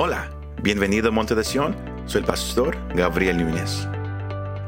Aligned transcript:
Hola, 0.00 0.30
bienvenido 0.62 1.08
a 1.08 1.10
Monte 1.10 1.34
de 1.34 1.42
Sion. 1.42 1.74
Soy 2.06 2.20
el 2.20 2.24
pastor 2.24 2.78
Gabriel 2.94 3.36
Núñez. 3.44 3.80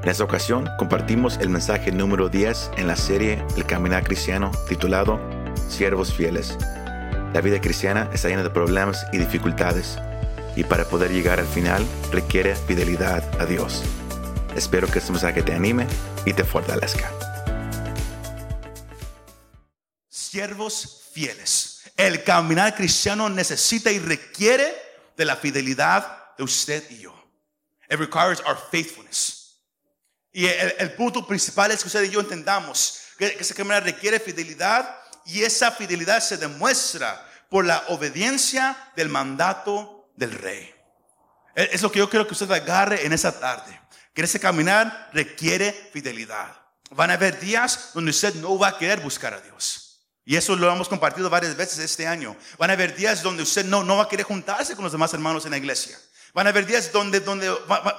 En 0.02 0.08
esta 0.08 0.24
ocasión 0.24 0.68
compartimos 0.76 1.38
el 1.40 1.50
mensaje 1.50 1.92
número 1.92 2.28
10 2.28 2.72
en 2.78 2.88
la 2.88 2.96
serie 2.96 3.40
El 3.56 3.64
Caminar 3.64 4.02
Cristiano 4.02 4.50
titulado 4.68 5.20
Siervos 5.68 6.12
Fieles. 6.12 6.58
La 7.32 7.40
vida 7.42 7.60
cristiana 7.60 8.10
está 8.12 8.26
llena 8.26 8.42
de 8.42 8.50
problemas 8.50 9.06
y 9.12 9.18
dificultades 9.18 9.98
y 10.56 10.64
para 10.64 10.84
poder 10.86 11.12
llegar 11.12 11.38
al 11.38 11.46
final 11.46 11.86
requiere 12.10 12.56
fidelidad 12.56 13.22
a 13.40 13.46
Dios. 13.46 13.84
Espero 14.56 14.88
que 14.88 14.98
este 14.98 15.12
mensaje 15.12 15.44
te 15.44 15.52
anime 15.52 15.86
y 16.26 16.32
te 16.32 16.42
fortalezca. 16.42 17.08
Siervos 20.08 21.08
fieles. 21.12 21.82
El 21.96 22.24
caminar 22.24 22.74
cristiano 22.74 23.28
necesita 23.28 23.92
y 23.92 24.00
requiere 24.00 24.89
de 25.20 25.26
la 25.26 25.36
fidelidad 25.36 26.34
de 26.38 26.44
usted 26.44 26.82
y 26.90 27.00
yo. 27.00 27.14
It 27.90 27.98
requires 27.98 28.40
our 28.46 28.56
faithfulness. 28.56 29.60
Y 30.32 30.46
el, 30.46 30.94
punto 30.94 31.26
principal 31.26 31.70
es 31.70 31.82
que 31.82 31.88
usted 31.88 32.04
y 32.04 32.08
yo 32.08 32.20
entendamos 32.20 33.02
que, 33.18 33.34
que 33.34 33.42
ese 33.42 33.54
caminar 33.54 33.84
requiere 33.84 34.18
fidelidad 34.18 34.96
y 35.26 35.42
esa 35.42 35.70
fidelidad 35.72 36.20
se 36.20 36.38
demuestra 36.38 37.22
por 37.50 37.66
la 37.66 37.84
obediencia 37.88 38.92
del 38.96 39.10
mandato 39.10 40.10
del 40.16 40.32
rey. 40.32 40.74
Es 41.54 41.82
lo 41.82 41.92
que 41.92 41.98
yo 41.98 42.08
quiero 42.08 42.26
que 42.26 42.32
usted 42.32 42.50
agarre 42.50 43.04
en 43.04 43.12
esa 43.12 43.38
tarde. 43.38 43.78
Que 44.14 44.22
ese 44.22 44.40
caminar 44.40 45.10
requiere 45.12 45.72
fidelidad. 45.92 46.56
Van 46.92 47.10
a 47.10 47.14
haber 47.14 47.38
días 47.38 47.90
donde 47.92 48.12
usted 48.12 48.36
no 48.36 48.58
va 48.58 48.68
a 48.68 48.78
querer 48.78 49.00
buscar 49.00 49.34
a 49.34 49.40
Dios. 49.42 49.89
Y 50.30 50.36
eso 50.36 50.54
lo 50.54 50.70
hemos 50.70 50.88
compartido 50.88 51.28
varias 51.28 51.56
veces 51.56 51.80
este 51.80 52.06
año. 52.06 52.36
Van 52.56 52.70
a 52.70 52.74
haber 52.74 52.94
días 52.94 53.20
donde 53.20 53.42
usted 53.42 53.64
no, 53.64 53.82
no 53.82 53.96
va 53.96 54.04
a 54.04 54.08
querer 54.08 54.24
juntarse 54.24 54.76
con 54.76 54.84
los 54.84 54.92
demás 54.92 55.12
hermanos 55.12 55.44
en 55.44 55.50
la 55.50 55.56
iglesia. 55.56 55.98
Van 56.32 56.46
a 56.46 56.50
haber 56.50 56.66
días 56.66 56.92
donde, 56.92 57.18
donde 57.18 57.50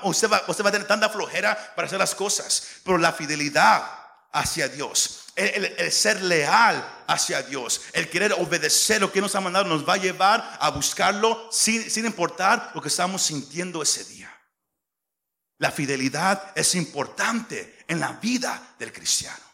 usted, 0.04 0.32
va, 0.32 0.42
usted 0.48 0.64
va 0.64 0.70
a 0.70 0.72
tener 0.72 0.88
tanta 0.88 1.10
flojera 1.10 1.74
para 1.76 1.88
hacer 1.88 2.00
las 2.00 2.16
cosas. 2.16 2.66
Pero 2.86 2.98
la 2.98 3.12
fidelidad 3.12 3.84
hacia 4.32 4.70
Dios, 4.70 5.26
el, 5.36 5.92
ser 5.92 6.22
leal 6.22 7.04
hacia 7.06 7.42
Dios, 7.42 7.82
el 7.92 8.10
querer 8.10 8.32
obedecer 8.32 9.02
lo 9.02 9.12
que 9.12 9.20
nos 9.20 9.36
ha 9.36 9.42
mandado, 9.42 9.66
nos 9.66 9.86
va 9.86 9.96
a 9.96 9.98
llevar 9.98 10.58
a 10.62 10.70
buscarlo 10.70 11.50
sin, 11.52 11.92
sin 11.92 12.06
importar 12.06 12.72
lo 12.74 12.82
que 12.82 12.88
estamos 12.88 13.24
sintiendo 13.24 13.82
ese 13.82 14.06
día. 14.06 14.34
La 15.58 15.70
fidelidad 15.70 16.54
es 16.56 16.76
importante 16.76 17.84
en 17.90 18.00
la 18.00 18.14
vida 18.14 18.74
del 18.80 18.94
cristiano. 18.94 19.51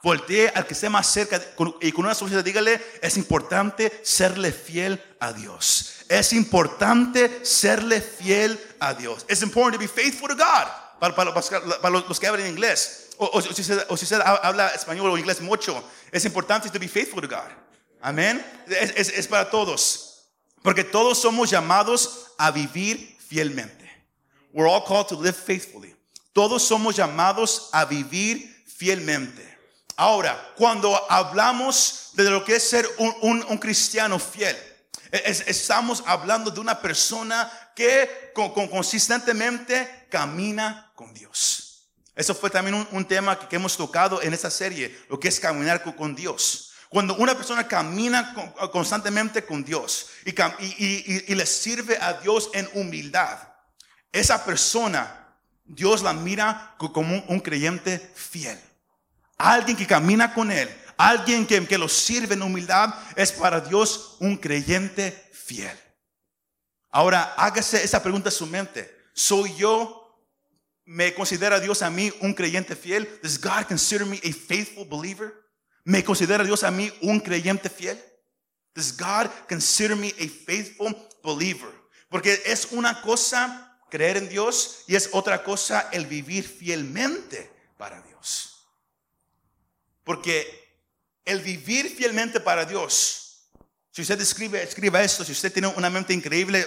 Voltee 0.00 0.48
al 0.54 0.64
que 0.64 0.74
esté 0.74 0.88
más 0.88 1.10
cerca 1.10 1.42
y 1.80 1.90
con 1.90 2.04
una 2.04 2.14
sonrisa 2.14 2.42
dígale, 2.42 2.80
es 3.02 3.16
importante 3.16 4.00
serle 4.04 4.52
fiel 4.52 5.02
a 5.18 5.32
Dios. 5.32 6.04
Es 6.08 6.32
importante 6.32 7.44
serle 7.44 8.00
fiel 8.00 8.58
a 8.78 8.94
Dios. 8.94 9.26
Es 9.28 9.42
important 9.42 9.74
to 9.74 9.78
be 9.80 9.88
faithful 9.88 10.28
to 10.28 10.36
God. 10.36 10.68
Para, 11.00 11.90
los, 11.90 12.20
que 12.20 12.26
hablan 12.26 12.46
inglés. 12.46 13.10
O, 13.18 13.42
si 13.42 13.50
usted, 13.50 14.20
habla 14.22 14.68
español 14.68 15.10
o 15.10 15.18
inglés 15.18 15.40
mucho, 15.40 15.82
es 16.12 16.24
importante 16.24 16.70
to 16.70 16.78
be 16.78 16.88
faithful 16.88 17.20
to 17.20 17.28
God. 17.28 17.50
Amén. 18.00 18.44
Es, 18.68 19.08
es 19.08 19.26
para 19.26 19.50
todos. 19.50 20.28
Porque 20.62 20.84
todos 20.84 21.20
somos 21.20 21.50
llamados 21.50 22.32
a 22.38 22.52
vivir 22.52 23.16
fielmente. 23.18 23.84
We're 24.52 24.68
all 24.68 24.84
called 24.84 25.08
to 25.08 25.20
live 25.20 25.36
faithfully. 25.36 25.94
Todos 26.32 26.62
somos 26.62 26.96
llamados 26.96 27.68
a 27.72 27.84
vivir 27.84 28.64
fielmente. 28.66 29.57
Ahora, 29.98 30.52
cuando 30.54 30.96
hablamos 31.10 32.10
de 32.12 32.30
lo 32.30 32.44
que 32.44 32.54
es 32.54 32.70
ser 32.70 32.88
un, 32.98 33.58
cristiano 33.58 34.20
fiel, 34.20 34.56
estamos 35.10 36.04
hablando 36.06 36.52
de 36.52 36.60
una 36.60 36.80
persona 36.80 37.50
que 37.74 38.32
consistentemente 38.70 40.06
camina 40.08 40.92
con 40.94 41.12
Dios. 41.12 41.88
Eso 42.14 42.32
fue 42.32 42.48
también 42.48 42.86
un, 42.92 43.04
tema 43.06 43.36
que, 43.40 43.56
hemos 43.56 43.76
tocado 43.76 44.22
en 44.22 44.32
esta 44.32 44.52
serie, 44.52 44.96
lo 45.08 45.18
que 45.18 45.26
es 45.26 45.40
caminar 45.40 45.82
con, 45.82 46.14
Dios. 46.14 46.70
Cuando 46.88 47.16
una 47.16 47.34
persona 47.34 47.66
camina 47.66 48.36
constantemente 48.70 49.44
con 49.44 49.64
Dios 49.64 50.10
y, 50.24 51.34
le 51.34 51.44
sirve 51.44 51.98
a 52.00 52.12
Dios 52.12 52.50
en 52.54 52.70
humildad, 52.74 53.36
esa 54.12 54.44
persona, 54.44 55.34
Dios 55.64 56.02
la 56.02 56.12
mira 56.12 56.76
como 56.78 57.24
un 57.26 57.40
creyente 57.40 58.12
fiel. 58.14 58.60
Alguien 59.38 59.76
que 59.76 59.86
camina 59.86 60.34
con 60.34 60.50
Él, 60.50 60.68
alguien 60.96 61.46
que, 61.46 61.64
que 61.66 61.78
lo 61.78 61.88
sirve 61.88 62.34
en 62.34 62.42
humildad, 62.42 62.92
es 63.16 63.32
para 63.32 63.60
Dios 63.60 64.16
un 64.18 64.36
creyente 64.36 65.12
fiel. 65.32 65.78
Ahora, 66.90 67.34
hágase 67.36 67.82
esa 67.82 68.02
pregunta 68.02 68.28
en 68.28 68.34
su 68.34 68.46
mente. 68.46 68.94
¿Soy 69.14 69.54
yo, 69.56 70.08
me 70.84 71.12
considera 71.14 71.60
Dios 71.60 71.82
a 71.82 71.90
mí 71.90 72.12
un 72.20 72.32
creyente 72.34 72.74
fiel? 72.74 73.08
Does 73.22 73.38
God 73.40 73.66
consider 73.68 74.06
me 74.06 74.16
a 74.16 74.32
faithful 74.32 74.86
believer? 74.86 75.34
¿Me 75.84 76.02
considera 76.02 76.44
Dios 76.44 76.64
a 76.64 76.70
mí 76.70 76.92
un 77.02 77.20
creyente 77.20 77.68
fiel? 77.68 78.02
Does 78.74 78.96
God 78.96 79.28
consider 79.48 79.96
me 79.96 80.08
a 80.08 80.28
faithful 80.46 80.96
believer? 81.22 81.70
Porque 82.08 82.42
es 82.46 82.68
una 82.70 83.02
cosa 83.02 83.78
creer 83.90 84.16
en 84.16 84.28
Dios 84.28 84.84
y 84.86 84.96
es 84.96 85.10
otra 85.12 85.44
cosa 85.44 85.88
el 85.92 86.06
vivir 86.06 86.44
fielmente 86.44 87.50
para 87.76 88.00
Dios. 88.02 88.57
Porque 90.08 90.80
el 91.26 91.42
vivir 91.42 91.94
fielmente 91.94 92.40
para 92.40 92.64
Dios, 92.64 93.50
si 93.90 94.00
usted 94.00 94.18
escribe, 94.18 94.62
escriba 94.62 95.02
esto, 95.02 95.22
si 95.22 95.32
usted 95.32 95.52
tiene 95.52 95.68
una 95.68 95.90
mente 95.90 96.14
increíble, 96.14 96.66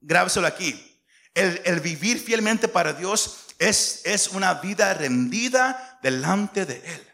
grábeselo 0.00 0.46
aquí. 0.46 0.98
El, 1.34 1.80
vivir 1.80 2.18
fielmente 2.18 2.66
para 2.66 2.94
Dios 2.94 3.40
es, 3.58 4.00
es, 4.04 4.28
una 4.28 4.54
vida 4.54 4.94
rendida 4.94 5.98
delante 6.02 6.64
de 6.64 6.76
Él. 6.76 7.06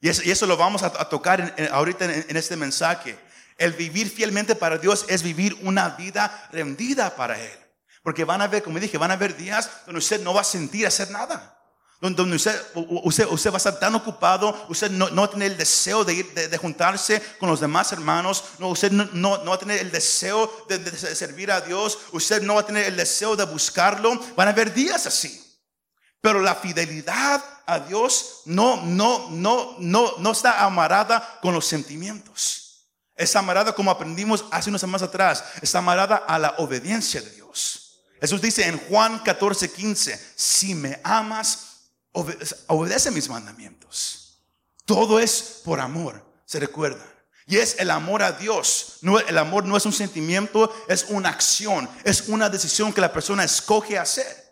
Y 0.00 0.08
eso, 0.08 0.46
lo 0.46 0.56
vamos 0.56 0.82
a, 0.82 0.90
tocar 1.10 1.56
ahorita 1.72 2.06
en, 2.06 2.24
en 2.30 2.36
este 2.38 2.56
mensaje. 2.56 3.18
El 3.58 3.74
vivir 3.74 4.08
fielmente 4.08 4.54
para 4.54 4.78
Dios 4.78 5.04
es 5.08 5.22
vivir 5.22 5.58
una 5.60 5.90
vida 5.90 6.48
rendida 6.52 7.14
para 7.16 7.38
Él. 7.38 7.58
Porque 8.02 8.24
van 8.24 8.40
a 8.40 8.46
ver, 8.46 8.62
como 8.62 8.80
dije, 8.80 8.96
van 8.96 9.10
a 9.10 9.14
haber 9.14 9.36
días 9.36 9.68
donde 9.84 9.98
usted 9.98 10.22
no 10.22 10.32
va 10.32 10.40
a 10.40 10.44
sentir 10.44 10.86
hacer 10.86 11.10
nada 11.10 11.58
donde 12.10 12.34
usted, 12.34 12.60
usted, 12.74 13.26
usted, 13.30 13.50
va 13.50 13.54
a 13.54 13.58
estar 13.58 13.78
tan 13.78 13.94
ocupado, 13.94 14.66
usted 14.68 14.90
no, 14.90 15.08
no 15.10 15.22
va 15.22 15.26
a 15.26 15.30
tener 15.30 15.52
el 15.52 15.56
deseo 15.56 16.04
de, 16.04 16.14
ir, 16.14 16.34
de, 16.34 16.58
juntarse 16.58 17.22
con 17.38 17.48
los 17.48 17.60
demás 17.60 17.92
hermanos, 17.92 18.42
no, 18.58 18.70
usted 18.70 18.90
no, 18.90 19.04
no, 19.12 19.44
va 19.44 19.54
a 19.54 19.58
tener 19.58 19.78
el 19.78 19.92
deseo 19.92 20.50
de, 20.68 20.78
de, 20.78 21.14
servir 21.14 21.52
a 21.52 21.60
Dios, 21.60 21.96
usted 22.10 22.42
no 22.42 22.56
va 22.56 22.62
a 22.62 22.66
tener 22.66 22.86
el 22.86 22.96
deseo 22.96 23.36
de 23.36 23.44
buscarlo. 23.44 24.20
Van 24.34 24.48
a 24.48 24.50
haber 24.50 24.74
días 24.74 25.06
así. 25.06 25.40
Pero 26.20 26.40
la 26.40 26.56
fidelidad 26.56 27.44
a 27.66 27.78
Dios 27.78 28.42
no, 28.46 28.82
no, 28.82 29.28
no, 29.30 29.76
no, 29.78 30.14
no 30.18 30.32
está 30.32 30.64
amarrada 30.64 31.38
con 31.40 31.54
los 31.54 31.66
sentimientos. 31.66 32.88
Está 33.14 33.38
amarrada 33.38 33.72
como 33.72 33.92
aprendimos 33.92 34.44
hace 34.50 34.70
unos 34.70 34.80
semanas 34.80 35.02
atrás, 35.02 35.44
está 35.60 35.78
amarrada 35.78 36.16
a 36.16 36.36
la 36.38 36.54
obediencia 36.58 37.20
de 37.20 37.30
Dios. 37.30 38.00
Jesús 38.20 38.40
dice 38.40 38.66
en 38.66 38.78
Juan 38.88 39.20
14, 39.20 39.70
15, 39.70 40.32
si 40.34 40.74
me 40.74 41.00
amas, 41.04 41.71
obedece 42.12 43.10
mis 43.10 43.28
mandamientos. 43.28 44.38
Todo 44.84 45.18
es 45.18 45.60
por 45.64 45.80
amor, 45.80 46.24
se 46.44 46.60
recuerda. 46.60 47.04
Y 47.46 47.56
es 47.56 47.76
el 47.78 47.90
amor 47.90 48.22
a 48.22 48.32
Dios. 48.32 48.98
El 49.28 49.38
amor 49.38 49.64
no 49.64 49.76
es 49.76 49.84
un 49.84 49.92
sentimiento, 49.92 50.72
es 50.88 51.06
una 51.08 51.28
acción, 51.28 51.88
es 52.04 52.28
una 52.28 52.48
decisión 52.48 52.92
que 52.92 53.00
la 53.00 53.12
persona 53.12 53.44
escoge 53.44 53.98
hacer. 53.98 54.42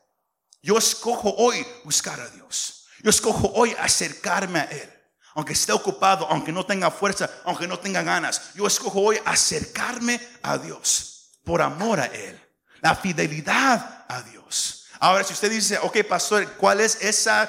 Yo 0.62 0.76
escojo 0.76 1.34
hoy 1.36 1.66
buscar 1.84 2.20
a 2.20 2.28
Dios. 2.28 2.86
Yo 3.02 3.10
escojo 3.10 3.50
hoy 3.54 3.74
acercarme 3.78 4.60
a 4.60 4.64
Él. 4.64 4.92
Aunque 5.34 5.52
esté 5.52 5.72
ocupado, 5.72 6.26
aunque 6.28 6.52
no 6.52 6.66
tenga 6.66 6.90
fuerza, 6.90 7.30
aunque 7.44 7.68
no 7.68 7.78
tenga 7.78 8.02
ganas. 8.02 8.52
Yo 8.54 8.66
escojo 8.66 9.00
hoy 9.00 9.18
acercarme 9.24 10.20
a 10.42 10.58
Dios 10.58 11.30
por 11.44 11.62
amor 11.62 12.00
a 12.00 12.06
Él. 12.06 12.38
La 12.80 12.96
fidelidad 12.96 14.04
a 14.08 14.22
Dios. 14.22 14.79
Ahora, 15.02 15.24
si 15.24 15.32
usted 15.32 15.50
dice, 15.50 15.78
ok, 15.78 16.04
pastor, 16.06 16.46
¿cuál 16.58 16.78
es 16.78 16.98
esa, 17.00 17.48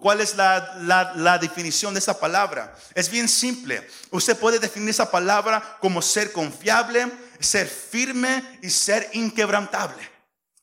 cuál 0.00 0.20
es 0.20 0.34
la, 0.34 0.74
la, 1.16 1.38
definición 1.38 1.94
de 1.94 1.98
esa 1.98 2.20
palabra? 2.20 2.76
Es 2.94 3.08
bien 3.08 3.26
simple. 3.26 3.88
Usted 4.10 4.36
puede 4.36 4.58
definir 4.58 4.90
esa 4.90 5.10
palabra 5.10 5.78
como 5.80 6.02
ser 6.02 6.30
confiable, 6.30 7.10
ser 7.40 7.66
firme 7.68 8.58
y 8.60 8.68
ser 8.68 9.08
inquebrantable. 9.14 10.10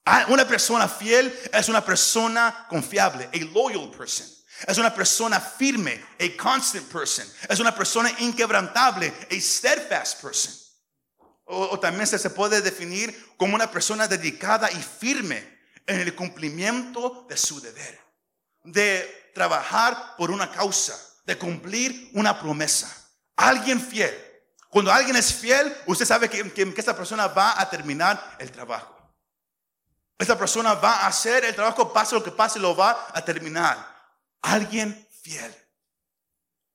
Ah, 0.05 0.27
una 0.29 0.47
persona 0.47 0.87
fiel 0.87 1.35
es 1.51 1.69
una 1.69 1.83
persona 1.83 2.67
confiable, 2.69 3.27
a 3.33 3.37
loyal 3.51 3.89
person. 3.89 4.27
Es 4.67 4.77
una 4.77 4.93
persona 4.93 5.39
firme, 5.39 6.05
a 6.19 6.37
constant 6.39 6.85
person. 6.87 7.27
Es 7.49 7.59
una 7.59 7.73
persona 7.73 8.11
inquebrantable, 8.19 9.11
a 9.31 9.41
steadfast 9.41 10.21
person. 10.21 10.53
O 11.45 11.79
también 11.79 12.05
se 12.05 12.29
puede 12.29 12.61
definir 12.61 13.33
como 13.37 13.55
una 13.55 13.71
persona 13.71 14.07
dedicada 14.07 14.71
y 14.71 14.75
firme 14.75 15.60
en 15.87 15.99
el 15.99 16.15
cumplimiento 16.15 17.25
de 17.29 17.37
su 17.37 17.59
deber, 17.61 17.99
de 18.63 19.31
trabajar 19.33 20.15
por 20.17 20.31
una 20.31 20.51
causa, 20.51 20.97
de 21.25 21.37
cumplir 21.37 22.11
una 22.13 22.39
promesa. 22.39 22.89
Alguien 23.35 23.79
fiel, 23.79 24.13
Cuando 24.69 24.91
alguien 24.91 25.17
es 25.17 25.33
fiel, 25.33 25.75
usted 25.85 26.05
sabe 26.05 26.29
que, 26.29 26.49
que, 26.53 26.73
esta 26.77 26.95
persona 26.95 27.27
va 27.27 27.59
a 27.59 27.69
terminar 27.69 28.37
el 28.39 28.51
trabajo. 28.51 28.95
Esta 30.17 30.37
persona 30.37 30.75
va 30.75 31.01
a 31.01 31.07
hacer 31.07 31.43
el 31.43 31.53
trabajo, 31.53 31.91
pase 31.91 32.15
lo 32.15 32.23
que 32.23 32.31
pase, 32.31 32.57
lo 32.57 32.73
va 32.73 33.07
a 33.13 33.25
terminar. 33.25 33.77
Alguien 34.41 35.07
fiel. 35.21 35.53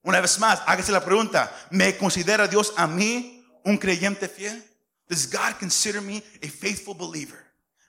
Una 0.03 0.21
vez 0.21 0.39
más, 0.39 0.63
hágase 0.67 0.93
la 0.93 1.05
pregunta, 1.05 1.51
¿me 1.71 1.97
considera 1.97 2.47
Dios 2.47 2.75
a 2.77 2.87
mí 2.87 3.45
un 3.65 3.79
creyente 3.79 4.29
fiel? 4.29 4.63
Does 5.09 5.31
God 5.31 5.59
consider 5.59 6.03
me 6.03 6.23
a 6.43 6.49
faithful 6.49 6.95
believer? 6.95 7.46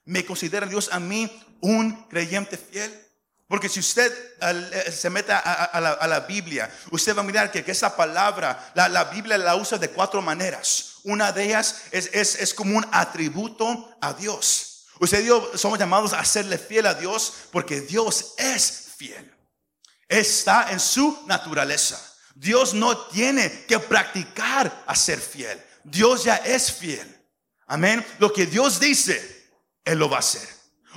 ¿Me 0.07 0.25
considera 0.25 0.65
Dios 0.65 0.89
a 0.92 1.01
mí 1.01 1.30
un 1.59 2.07
creyente 2.07 2.57
fiel? 2.57 2.92
Porque 3.45 3.68
si 3.68 3.81
usted 3.81 4.09
eh, 4.42 4.92
se 4.92 5.09
mete 5.09 5.33
a, 5.33 6.07
la, 6.07 6.19
Biblia, 6.21 6.74
usted 6.92 7.13
va 7.13 7.19
a 7.19 7.25
mirar 7.25 7.51
que, 7.51 7.63
esa 7.69 7.95
palabra, 7.95 8.71
la, 8.74 9.04
Biblia 9.04 9.38
la 9.38 9.57
usa 9.57 9.77
de 9.77 9.89
cuatro 9.89 10.21
maneras. 10.21 11.01
Una 11.04 11.33
de 11.33 11.44
ellas 11.44 11.83
es, 11.92 12.07
es 12.13 12.54
como 12.54 12.77
un 12.77 12.86
atributo 12.92 13.98
a 14.00 14.13
Dios. 14.13 14.86
Usted 15.00 15.25
yo 15.25 15.51
somos 15.56 15.77
llamados 15.77 16.13
a 16.13 16.24
serle 16.24 16.57
fiel 16.57 16.86
a 16.86 16.94
Dios 16.94 17.33
porque 17.51 17.81
Dios 17.81 18.33
es 18.38 18.94
fiel. 18.95 19.30
Está 20.07 20.71
en 20.71 20.80
su 20.80 21.21
naturaleza. 21.27 22.01
Dios 22.33 22.74
no 22.74 22.98
tiene 23.07 23.65
que 23.65 23.77
practicar 23.80 24.83
a 24.88 24.95
ser 24.95 25.19
fiel. 25.19 25.62
Dios 25.83 26.24
ya 26.24 26.38
es 26.38 26.71
fiel. 26.71 27.13
Amén. 27.65 28.06
Lo 28.19 28.31
que 28.31 28.45
Dios 28.45 28.80
dice, 28.80 29.36
Él 29.87 29.99
lo 29.99 30.09
va 30.09 30.17
a 30.17 30.19
hacer. 30.19 30.47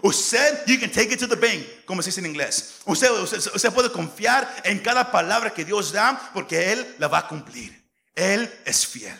Usted, 0.02 0.66
you 0.66 0.78
can 0.78 0.90
take 0.90 1.12
it 1.12 1.20
to 1.20 1.28
the 1.28 1.36
bank, 1.36 1.62
como 1.84 2.02
se 2.02 2.08
dice 2.08 2.20
en 2.20 2.26
inglés. 2.26 2.80
Usted, 2.86 3.72
puede 3.72 3.92
confiar 3.92 4.62
en 4.64 4.78
cada 4.80 5.10
palabra 5.10 5.50
que 5.50 5.64
Dios 5.64 5.92
da 5.92 6.30
porque 6.32 6.72
Él 6.72 6.96
la 6.98 7.08
va 7.08 7.18
a 7.18 7.28
cumplir. 7.28 7.80
Él 8.14 8.50
es 8.64 8.86
fiel. 8.86 9.18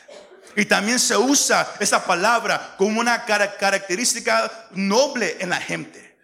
Y 0.57 0.65
también 0.65 0.99
se 0.99 1.17
usa 1.17 1.75
esa 1.79 2.05
palabra 2.05 2.75
como 2.77 3.01
una 3.01 3.25
característica 3.25 4.69
noble 4.73 5.37
en 5.39 5.51
la 5.51 5.61
gente. 5.61 6.19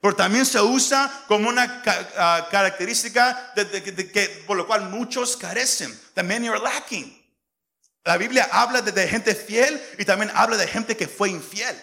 Pero 0.00 0.14
también 0.14 0.46
se 0.46 0.60
usa 0.60 1.24
como 1.26 1.48
una 1.48 1.82
ah, 2.16 2.48
característica 2.50 3.52
de, 3.56 3.82
que, 4.12 4.44
por 4.46 4.56
lo 4.56 4.66
cual 4.66 4.88
muchos 4.88 5.36
carecen. 5.36 5.98
También 6.14 6.44
you're 6.44 6.62
lacking. 6.62 7.12
La 8.04 8.16
Biblia 8.16 8.48
habla 8.52 8.82
de, 8.82 9.08
gente 9.08 9.34
fiel 9.34 9.82
y 9.98 10.04
también 10.04 10.30
habla 10.34 10.56
de 10.56 10.68
gente 10.68 10.96
que 10.96 11.08
fue 11.08 11.28
infiel. 11.28 11.76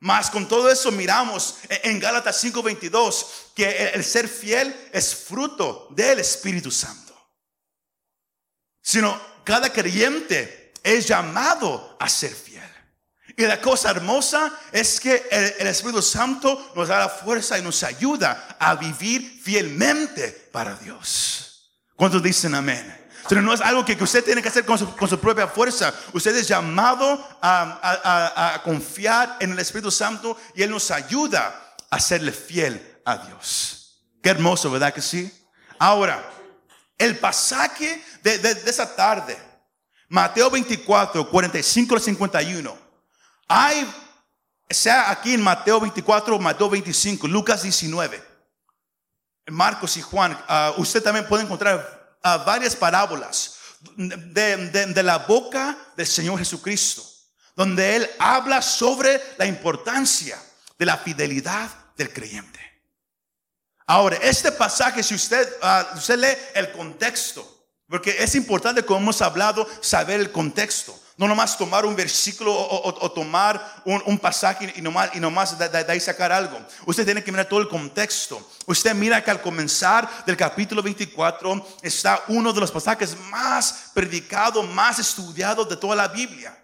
Mas 0.00 0.30
con 0.30 0.46
todo 0.46 0.70
eso 0.70 0.92
miramos 0.92 1.56
en 1.68 1.98
Gálatas 1.98 2.42
5:22 2.42 3.26
que 3.54 3.88
el 3.94 4.04
ser 4.04 4.28
fiel 4.28 4.74
es 4.92 5.14
fruto 5.14 5.88
del 5.90 6.18
Espíritu 6.18 6.70
Santo. 6.70 7.14
Sino 8.82 9.20
cada 9.44 9.72
creyente 9.72 10.72
es 10.82 11.06
llamado 11.08 11.96
a 11.98 12.08
ser 12.08 12.34
fiel. 12.34 12.62
Y 13.36 13.42
la 13.42 13.60
cosa 13.60 13.90
hermosa 13.90 14.52
es 14.72 14.98
que 14.98 15.26
el, 15.30 15.66
Espíritu 15.66 16.00
Santo 16.00 16.72
nos 16.74 16.88
da 16.88 17.00
la 17.00 17.08
fuerza 17.08 17.58
y 17.58 17.62
nos 17.62 17.82
ayuda 17.82 18.56
a 18.58 18.74
vivir 18.76 19.40
fielmente 19.42 20.28
para 20.50 20.74
Dios. 20.76 21.70
¿Cuántos 21.96 22.22
dicen 22.22 22.54
amén? 22.54 23.05
Pero 23.28 23.42
no 23.42 23.52
es 23.52 23.60
algo 23.60 23.84
que, 23.84 23.96
usted 24.02 24.24
tiene 24.24 24.42
que 24.42 24.48
hacer 24.48 24.64
con 24.64 24.78
su, 24.78 25.18
propia 25.18 25.46
fuerza. 25.46 25.92
Usted 26.12 26.36
es 26.36 26.48
llamado 26.48 27.26
a, 27.40 28.54
a, 28.54 28.62
confiar 28.62 29.36
en 29.40 29.52
el 29.52 29.58
Espíritu 29.58 29.90
Santo 29.90 30.36
y 30.54 30.62
Él 30.62 30.70
nos 30.70 30.90
ayuda 30.90 31.74
a 31.90 32.00
serle 32.00 32.32
fiel 32.32 33.00
a 33.04 33.18
Dios. 33.18 34.02
Qué 34.22 34.30
hermoso, 34.30 34.70
¿verdad 34.70 34.92
que 34.92 35.02
sí? 35.02 35.32
Ahora, 35.78 36.24
el 36.98 37.18
pasaje 37.18 38.02
de, 38.22 38.38
de 38.38 38.70
esa 38.70 38.94
tarde, 38.94 39.38
Mateo 40.08 40.50
24, 40.50 41.28
45 41.28 41.94
al 41.94 42.00
51. 42.00 42.78
Hay, 43.48 43.92
sea 44.68 45.10
aquí 45.10 45.34
en 45.34 45.42
Mateo 45.42 45.80
24, 45.80 46.38
Mateo 46.38 46.70
25, 46.70 47.28
Lucas 47.28 47.62
19, 47.62 48.22
Marcos 49.48 49.96
y 49.96 50.02
Juan, 50.02 50.36
ah, 50.48 50.74
usted 50.76 51.02
también 51.02 51.26
puede 51.26 51.44
encontrar 51.44 51.95
ah, 52.34 52.38
varias 52.38 52.74
parábolas 52.74 53.56
de, 53.96 55.02
la 55.02 55.18
boca 55.18 55.76
del 55.96 56.06
Señor 56.06 56.38
Jesucristo, 56.38 57.04
donde 57.54 57.96
Él 57.96 58.10
habla 58.18 58.62
sobre 58.62 59.20
la 59.38 59.46
importancia 59.46 60.38
de 60.78 60.86
la 60.86 60.96
fidelidad 60.96 61.70
del 61.96 62.12
creyente. 62.12 62.60
Ahora, 63.86 64.16
este 64.16 64.50
pasaje, 64.50 65.02
si 65.02 65.14
usted, 65.14 65.48
uh, 65.62 65.96
usted 65.96 66.18
lee 66.18 66.36
el 66.54 66.72
contexto, 66.72 67.68
porque 67.88 68.16
es 68.18 68.34
importante, 68.34 68.82
como 68.84 69.00
hemos 69.00 69.22
hablado, 69.22 69.66
saber 69.80 70.20
el 70.20 70.32
contexto. 70.32 70.98
No 71.18 71.26
nomás 71.26 71.56
tomar 71.56 71.86
un 71.86 71.96
versículo 71.96 72.52
o, 72.52 73.10
tomar 73.10 73.82
un, 73.86 74.18
pasaje 74.18 74.70
y 74.76 74.82
nomás, 74.82 75.10
y 75.14 75.20
nomás 75.20 75.58
de, 75.58 75.86
ahí 75.88 75.98
sacar 75.98 76.30
algo. 76.30 76.58
Usted 76.84 77.06
tiene 77.06 77.24
que 77.24 77.32
mirar 77.32 77.48
todo 77.48 77.60
el 77.60 77.68
contexto. 77.68 78.46
Usted 78.66 78.94
mira 78.94 79.24
que 79.24 79.30
al 79.30 79.40
comenzar 79.40 80.26
del 80.26 80.36
capítulo 80.36 80.82
24 80.82 81.66
está 81.80 82.22
uno 82.28 82.52
de 82.52 82.60
los 82.60 82.70
pasajes 82.70 83.16
más 83.30 83.92
predicados, 83.94 84.68
más 84.68 84.98
estudiados 84.98 85.66
de 85.70 85.78
toda 85.78 85.96
la 85.96 86.08
Biblia. 86.08 86.54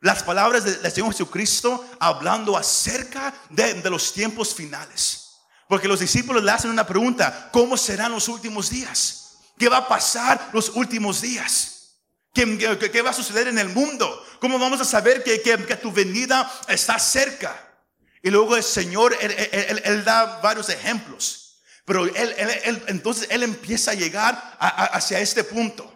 Las 0.00 0.22
palabras 0.22 0.62
del 0.62 0.92
Señor 0.92 1.10
Jesucristo 1.10 1.84
hablando 1.98 2.56
acerca 2.56 3.34
de, 3.50 3.74
de 3.74 3.90
los 3.90 4.12
tiempos 4.12 4.54
finales. 4.54 5.40
Porque 5.68 5.88
los 5.88 5.98
discípulos 5.98 6.44
le 6.44 6.52
hacen 6.52 6.70
una 6.70 6.86
pregunta, 6.86 7.48
¿cómo 7.52 7.76
serán 7.76 8.12
los 8.12 8.28
últimos 8.28 8.70
días? 8.70 9.38
¿Qué 9.58 9.68
va 9.68 9.78
a 9.78 9.88
pasar 9.88 10.50
los 10.52 10.68
últimos 10.68 11.20
días? 11.20 11.77
¿Qué, 12.38 13.02
va 13.02 13.10
a 13.10 13.14
suceder 13.14 13.48
en 13.48 13.58
el 13.58 13.68
mundo? 13.68 14.24
¿Cómo 14.38 14.60
vamos 14.60 14.80
a 14.80 14.84
saber 14.84 15.24
que, 15.24 15.38
tu 15.82 15.90
venida 15.90 16.48
está 16.68 16.96
cerca? 16.98 17.68
Y 18.22 18.30
luego 18.30 18.56
el 18.56 18.62
Señor, 18.62 19.16
él, 19.20 20.04
da 20.04 20.40
varios 20.40 20.68
ejemplos. 20.68 21.60
Pero 21.84 22.06
entonces 22.86 23.26
Él 23.30 23.42
empieza 23.42 23.92
a 23.92 23.94
llegar 23.94 24.56
hacia 24.60 25.18
este 25.18 25.42
punto. 25.42 25.92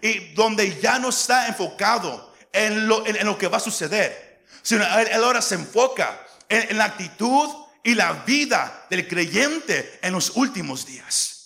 Y 0.00 0.32
donde 0.34 0.80
ya 0.80 0.98
no 0.98 1.10
está 1.10 1.48
enfocado 1.48 2.32
en 2.52 2.86
lo, 2.86 3.04
en, 3.06 3.34
que 3.36 3.48
va 3.48 3.58
a 3.58 3.60
suceder. 3.60 4.40
Sino 4.62 4.84
él, 4.98 5.22
ahora 5.22 5.42
se 5.42 5.56
enfoca 5.56 6.24
en 6.48 6.78
la 6.78 6.84
actitud 6.84 7.48
y 7.82 7.94
la 7.94 8.12
vida 8.24 8.86
del 8.88 9.06
creyente 9.08 9.98
en 10.00 10.12
los 10.12 10.30
últimos 10.36 10.86
días. 10.86 11.41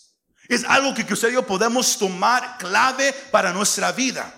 Es 0.48 0.64
algo 0.64 0.94
que 0.94 1.12
usted 1.12 1.30
y 1.30 1.34
yo 1.34 1.46
podemos 1.46 1.98
tomar 1.98 2.58
clave 2.58 3.12
para 3.30 3.52
nuestra 3.52 3.92
vida. 3.92 4.32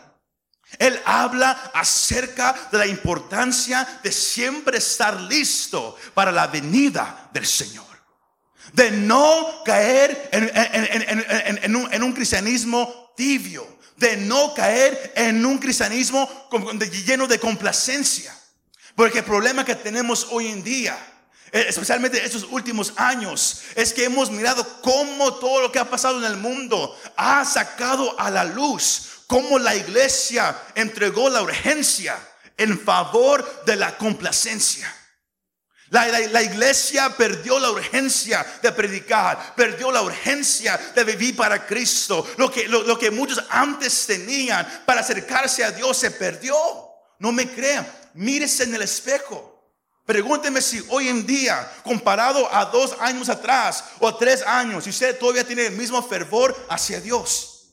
Él 0.78 1.00
habla 1.04 1.50
acerca 1.74 2.54
de 2.70 2.78
la 2.78 2.86
importancia 2.86 4.00
de 4.02 4.12
siempre 4.12 4.78
estar 4.78 5.18
listo 5.20 5.96
para 6.14 6.30
la 6.30 6.46
venida 6.46 7.30
del 7.32 7.46
Señor. 7.46 7.86
De 8.72 8.90
no 8.90 9.62
caer 9.64 10.28
en, 10.30 11.74
un, 11.74 11.92
en 11.92 12.02
un, 12.02 12.12
cristianismo 12.12 13.12
tibio. 13.16 13.66
De 13.96 14.18
no 14.18 14.52
caer 14.52 15.14
en 15.16 15.44
un 15.44 15.58
cristianismo 15.58 16.28
lleno 17.06 17.26
de 17.26 17.40
complacencia. 17.40 18.34
Porque 18.94 19.18
el 19.18 19.24
problema 19.24 19.64
que 19.64 19.74
tenemos 19.74 20.26
hoy 20.30 20.48
en 20.48 20.62
día 20.62 20.98
especialmente 21.52 22.24
estos 22.24 22.44
últimos 22.44 22.92
años, 22.96 23.62
es 23.74 23.92
que 23.92 24.04
hemos 24.04 24.30
mirado 24.30 24.66
cómo 24.82 25.34
todo 25.34 25.62
lo 25.62 25.72
que 25.72 25.78
ha 25.78 25.88
pasado 25.88 26.18
en 26.18 26.24
el 26.24 26.36
mundo 26.36 26.96
ha 27.16 27.44
sacado 27.44 28.18
a 28.18 28.30
la 28.30 28.44
luz, 28.44 29.22
cómo 29.26 29.58
la 29.58 29.74
iglesia 29.74 30.56
entregó 30.74 31.30
la 31.30 31.42
urgencia 31.42 32.18
en 32.56 32.78
favor 32.78 33.64
de 33.64 33.76
la 33.76 33.96
complacencia. 33.96 34.94
La, 35.90 36.42
iglesia 36.42 37.16
perdió 37.16 37.58
la 37.58 37.70
urgencia 37.70 38.44
de 38.60 38.72
predicar, 38.72 39.54
perdió 39.54 39.90
la 39.90 40.02
urgencia 40.02 40.78
de 40.94 41.04
vivir 41.04 41.34
para 41.34 41.66
Cristo. 41.66 42.26
Lo 42.36 42.50
que, 42.50 42.68
lo 42.68 42.98
que 42.98 43.10
muchos 43.10 43.42
antes 43.48 44.04
tenían 44.06 44.82
para 44.84 45.00
acercarse 45.00 45.64
a 45.64 45.70
Dios 45.70 45.96
se 45.96 46.10
perdió. 46.10 46.56
No 47.18 47.32
me 47.32 47.48
crean, 47.48 47.90
mírese 48.14 48.64
en 48.64 48.74
el 48.74 48.82
espejo. 48.82 49.47
Pregúnteme 50.08 50.62
si 50.62 50.82
hoy 50.88 51.06
en 51.06 51.26
día, 51.26 51.70
comparado 51.84 52.48
a 52.50 52.64
dos 52.64 52.96
años 52.98 53.28
atrás 53.28 53.84
o 53.98 54.16
tres 54.16 54.40
años, 54.40 54.84
si 54.84 54.88
usted 54.88 55.18
todavía 55.18 55.46
tiene 55.46 55.66
el 55.66 55.76
mismo 55.76 56.02
fervor 56.02 56.56
hacia 56.70 56.98
Dios. 56.98 57.66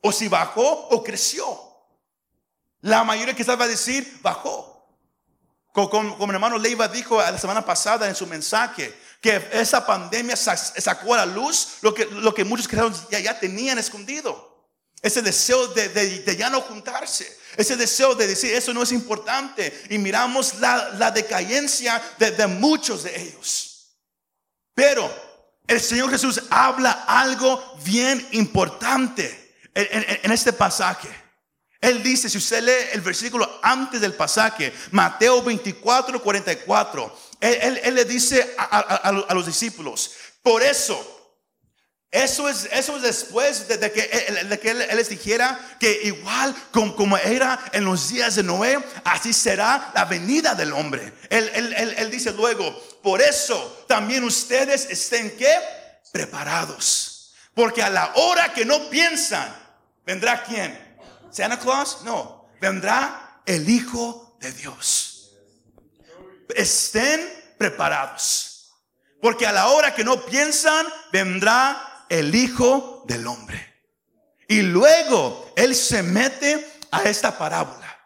O 0.00 0.12
si 0.12 0.28
bajó 0.28 0.62
o 0.62 1.02
creció. 1.02 1.44
La 2.82 3.02
mayoría 3.02 3.34
quizás 3.34 3.58
va 3.58 3.64
a 3.64 3.66
decir, 3.66 4.20
bajó. 4.22 4.88
Como, 5.72 6.24
el 6.26 6.30
hermano 6.30 6.58
Leiva 6.58 6.86
dijo 6.86 7.20
la 7.20 7.36
semana 7.36 7.66
pasada 7.66 8.08
en 8.08 8.14
su 8.14 8.24
mensaje, 8.28 8.96
que 9.20 9.48
esa 9.50 9.84
pandemia 9.84 10.36
sacó 10.36 11.14
a 11.14 11.16
la 11.16 11.26
luz 11.26 11.78
lo 11.80 11.92
que, 11.92 12.04
lo 12.06 12.32
que 12.32 12.44
muchos 12.44 12.68
ya 13.10 13.40
tenían 13.40 13.78
escondido. 13.78 14.64
Ese 15.02 15.22
deseo 15.22 15.66
de, 15.66 16.36
ya 16.38 16.50
no 16.50 16.60
juntarse. 16.60 17.39
Ese 17.60 17.76
deseo 17.76 18.14
de 18.14 18.26
decir, 18.26 18.54
eso 18.54 18.72
no 18.72 18.82
es 18.82 18.90
importante. 18.90 19.84
Y 19.90 19.98
miramos 19.98 20.54
la, 20.60 21.10
decadencia 21.10 22.00
de, 22.18 22.46
muchos 22.46 23.02
de 23.02 23.20
ellos. 23.20 23.96
Pero 24.74 25.12
el 25.66 25.78
Señor 25.78 26.10
Jesús 26.10 26.40
habla 26.48 27.04
algo 27.06 27.62
bien 27.84 28.26
importante 28.32 29.58
en, 29.74 30.32
este 30.32 30.54
pasaje. 30.54 31.08
Él 31.82 32.02
dice, 32.02 32.30
si 32.30 32.38
usted 32.38 32.62
lee 32.62 32.88
el 32.92 33.02
versículo 33.02 33.60
antes 33.62 34.00
del 34.00 34.14
pasaje, 34.14 34.72
Mateo 34.90 35.42
24, 35.42 36.22
44, 36.22 37.18
él, 37.40 37.80
él, 37.82 37.94
le 37.94 38.04
dice 38.06 38.54
a, 38.56 39.12
los 39.34 39.46
discípulos, 39.46 40.12
por 40.42 40.62
eso, 40.62 41.19
eso 42.10 42.48
es, 42.48 42.68
eso 42.72 42.96
es 42.96 43.02
después 43.02 43.68
de, 43.68 43.92
que, 43.92 44.00
él, 44.70 44.78
les 44.96 45.08
dijera 45.08 45.76
que 45.78 46.00
igual 46.04 46.54
como, 46.72 46.96
como, 46.96 47.16
era 47.16 47.66
en 47.72 47.84
los 47.84 48.08
días 48.08 48.34
de 48.34 48.42
Noé, 48.42 48.84
así 49.04 49.32
será 49.32 49.92
la 49.94 50.06
venida 50.06 50.56
del 50.56 50.72
hombre. 50.72 51.12
Él, 51.28 51.48
él 51.96 52.10
dice 52.10 52.32
luego, 52.32 52.76
por 53.00 53.22
eso 53.22 53.84
también 53.86 54.24
ustedes 54.24 54.86
estén 54.90 55.36
que 55.36 55.54
preparados. 56.12 57.32
Porque 57.54 57.82
a 57.82 57.90
la 57.90 58.12
hora 58.14 58.52
que 58.52 58.64
no 58.64 58.90
piensan, 58.90 59.54
vendrá 60.04 60.42
quién? 60.42 60.98
Santa 61.30 61.58
Claus, 61.58 61.98
no, 62.02 62.48
vendrá 62.60 63.40
el 63.46 63.68
Hijo 63.68 64.36
de 64.40 64.52
Dios. 64.52 65.30
Estén 66.56 67.54
preparados, 67.56 68.72
porque 69.22 69.46
a 69.46 69.52
la 69.52 69.68
hora 69.68 69.94
que 69.94 70.02
no 70.02 70.24
piensan, 70.24 70.86
vendrá 71.12 71.89
el 72.10 72.34
Hijo 72.34 73.04
del 73.06 73.26
Hombre. 73.26 73.66
Y 74.48 74.60
luego 74.60 75.50
Él 75.56 75.74
se 75.74 76.02
mete 76.02 76.66
a 76.90 77.04
esta 77.04 77.38
parábola 77.38 77.98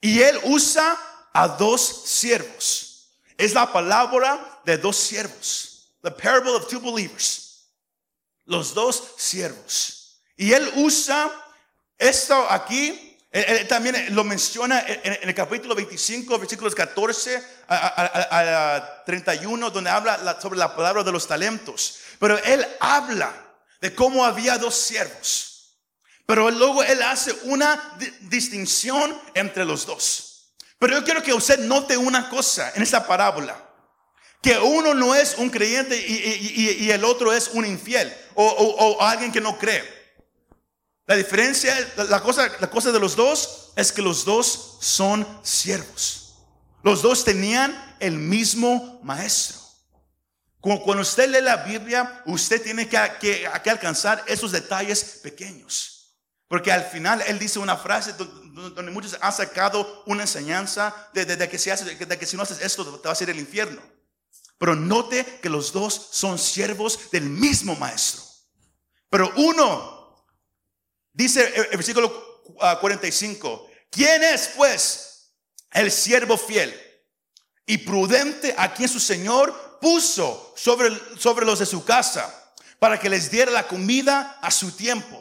y 0.00 0.22
Él 0.22 0.40
usa 0.44 0.96
a 1.32 1.48
dos 1.48 2.04
siervos. 2.06 3.18
Es 3.36 3.52
la 3.52 3.70
palabra 3.70 4.60
de 4.64 4.78
dos 4.78 4.96
siervos. 4.96 5.96
The 6.02 6.10
parable 6.10 6.52
of 6.52 6.68
two 6.68 6.80
believers. 6.80 7.68
Los 8.46 8.72
dos 8.72 9.14
siervos. 9.18 10.22
Y 10.36 10.52
Él 10.52 10.70
usa 10.76 11.30
esto 11.98 12.46
aquí 12.50 13.14
él, 13.34 13.66
también 13.66 14.14
lo 14.14 14.22
menciona 14.22 14.84
en, 14.86 15.28
el 15.28 15.34
capítulo 15.34 15.74
25, 15.74 16.38
versículos 16.38 16.72
14 16.72 17.42
a, 17.66 19.02
31, 19.04 19.70
donde 19.70 19.90
habla 19.90 20.38
sobre 20.40 20.56
la 20.56 20.76
palabra 20.76 21.02
de 21.02 21.10
los 21.10 21.26
talentos. 21.26 21.98
Pero 22.18 22.38
él 22.38 22.66
habla 22.80 23.32
de 23.80 23.94
cómo 23.94 24.24
había 24.24 24.58
dos 24.58 24.74
siervos. 24.74 25.78
Pero 26.26 26.50
luego 26.50 26.82
él 26.82 27.02
hace 27.02 27.32
una 27.42 27.96
distinción 28.22 29.20
entre 29.34 29.64
los 29.64 29.86
dos. 29.86 30.54
Pero 30.78 30.98
yo 30.98 31.04
quiero 31.04 31.22
que 31.22 31.34
usted 31.34 31.58
note 31.60 31.96
una 31.96 32.28
cosa 32.28 32.72
en 32.74 32.82
esta 32.82 33.06
parábola. 33.06 33.60
Que 34.42 34.58
uno 34.58 34.94
no 34.94 35.14
es 35.14 35.36
un 35.38 35.48
creyente 35.48 35.96
y, 35.96 36.90
el 36.90 37.04
otro 37.04 37.32
es 37.32 37.48
un 37.54 37.64
infiel 37.64 38.14
o 38.34 38.98
alguien 39.00 39.32
que 39.32 39.40
no 39.40 39.58
cree. 39.58 40.04
La 41.06 41.16
diferencia, 41.16 41.76
la 42.08 42.22
cosa, 42.22 42.50
la 42.60 42.70
cosa 42.70 42.90
de 42.90 42.98
los 42.98 43.14
dos 43.14 43.72
es 43.76 43.92
que 43.92 44.00
los 44.00 44.24
dos 44.24 44.78
son 44.80 45.26
siervos. 45.42 46.36
Los 46.82 47.02
dos 47.02 47.24
tenían 47.24 47.96
el 48.00 48.12
mismo 48.12 49.00
maestro. 49.02 49.63
Cuando 50.64 51.02
usted 51.02 51.28
lee 51.28 51.42
la 51.42 51.58
Biblia, 51.58 52.22
usted 52.26 52.62
tiene 52.62 52.88
que, 52.88 52.98
que, 53.20 53.70
alcanzar 53.70 54.24
esos 54.26 54.50
detalles 54.50 55.20
pequeños. 55.22 56.16
Porque 56.48 56.72
al 56.72 56.84
final 56.84 57.22
él 57.26 57.38
dice 57.38 57.58
una 57.58 57.76
frase 57.76 58.14
donde 58.14 58.90
muchos 58.90 59.16
han 59.20 59.32
sacado 59.32 60.02
una 60.06 60.22
enseñanza 60.22 60.94
de, 61.12 61.48
que, 61.48 61.58
si 61.58 61.70
hace, 61.70 61.84
de 61.84 62.18
que 62.18 62.26
si 62.26 62.36
no 62.36 62.42
haces 62.42 62.60
esto 62.60 62.98
te 62.98 63.08
va 63.08 63.12
a 63.12 63.16
ser 63.16 63.30
el 63.30 63.38
infierno. 63.38 63.82
Pero 64.58 64.74
note 64.74 65.38
que 65.42 65.50
los 65.50 65.72
dos 65.72 66.08
son 66.12 66.38
siervos 66.38 67.10
del 67.10 67.24
mismo 67.24 67.76
maestro. 67.76 68.22
Pero 69.10 69.32
uno 69.36 69.94
Dice 71.14 71.48
el 71.70 71.76
versículo 71.76 72.42
45, 72.80 73.68
ah, 73.68 73.86
¿quién 73.88 74.24
es 74.24 74.50
pues 74.56 75.32
el 75.70 75.92
siervo 75.92 76.36
fiel 76.36 76.74
y 77.64 77.78
prudente 77.78 78.52
a 78.58 78.74
quien 78.74 78.88
su 78.88 78.98
Señor 78.98 79.54
puso 79.84 80.54
sobre, 80.56 80.90
sobre 81.18 81.44
los 81.44 81.58
de 81.58 81.66
su 81.66 81.84
casa 81.84 82.54
para 82.78 82.98
que 82.98 83.10
les 83.10 83.30
diera 83.30 83.52
la 83.52 83.68
comida 83.68 84.38
a 84.40 84.50
su 84.50 84.72
tiempo? 84.72 85.20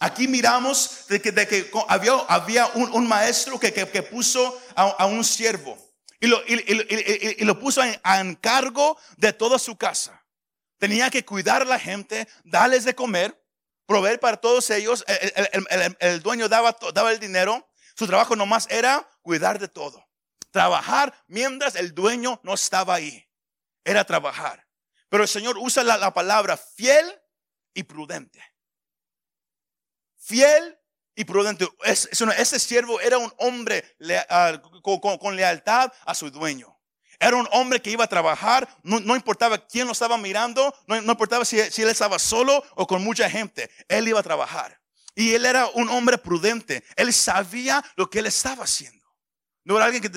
Aquí 0.00 0.26
miramos 0.26 1.06
de 1.08 1.22
que, 1.22 1.30
de 1.30 1.46
que 1.46 1.70
había, 1.86 2.14
había 2.26 2.66
un, 2.74 3.06
maestro 3.06 3.60
que, 3.60 3.72
que, 3.72 4.02
puso 4.02 4.60
a, 4.74 5.06
un 5.06 5.22
siervo 5.22 5.78
y 6.18 6.26
lo, 6.26 7.60
puso 7.60 7.82
a 8.02 8.20
encargo 8.20 8.98
de 9.16 9.32
toda 9.32 9.60
su 9.60 9.76
casa. 9.76 10.20
Tenía 10.78 11.08
que 11.08 11.24
cuidar 11.24 11.62
a 11.62 11.66
la 11.66 11.78
gente, 11.78 12.26
darles 12.42 12.84
de 12.84 12.96
comer 12.96 13.40
proveer 13.86 14.18
para 14.18 14.38
todos 14.38 14.70
ellos. 14.70 15.04
El, 16.00 16.20
dueño 16.22 16.48
daba, 16.48 16.76
daba 16.92 17.12
el 17.12 17.20
dinero. 17.20 17.68
Su 17.94 18.08
trabajo 18.08 18.34
nomás 18.34 18.66
era 18.70 19.08
cuidar 19.22 19.60
de 19.60 19.68
todo. 19.68 20.04
Trabajar 20.50 21.14
mientras 21.28 21.76
el 21.76 21.94
dueño 21.94 22.40
no 22.42 22.54
estaba 22.54 22.94
ahí. 22.94 23.29
Era 23.84 24.04
trabajar. 24.04 24.66
Pero 25.08 25.22
el 25.24 25.28
Señor 25.28 25.58
usa 25.58 25.82
la, 25.82 26.14
palabra 26.14 26.56
fiel 26.56 27.06
y 27.74 27.82
prudente. 27.82 28.42
Fiel 30.16 30.78
y 31.14 31.24
prudente. 31.24 31.68
ese 31.84 32.58
siervo 32.58 33.00
era 33.00 33.18
un 33.18 33.32
hombre 33.38 33.96
ah, 34.28 34.60
con 35.20 35.36
lealtad 35.36 35.92
a 36.04 36.14
su 36.14 36.30
dueño. 36.30 36.80
Era 37.22 37.36
un 37.36 37.46
hombre 37.52 37.82
que 37.82 37.90
iba 37.90 38.04
a 38.04 38.08
trabajar, 38.08 38.66
no, 38.82 39.14
importaba 39.14 39.58
quién 39.66 39.86
lo 39.86 39.92
estaba 39.92 40.16
mirando, 40.16 40.74
no, 40.86 40.96
importaba 40.96 41.44
si, 41.44 41.60
él 41.60 41.88
estaba 41.90 42.18
solo 42.18 42.64
o 42.76 42.86
con 42.86 43.04
mucha 43.04 43.28
gente, 43.28 43.70
él 43.88 44.08
iba 44.08 44.20
a 44.20 44.22
trabajar. 44.22 44.80
Y 45.14 45.34
él 45.34 45.44
era 45.44 45.66
un 45.74 45.90
hombre 45.90 46.16
prudente, 46.16 46.82
él 46.96 47.12
sabía 47.12 47.84
lo 47.96 48.08
que 48.08 48.20
él 48.20 48.26
estaba 48.26 48.64
haciendo. 48.64 48.99
No 49.70 49.76
era 49.76 49.86
alguien 49.86 50.02
que, 50.02 50.10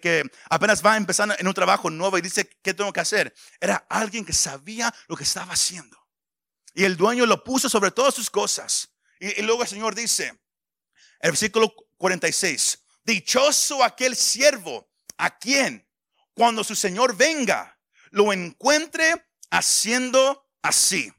que, 0.00 0.30
apenas 0.48 0.82
va 0.82 0.96
empezando 0.96 1.34
en 1.38 1.46
un 1.46 1.52
trabajo 1.52 1.90
nuevo 1.90 2.16
y 2.16 2.22
dice, 2.22 2.48
¿qué 2.62 2.72
tengo 2.72 2.90
que 2.94 3.00
hacer? 3.00 3.34
Era 3.60 3.86
alguien 3.90 4.24
que 4.24 4.32
sabía 4.32 4.94
lo 5.06 5.18
que 5.18 5.24
estaba 5.24 5.52
haciendo. 5.52 5.98
Y 6.72 6.84
el 6.84 6.96
dueño 6.96 7.26
lo 7.26 7.44
puso 7.44 7.68
sobre 7.68 7.90
todas 7.90 8.14
sus 8.14 8.30
cosas. 8.30 8.88
Y, 9.20 9.38
y 9.38 9.42
luego 9.42 9.60
el 9.60 9.68
Señor 9.68 9.94
dice, 9.94 10.28
el 11.20 11.32
versículo 11.32 11.74
46, 11.98 12.78
Dichoso 13.04 13.84
aquel 13.84 14.16
siervo 14.16 14.90
a 15.18 15.36
quien 15.38 15.86
cuando 16.32 16.64
su 16.64 16.74
Señor 16.74 17.14
venga 17.14 17.78
lo 18.12 18.32
encuentre 18.32 19.26
haciendo 19.50 20.48
así. 20.62 21.12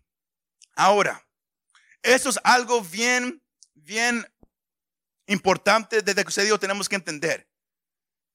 Ahora, 0.75 1.23
esto 2.01 2.29
es 2.29 2.39
algo 2.43 2.81
bien, 2.81 3.43
bien 3.75 4.25
importante 5.27 6.01
desde 6.01 6.23
que 6.23 6.29
usted 6.29 6.43
dijo 6.43 6.59
tenemos 6.59 6.89
que 6.89 6.95
entender. 6.95 7.49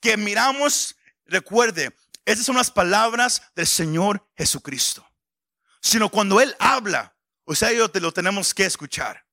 Que 0.01 0.17
miramos, 0.17 0.97
recuerde, 1.27 1.95
esas 2.25 2.47
son 2.47 2.57
las 2.57 2.71
palabras 2.71 3.43
del 3.55 3.67
Señor 3.67 4.29
Jesucristo. 4.37 5.07
Sino 5.81 6.09
cuando 6.09 6.41
Él 6.41 6.55
habla, 6.59 7.17
o 7.45 7.55
sea, 7.55 7.73
yo 7.73 7.91
te 7.91 8.01
lo 8.01 8.13
tenemos 8.13 8.55
que 8.55 8.65
escuchar. 8.65 9.27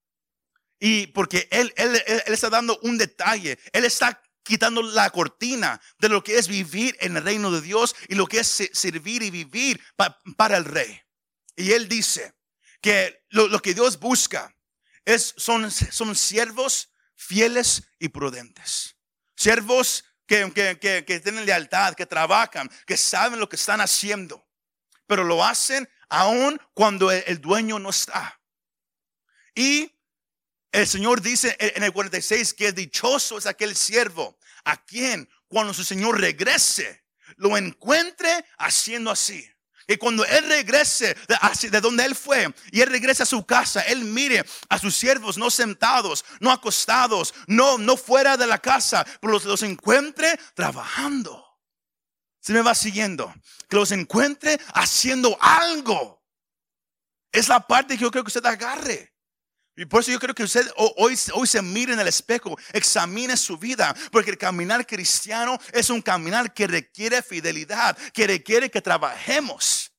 Y 0.80 1.08
porque 1.08 1.48
él, 1.52 1.74
él, 1.76 2.02
él, 2.08 2.34
está 2.34 2.50
dando 2.50 2.80
un 2.84 2.98
detalle, 2.98 3.60
Él 3.74 3.84
está 3.84 4.22
quitando 4.44 4.82
la 4.82 5.10
cortina 5.10 5.80
de 6.00 6.10
lo 6.10 6.24
que 6.24 6.38
es 6.38 6.48
vivir 6.48 6.96
en 7.02 7.18
el 7.18 7.24
reino 7.24 7.52
de 7.52 7.62
Dios 7.62 7.96
y 8.08 8.16
lo 8.16 8.26
que 8.26 8.40
es 8.40 8.70
servir 8.72 9.22
y 9.22 9.30
vivir 9.30 9.82
para 10.38 10.58
el 10.58 10.66
rey. 10.66 11.02
Y 11.56 11.74
Él 11.74 11.90
dice 11.90 12.34
que 12.82 13.26
lo, 13.30 13.62
que 13.62 13.74
Dios 13.74 14.00
busca 14.00 14.56
es, 15.04 15.34
son, 15.38 15.70
son 15.70 16.16
siervos 16.16 16.90
fieles 17.20 17.84
y 18.00 18.10
prudentes. 18.10 18.96
Siervos 19.36 20.06
que, 20.26 20.52
que, 20.80 21.04
que, 21.06 21.20
tienen 21.20 21.46
lealtad, 21.46 21.94
que 21.94 22.06
trabajan, 22.06 22.70
que 22.88 22.96
saben 22.96 23.40
lo 23.40 23.50
que 23.50 23.58
están 23.58 23.82
haciendo, 23.82 24.48
pero 25.06 25.24
lo 25.24 25.44
hacen 25.44 25.88
aún 26.08 26.60
cuando 26.74 27.12
el 27.12 27.42
dueño 27.42 27.78
no 27.78 27.90
está. 27.90 28.42
Y 29.54 29.92
el 30.72 30.88
Señor 30.88 31.22
dice 31.22 31.56
en 31.60 31.84
el 31.84 31.92
46 31.92 32.54
que 32.54 32.72
dichoso 32.72 33.38
es 33.38 33.46
aquel 33.46 33.76
siervo 33.76 34.40
a 34.64 34.84
quien 34.86 35.30
cuando 35.48 35.74
su 35.74 35.84
Señor 35.84 36.22
regrese 36.22 37.04
lo 37.36 37.58
encuentre 37.58 38.46
haciendo 38.58 39.12
así. 39.12 39.50
Y 39.90 39.98
cuando 39.98 40.24
Él 40.24 40.48
regrese 40.48 41.18
de, 41.28 41.70
de, 41.72 41.82
donde 41.82 42.06
Él 42.06 42.16
fue 42.16 42.54
y 42.72 42.82
Él 42.82 42.90
regrese 42.92 43.24
a 43.24 43.26
su 43.26 43.44
casa, 43.44 43.82
Él 43.82 44.04
mire 44.06 44.46
a 44.70 44.78
sus 44.78 44.96
siervos 44.96 45.36
no 45.36 45.50
sentados, 45.50 46.24
no 46.40 46.52
acostados, 46.52 47.34
no, 47.48 47.80
no 47.80 47.98
fuera 47.98 48.38
de 48.38 48.46
la 48.46 48.60
casa, 48.60 49.04
pero 49.20 49.34
los, 49.34 49.46
los 49.46 49.64
encuentre 49.64 50.40
trabajando. 50.54 51.44
Se 52.40 52.54
me 52.54 52.62
va 52.62 52.76
siguiendo. 52.76 53.34
Que 53.68 53.78
los 53.78 53.92
encuentre 53.92 54.60
haciendo 54.76 55.36
algo. 55.42 56.24
Es 57.32 57.50
la 57.50 57.60
parte 57.60 57.96
que 57.96 58.04
yo 58.04 58.12
creo 58.12 58.24
que 58.24 58.30
usted 58.30 58.46
agarre. 58.46 59.12
Y 59.80 59.86
por 59.86 60.02
eso 60.02 60.12
yo 60.12 60.20
creo 60.20 60.36
que 60.36 60.44
usted 60.44 60.70
hoy, 60.76 61.18
hoy 61.34 61.48
se 61.48 61.62
mire 61.62 61.94
en 61.94 62.02
el 62.02 62.08
espejo, 62.10 62.60
examine 62.74 63.38
su 63.38 63.58
vida, 63.58 63.96
porque 64.12 64.32
el 64.32 64.38
caminar 64.38 64.86
cristiano 64.86 65.58
es 65.72 65.90
un 65.90 66.02
caminar 66.02 66.54
que 66.54 66.68
requiere 66.68 67.24
fidelidad, 67.24 67.98
que 68.12 68.28
requiere 68.28 68.70
que 68.70 68.82
trabajemos. 68.82 69.94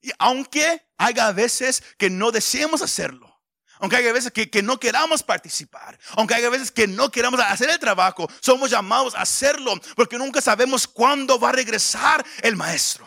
Y 0.00 0.10
aunque 0.18 0.82
haya 0.96 1.30
veces 1.32 1.82
que 1.98 2.08
no 2.08 2.32
deseemos 2.32 2.80
hacerlo, 2.80 3.28
Aunque 3.82 3.96
haya 3.96 4.12
veces 4.12 4.30
que, 4.30 4.50
que, 4.50 4.62
no 4.62 4.78
queramos 4.78 5.22
participar, 5.22 5.98
aunque 6.10 6.34
haya 6.34 6.50
veces 6.50 6.70
que 6.70 6.86
no 6.86 7.10
queramos 7.10 7.40
hacer 7.40 7.70
el 7.70 7.78
trabajo, 7.78 8.30
somos 8.40 8.70
llamados 8.70 9.14
a 9.14 9.22
hacerlo 9.22 9.74
porque 9.96 10.18
nunca 10.18 10.42
sabemos 10.42 10.86
cuándo 10.86 11.38
va 11.38 11.48
a 11.48 11.52
regresar 11.52 12.24
el 12.42 12.56
maestro. 12.56 13.06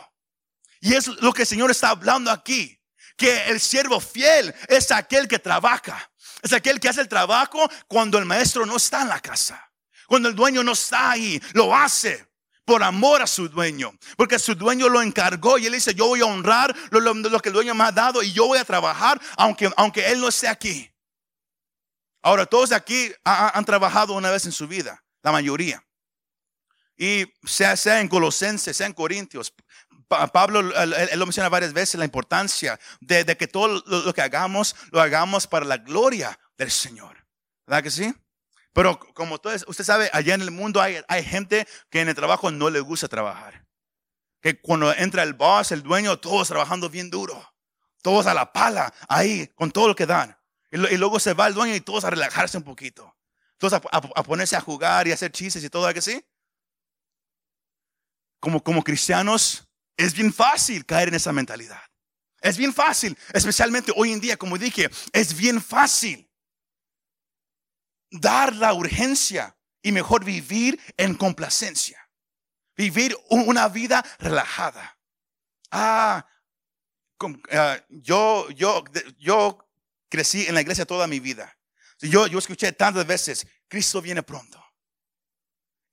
Y 0.81 0.95
es 0.95 1.07
lo 1.07 1.31
que 1.31 1.43
el 1.43 1.47
Señor 1.47 1.69
está 1.69 1.89
hablando 1.89 2.31
aquí, 2.31 2.82
que 3.17 3.45
el 3.45 3.59
siervo 3.59 3.99
fiel 3.99 4.53
es 4.67 4.91
aquel 4.91 5.27
que 5.27 5.39
trabaja, 5.39 6.11
es 6.41 6.53
aquel 6.53 6.79
que 6.79 6.89
hace 6.89 7.01
el 7.01 7.07
trabajo 7.07 7.69
cuando 7.87 8.17
el 8.17 8.25
maestro 8.25 8.65
no 8.65 8.77
está 8.77 9.01
en 9.01 9.09
la 9.09 9.19
casa, 9.19 9.71
cuando 10.07 10.29
el 10.29 10.35
dueño 10.35 10.63
no 10.63 10.73
está 10.73 11.11
ahí, 11.11 11.41
lo 11.53 11.75
hace 11.75 12.27
por 12.65 12.81
amor 12.83 13.21
a 13.21 13.27
su 13.27 13.49
dueño, 13.49 13.93
porque 14.15 14.39
su 14.39 14.55
dueño 14.55 14.89
lo 14.89 15.01
encargó 15.01 15.57
y 15.57 15.65
él 15.65 15.73
dice, 15.73 15.93
yo 15.93 16.07
voy 16.07 16.21
a 16.21 16.25
honrar 16.25 16.75
lo, 16.91 17.41
que 17.41 17.49
el 17.49 17.53
dueño 17.53 17.75
me 17.75 17.83
ha 17.83 17.91
dado 17.91 18.23
y 18.23 18.31
yo 18.31 18.47
voy 18.47 18.57
a 18.57 18.65
trabajar 18.65 19.21
aunque, 19.37 19.69
aunque 19.75 20.09
él 20.11 20.19
no 20.19 20.29
esté 20.29 20.47
aquí. 20.47 20.89
Ahora, 22.21 22.45
todos 22.45 22.71
aquí 22.71 23.11
han 23.25 23.65
trabajado 23.65 24.13
una 24.13 24.31
vez 24.31 24.45
en 24.45 24.53
su 24.53 24.65
vida, 24.65 25.03
la 25.23 25.33
mayoría. 25.33 25.83
Y 26.95 27.25
sea, 27.43 27.75
sea 27.75 27.99
en 27.99 28.07
Colosenses, 28.07 28.77
sea 28.77 28.87
en 28.87 28.93
Corintios, 28.93 29.53
Pablo 30.07 30.59
él, 30.59 31.19
lo 31.19 31.25
menciona 31.25 31.49
varias 31.49 31.73
veces, 31.73 31.95
la 31.95 32.05
importancia 32.05 32.79
de, 32.99 33.25
que 33.37 33.47
todo 33.47 33.83
lo, 33.85 34.13
que 34.13 34.21
hagamos, 34.21 34.75
lo 34.91 35.01
hagamos 35.01 35.47
para 35.47 35.65
la 35.65 35.77
gloria 35.77 36.39
del 36.57 36.71
Señor. 36.71 37.25
¿Verdad 37.65 37.83
que 37.83 37.91
sí? 37.91 38.13
Pero 38.73 38.99
como 39.13 39.39
todos, 39.39 39.65
usted 39.67 39.83
sabe, 39.83 40.09
allá 40.13 40.33
en 40.33 40.41
el 40.41 40.51
mundo 40.51 40.81
hay, 40.81 40.99
hay 41.07 41.23
gente 41.23 41.67
que 41.89 42.01
en 42.01 42.09
el 42.09 42.15
trabajo 42.15 42.51
no 42.51 42.69
le 42.69 42.79
gusta 42.79 43.07
trabajar. 43.07 43.65
Que 44.41 44.59
cuando 44.59 44.93
entra 44.93 45.23
el 45.23 45.33
boss, 45.33 45.71
el 45.71 45.83
dueño, 45.83 46.19
todos 46.19 46.47
trabajando 46.47 46.89
bien 46.89 47.09
duro. 47.09 47.53
Todos 48.01 48.25
a 48.25 48.33
la 48.33 48.51
pala, 48.51 48.93
ahí, 49.07 49.47
con 49.55 49.71
todo 49.71 49.87
lo 49.87 49.95
que 49.95 50.05
dan. 50.05 50.37
Y, 50.73 50.97
luego 50.97 51.19
se 51.19 51.33
va 51.33 51.47
el 51.47 51.53
dueño 51.53 51.75
y 51.75 51.81
todos 51.81 52.03
a 52.03 52.09
relajarse 52.09 52.57
un 52.57 52.63
poquito. 52.63 53.15
Todos 53.57 53.73
a, 53.73 54.23
ponerse 54.23 54.55
a 54.55 54.61
jugar 54.61 55.07
y 55.07 55.11
a 55.11 55.13
hacer 55.13 55.31
chistes 55.31 55.63
y 55.63 55.69
todo, 55.69 55.91
¿que 55.93 56.01
sí? 56.01 56.25
Como, 58.39 58.61
como 58.61 58.83
cristianos, 58.83 59.69
es 60.03 60.13
bien 60.13 60.33
fácil 60.33 60.85
caer 60.85 61.07
en 61.07 61.15
esa 61.15 61.31
mentalidad. 61.31 61.81
Es 62.41 62.57
bien 62.57 62.73
fácil, 62.73 63.17
especialmente 63.33 63.93
hoy 63.95 64.11
en 64.11 64.19
día, 64.19 64.35
como 64.35 64.57
dije, 64.57 64.89
es 65.13 65.35
bien 65.35 65.61
fácil 65.61 66.29
dar 68.11 68.53
la 68.55 68.73
urgencia 68.73 69.57
y 69.81 69.93
mejor 69.93 70.25
vivir 70.25 70.79
en 70.97 71.15
complacencia. 71.15 72.09
Vivir 72.75 73.15
una 73.29 73.69
vida 73.69 74.03
relajada. 74.19 74.97
Ah, 75.71 76.27
ah, 77.51 77.77
yo, 77.89 78.49
yo, 78.51 78.83
yo 79.17 79.57
crecí 80.09 80.45
en 80.45 80.55
la 80.55 80.61
iglesia 80.61 80.85
toda 80.85 81.07
mi 81.07 81.21
vida. 81.21 81.57
Yo, 81.99 82.27
yo 82.27 82.39
escuché 82.39 82.73
tantas 82.73 83.07
veces, 83.07 83.47
Cristo 83.69 84.01
viene 84.01 84.21
pronto. 84.21 84.61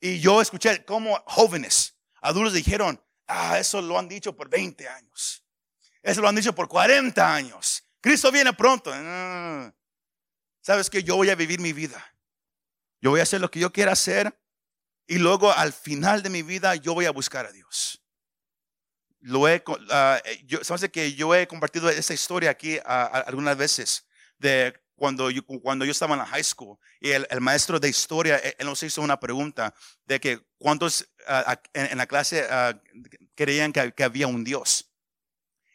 Y 0.00 0.18
yo 0.18 0.42
escuché 0.42 0.84
como 0.84 1.22
jóvenes, 1.26 1.96
adultos 2.20 2.54
dijeron, 2.54 3.00
ah, 3.30 3.58
eso 3.58 3.80
lo 3.80 3.98
han 3.98 4.08
dicho 4.08 4.36
por 4.36 4.48
20 4.48 4.88
años. 4.88 5.44
Eso 6.02 6.20
lo 6.20 6.28
han 6.28 6.34
dicho 6.34 6.54
por 6.54 6.68
40 6.68 7.34
años. 7.34 7.84
Cristo 8.00 8.32
viene 8.32 8.52
pronto. 8.52 8.90
Ah. 8.92 9.72
Sabes 10.60 10.90
que 10.90 11.02
yo 11.02 11.16
voy 11.16 11.30
a 11.30 11.34
vivir 11.34 11.60
mi 11.60 11.72
vida. 11.72 12.04
Yo 13.00 13.10
voy 13.10 13.20
a 13.20 13.22
hacer 13.22 13.40
lo 13.40 13.50
que 13.50 13.60
yo 13.60 13.72
quiera 13.72 13.92
hacer 13.92 14.38
y 15.06 15.18
luego 15.18 15.52
al 15.52 15.72
final 15.72 16.22
de 16.22 16.30
mi 16.30 16.42
vida 16.42 16.74
yo 16.74 16.94
voy 16.94 17.06
a 17.06 17.10
buscar 17.10 17.46
a 17.46 17.52
Dios. 17.52 18.02
Lo 19.20 19.48
he, 19.48 19.62
uh, 19.66 20.46
yo, 20.46 20.62
sabes 20.64 20.90
que 20.90 21.14
yo 21.14 21.34
he 21.34 21.46
compartido 21.46 21.90
esa 21.90 22.14
historia 22.14 22.50
aquí 22.50 22.78
algunas 22.84 23.56
veces 23.56 24.06
de 24.38 24.80
cuando 25.00 25.30
yo, 25.30 25.42
cuando 25.62 25.86
yo 25.86 25.92
estaba 25.92 26.12
en 26.12 26.18
la 26.18 26.26
high 26.26 26.44
school 26.44 26.76
y 27.00 27.12
el, 27.12 27.26
maestro 27.40 27.80
de 27.80 27.88
historia, 27.88 28.36
él, 28.36 28.66
nos 28.66 28.82
hizo 28.82 29.00
una 29.00 29.18
pregunta 29.18 29.74
de 30.04 30.20
que 30.20 30.42
cuántos 30.58 31.10
en, 31.72 31.96
la 31.96 32.06
clase 32.06 32.46
creían 33.34 33.72
que, 33.72 34.04
había 34.04 34.26
un 34.26 34.44
Dios. 34.44 34.92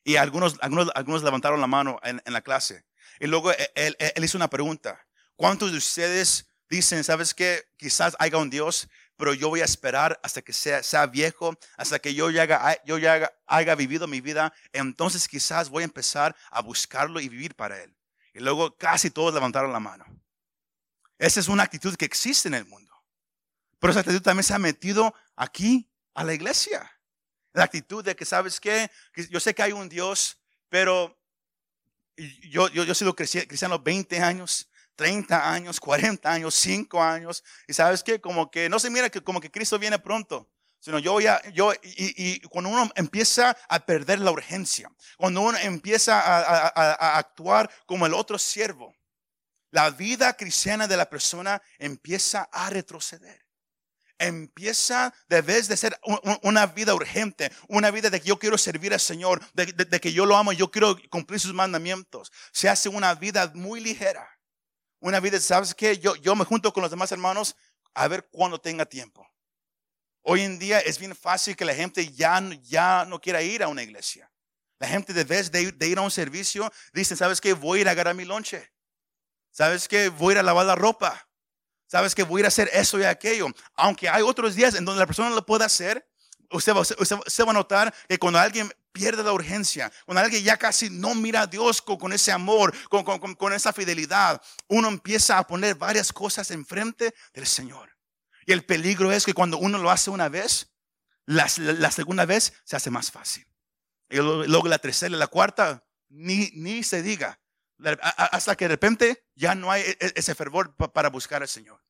Y 0.04 0.18
algunos, 0.18 0.58
algunos, 0.62 0.92
algunos 0.94 1.24
levantaron 1.24 1.60
la 1.60 1.66
mano 1.66 2.00
en, 2.04 2.22
en 2.24 2.34
la 2.34 2.42
clase. 2.42 2.86
Y 3.20 3.26
luego 3.26 3.52
él, 3.52 3.98
él, 3.98 4.24
hizo 4.24 4.38
una 4.38 4.48
pregunta. 4.48 5.08
¿Cuántos 5.36 5.72
de 5.72 5.80
ustedes 5.80 6.46
dicen, 6.70 7.04
sabes 7.04 7.34
que 7.34 7.64
quizás 7.78 8.16
haya 8.20 8.38
un 8.38 8.52
Dios, 8.52 8.88
pero 9.18 9.34
yo 9.34 9.50
voy 9.50 9.62
a 9.62 9.66
esperar 9.66 10.20
hasta 10.22 10.44
que 10.44 10.54
sea, 10.54 10.84
sea 10.84 11.08
viejo, 11.08 11.58
hasta 11.78 11.98
que 11.98 12.14
yo 12.14 12.30
ya, 12.30 12.44
haga, 12.44 12.78
yo 12.86 13.00
ya 13.00 13.34
haya 13.48 13.74
vivido 13.74 14.06
mi 14.08 14.22
vida, 14.22 14.54
entonces 14.72 15.28
quizás 15.28 15.70
voy 15.72 15.82
a 15.82 15.86
empezar 15.86 16.36
a 16.52 16.62
buscarlo 16.62 17.20
y 17.20 17.28
vivir 17.28 17.56
para 17.56 17.82
Él. 17.82 17.96
Y 18.36 18.40
luego 18.42 18.76
casi 18.76 19.12
todos 19.12 19.34
levantaron 19.34 19.72
la 19.72 19.80
mano. 19.80 20.06
Esa 21.18 21.40
es 21.40 21.48
una 21.48 21.64
actitud 21.64 21.96
que 21.96 22.04
existe 22.04 22.50
en 22.50 22.56
el 22.56 22.66
mundo. 22.66 22.94
Pero 23.80 23.92
esa 23.92 24.02
actitud 24.02 24.22
también 24.22 24.44
se 24.44 24.54
ha 24.54 24.60
metido 24.60 25.16
aquí 25.38 25.90
a 26.14 26.26
la 26.26 26.34
iglesia. 26.34 26.92
La 27.54 27.64
actitud 27.64 28.04
de 28.04 28.14
que, 28.14 28.26
¿sabes 28.26 28.60
qué? 28.60 28.92
Yo 29.30 29.40
sé 29.40 29.56
que 29.56 29.64
hay 29.64 29.72
un 29.72 29.88
Dios, 29.88 30.38
pero 30.68 31.18
yo, 32.18 32.68
yo, 32.68 32.84
yo 32.84 32.92
he 32.92 32.96
sido 32.96 33.16
cristiano 33.16 33.80
20 33.80 34.20
años, 34.20 34.70
30 34.98 35.54
años, 35.54 35.80
40 35.80 36.30
años, 36.30 36.56
5 36.56 37.02
años. 37.02 37.42
Y 37.70 37.74
sabes 37.74 38.04
qué, 38.04 38.20
como 38.20 38.52
que 38.52 38.68
no 38.68 38.80
se 38.80 38.90
mira 38.90 39.10
que 39.10 39.22
como 39.22 39.40
que 39.40 39.50
Cristo 39.50 39.80
viene 39.80 39.98
pronto. 39.98 40.52
Sino 40.86 41.00
yo 41.00 41.14
voy 41.14 41.26
a, 41.26 41.42
yo, 41.50 41.74
y, 41.82 42.40
cuando 42.42 42.70
uno 42.70 42.92
empieza 42.94 43.58
a 43.68 43.80
perder 43.80 44.20
la 44.20 44.30
urgencia, 44.30 44.88
cuando 45.18 45.42
uno 45.42 45.58
empieza 45.58 46.22
a, 46.22 46.68
a 46.76 47.18
actuar 47.18 47.68
como 47.88 48.06
el 48.06 48.14
otro 48.14 48.38
siervo, 48.38 48.96
la 49.72 49.90
vida 49.90 50.38
cristiana 50.38 50.88
de 50.88 50.96
la 50.96 51.10
persona 51.10 51.60
empieza 51.80 52.48
a 52.52 52.70
retroceder 52.70 53.44
empieza, 54.20 55.12
debes 55.28 55.68
de 55.68 55.76
ser 55.76 56.00
una 56.44 56.68
vida 56.68 56.94
urgente, 56.94 57.52
una 57.68 57.90
vida 57.90 58.12
de 58.12 58.22
que 58.22 58.28
yo 58.28 58.40
quiero 58.40 58.58
servir 58.58 58.94
al 58.94 59.00
Señor, 59.00 59.42
de, 59.54 59.66
de, 59.66 60.00
que 60.00 60.14
yo 60.14 60.26
lo 60.26 60.38
amo 60.38 60.54
y 60.54 60.56
yo 60.56 60.70
quiero 60.70 60.96
cumplir 61.10 61.40
sus 61.40 61.54
mandamientos. 61.54 62.32
Se 62.54 62.70
hace 62.70 62.88
una 62.88 63.14
vida 63.16 63.52
muy 63.56 63.82
ligera. 63.82 64.30
Una 65.00 65.20
vida, 65.20 65.38
¿sabes 65.42 65.76
qué? 65.76 65.98
Yo, 65.98 66.16
yo 66.16 66.34
me 66.34 66.46
junto 66.46 66.72
con 66.72 66.82
los 66.82 66.92
demás 66.92 67.12
hermanos 67.12 67.58
a 67.94 68.08
ver 68.08 68.30
cuando 68.32 68.62
tenga 68.62 68.86
tiempo. 68.86 69.28
Hoy 70.28 70.42
en 70.42 70.58
día 70.58 70.80
es 70.80 70.98
bien 70.98 71.16
fácil 71.16 71.56
que 71.56 71.66
la 71.66 71.76
gente 71.76 72.12
ya, 72.12 72.42
ya 72.64 73.06
no 73.06 73.22
quiera 73.22 73.44
ir 73.44 73.62
a 73.62 73.68
una 73.68 73.84
iglesia. 73.84 74.32
La 74.80 74.88
gente 74.88 75.14
de 75.14 75.24
vez 75.24 75.52
de, 75.52 75.62
ir 75.88 75.98
a 76.00 76.02
un 76.02 76.10
servicio, 76.10 76.74
dicen, 76.94 77.16
¿sabes 77.16 77.40
qué? 77.40 77.54
Voy 77.54 77.78
a 77.78 77.82
ir 77.82 77.88
a 77.88 77.92
agarrar 77.92 78.16
mi 78.16 78.26
lonche. 78.26 78.74
¿Sabes 79.52 79.88
qué? 79.88 80.10
Voy 80.10 80.32
a 80.32 80.34
ir 80.34 80.40
a 80.40 80.44
lavar 80.44 80.66
la 80.66 80.74
ropa. 80.74 81.30
¿Sabes 81.86 82.16
qué? 82.16 82.24
Voy 82.24 82.40
a 82.40 82.42
ir 82.42 82.46
a 82.46 82.48
hacer 82.48 82.72
eso 82.74 83.00
y 83.00 83.04
aquello. 83.04 83.50
Aunque 83.76 84.10
hay 84.10 84.24
otros 84.24 84.56
días 84.56 84.74
en 84.74 84.84
donde 84.84 85.00
la 85.00 85.06
persona 85.06 85.30
lo 85.30 85.46
puede 85.46 85.64
hacer, 85.64 86.04
usted 86.50 86.74
va, 86.74 86.82
va 86.82 87.52
a 87.52 87.54
notar 87.54 87.94
que 88.10 88.18
cuando 88.18 88.40
alguien 88.40 88.74
pierde 88.92 89.22
la 89.22 89.32
urgencia, 89.32 89.92
cuando 90.06 90.22
alguien 90.22 90.44
ya 90.44 90.58
casi 90.58 90.90
no 90.90 91.14
mira 91.14 91.42
a 91.42 91.48
Dios 91.48 91.84
con, 91.84 92.12
ese 92.14 92.32
amor, 92.32 92.74
con, 92.90 93.04
con, 93.04 93.54
esa 93.54 93.72
fidelidad, 93.72 94.42
uno 94.70 94.88
empieza 94.88 95.38
a 95.38 95.46
poner 95.46 95.76
varias 95.76 96.12
cosas 96.12 96.50
enfrente 96.50 97.14
del 97.32 97.46
Señor. 97.46 97.95
Y 98.46 98.52
el 98.52 98.66
peligro 98.66 99.12
es 99.12 99.26
que 99.26 99.34
cuando 99.34 99.58
uno 99.58 99.78
lo 99.78 99.90
hace 99.92 100.10
una 100.10 100.30
vez, 100.30 100.72
la, 101.26 101.48
segunda 101.48 102.26
vez 102.26 102.54
se 102.64 102.76
hace 102.76 102.92
más 102.92 103.12
fácil. 103.12 103.46
Y 104.10 104.18
luego 104.18 104.68
la 104.68 104.78
tercera 104.78 105.16
y 105.16 105.20
la 105.20 105.28
cuarta, 105.28 105.86
ni, 106.10 106.52
ni 106.54 106.84
se 106.84 107.02
diga. 107.02 107.40
Hasta 108.02 108.56
que 108.56 108.66
de 108.66 108.70
repente 108.70 109.28
ya 109.36 109.56
no 109.56 109.72
hay 109.72 109.82
e, 109.82 109.98
e, 110.00 110.14
ese 110.16 110.36
fervor 110.36 110.76
para 110.76 111.10
buscar 111.10 111.42
al 111.42 111.48
Señor. 111.48 111.84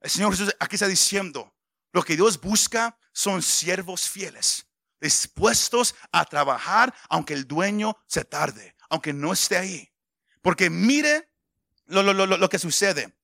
El 0.00 0.10
Señor 0.10 0.32
Jesús 0.32 0.54
aquí 0.58 0.76
está 0.76 0.88
diciendo, 0.88 1.54
lo 1.92 2.02
que 2.02 2.16
Dios 2.16 2.40
busca 2.40 2.98
son 3.12 3.42
siervos 3.42 4.08
fieles 4.08 4.66
dispuestos 5.04 5.94
a 6.12 6.24
trabajar 6.24 6.94
aunque 7.10 7.34
el 7.34 7.46
dueño 7.46 7.96
se 8.06 8.24
tarde, 8.24 8.74
aunque 8.88 9.12
no 9.12 9.32
esté 9.34 9.58
ahí. 9.58 9.92
Porque 10.40 10.70
mire 10.70 11.30
lo, 11.86 12.02
lo, 12.02 12.14
lo, 12.14 12.26
lo 12.26 12.48
que 12.48 12.58
sucede. 12.58 13.14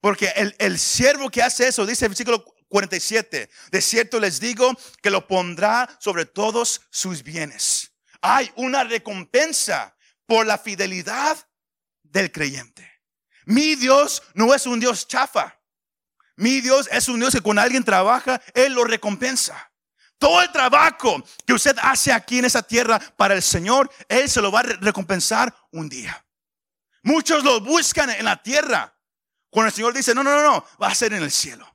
Porque 0.00 0.32
el, 0.36 0.54
el, 0.58 0.78
siervo 0.78 1.28
que 1.30 1.42
hace 1.42 1.68
eso, 1.68 1.84
dice 1.84 2.04
el 2.04 2.10
versículo 2.10 2.44
47, 2.68 3.50
de 3.70 3.80
cierto 3.82 4.20
les 4.20 4.38
digo 4.40 4.72
que 5.02 5.10
lo 5.10 5.26
pondrá 5.26 5.88
sobre 6.00 6.24
todos 6.24 6.82
sus 6.90 7.22
bienes. 7.22 7.92
Hay 8.20 8.50
una 8.56 8.84
recompensa 8.84 9.96
por 10.26 10.46
la 10.46 10.58
fidelidad 10.58 11.36
del 12.02 12.30
creyente. 12.30 12.88
Mi 13.46 13.76
Dios 13.76 14.22
no 14.34 14.54
es 14.54 14.66
un 14.66 14.78
Dios 14.78 15.08
chafa. 15.08 15.58
Mi 16.36 16.60
Dios 16.60 16.88
es 16.92 17.08
un 17.08 17.18
Dios 17.18 17.34
que 17.34 17.40
cuando 17.40 17.62
alguien 17.62 17.82
trabaja, 17.82 18.40
Él 18.54 18.74
lo 18.74 18.84
recompensa. 18.84 19.72
Todo 20.18 20.42
el 20.42 20.52
trabajo 20.52 21.24
que 21.46 21.52
usted 21.52 21.76
hace 21.80 22.12
aquí 22.12 22.38
en 22.38 22.44
esa 22.44 22.62
tierra 22.62 22.98
para 23.16 23.34
el 23.34 23.42
Señor, 23.42 23.90
Él 24.08 24.28
se 24.28 24.42
lo 24.42 24.52
va 24.52 24.60
a 24.60 24.64
recompensar 24.64 25.54
un 25.72 25.88
día. 25.88 26.24
Muchos 27.02 27.42
lo 27.42 27.60
buscan 27.60 28.10
en 28.10 28.24
la 28.24 28.42
tierra. 28.42 28.94
Cuando 29.50 29.68
el 29.68 29.74
Señor 29.74 29.94
dice, 29.94 30.14
no, 30.14 30.22
no, 30.22 30.30
no, 30.30 30.42
no, 30.42 30.66
va 30.80 30.88
a 30.88 30.94
ser 30.94 31.12
en 31.12 31.22
el 31.22 31.30
cielo. 31.30 31.66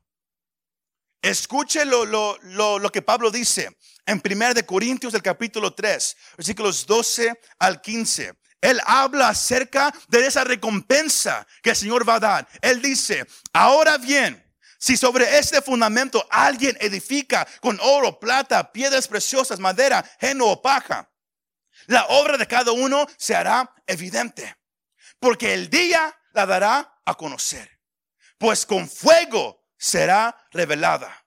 Escuche 1.21 1.85
lo, 1.85 2.05
lo, 2.05 2.37
lo, 2.43 2.79
lo 2.79 2.91
que 2.91 3.01
Pablo 3.01 3.31
dice 3.31 3.77
en 4.05 4.21
1 4.23 4.53
de 4.53 4.65
Corintios, 4.65 5.13
del 5.13 5.21
capítulo 5.21 5.73
3, 5.73 6.17
versículos 6.37 6.85
12 6.85 7.39
al 7.59 7.81
15. 7.81 8.33
Él 8.61 8.79
habla 8.85 9.29
acerca 9.29 9.93
de 10.07 10.25
esa 10.25 10.43
recompensa 10.43 11.45
que 11.61 11.71
el 11.71 11.75
Señor 11.75 12.07
va 12.07 12.15
a 12.15 12.19
dar. 12.19 12.47
Él 12.61 12.81
dice, 12.81 13.25
ahora 13.53 13.97
bien, 13.97 14.41
si 14.77 14.97
sobre 14.97 15.37
este 15.37 15.61
fundamento 15.61 16.25
alguien 16.29 16.77
edifica 16.81 17.47
con 17.61 17.79
oro, 17.81 18.19
plata, 18.19 18.71
piedras 18.71 19.07
preciosas, 19.07 19.59
madera, 19.59 20.03
heno 20.19 20.47
o 20.47 20.61
paja, 20.61 21.09
la 21.87 22.05
obra 22.07 22.37
de 22.37 22.47
cada 22.47 22.71
uno 22.71 23.07
se 23.17 23.35
hará 23.35 23.73
evidente, 23.87 24.57
porque 25.19 25.53
el 25.53 25.69
día 25.69 26.13
la 26.33 26.45
dará 26.45 27.01
a 27.05 27.15
conocer, 27.15 27.79
pues 28.37 28.65
con 28.65 28.89
fuego 28.89 29.63
será 29.77 30.35
revelada. 30.51 31.23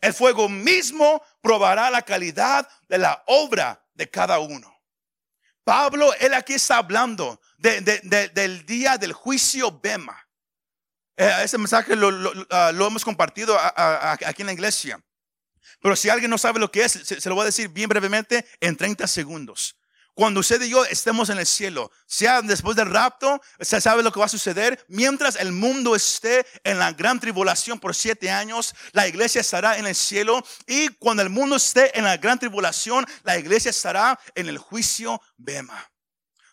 El 0.00 0.14
fuego 0.14 0.48
mismo 0.48 1.22
probará 1.40 1.90
la 1.90 2.02
calidad 2.02 2.68
de 2.88 2.98
la 2.98 3.22
obra 3.26 3.84
de 3.94 4.08
cada 4.08 4.38
uno. 4.38 4.72
Pablo, 5.64 6.12
él 6.18 6.34
aquí 6.34 6.54
está 6.54 6.78
hablando 6.78 7.40
del 7.58 8.66
día 8.66 8.98
del 8.98 9.12
juicio 9.12 9.78
Bema. 9.80 10.18
Eh, 11.16 11.30
ese 11.44 11.58
mensaje 11.58 11.94
lo, 11.94 12.32
ah, 12.50 12.72
hemos 12.72 13.04
compartido 13.04 13.56
aquí 13.58 14.42
en 14.42 14.46
la 14.46 14.52
iglesia. 14.52 15.00
Pero 15.80 15.94
si 15.94 16.08
alguien 16.08 16.30
no 16.30 16.38
sabe 16.38 16.58
lo 16.58 16.70
que 16.70 16.84
es, 16.84 16.92
se, 16.92 17.28
lo 17.28 17.34
voy 17.34 17.42
a 17.42 17.46
decir 17.46 17.68
bien 17.68 17.88
brevemente 17.88 18.46
en 18.60 18.76
30 18.76 19.06
segundos. 19.06 19.76
Cuando 20.14 20.40
usted 20.40 20.60
y 20.60 20.68
yo 20.68 20.84
estemos 20.84 21.30
en 21.30 21.38
el 21.38 21.46
cielo, 21.46 21.90
sea 22.06 22.42
después 22.42 22.76
del 22.76 22.90
rapto, 22.90 23.40
se 23.58 23.80
sabe 23.80 24.02
lo 24.02 24.12
que 24.12 24.20
va 24.20 24.26
a 24.26 24.28
suceder. 24.28 24.84
Mientras 24.88 25.36
el 25.36 25.52
mundo 25.52 25.96
esté 25.96 26.44
en 26.64 26.78
la 26.78 26.92
gran 26.92 27.18
tribulación 27.18 27.80
por 27.80 27.94
siete 27.94 28.30
años, 28.30 28.74
la 28.92 29.08
iglesia 29.08 29.40
estará 29.40 29.78
en 29.78 29.86
el 29.86 29.94
cielo. 29.94 30.44
Y 30.66 30.88
cuando 30.88 31.22
el 31.22 31.30
mundo 31.30 31.56
esté 31.56 31.96
en 31.98 32.04
la 32.04 32.18
gran 32.18 32.38
tribulación, 32.38 33.06
la 33.22 33.38
iglesia 33.38 33.70
estará 33.70 34.20
en 34.34 34.48
el 34.48 34.58
juicio 34.58 35.20
Bema. 35.38 35.90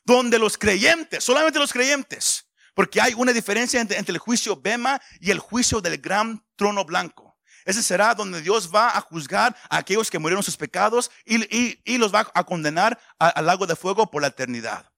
Donde 0.06 0.40
los 0.40 0.58
creyentes, 0.58 1.22
solamente 1.22 1.60
los 1.60 1.74
creyentes, 1.74 2.46
porque 2.74 3.02
hay 3.02 3.14
una 3.14 3.34
diferencia 3.34 3.82
entre, 3.82 4.00
el 4.00 4.20
juicio 4.20 4.56
Bema 4.56 5.02
y 5.20 5.32
el 5.32 5.40
juicio 5.40 5.82
del 5.82 5.98
gran 5.98 6.46
trono 6.56 6.86
blanco. 6.86 7.29
Ese 7.70 7.84
será 7.84 8.16
donde 8.16 8.42
Dios 8.42 8.74
va 8.74 8.98
a 8.98 9.02
juzgar 9.02 9.56
a 9.70 9.78
aquellos 9.78 10.10
que 10.10 10.18
murieron 10.18 10.42
sus 10.42 10.58
pecados 10.58 11.12
y, 11.24 11.98
los 12.00 12.12
va 12.12 12.28
a 12.34 12.44
condenar 12.44 13.00
al 13.20 13.46
lago 13.46 13.68
de 13.68 13.76
fuego 13.76 14.10
por 14.10 14.24
la 14.24 14.30
eternidad. 14.30 14.92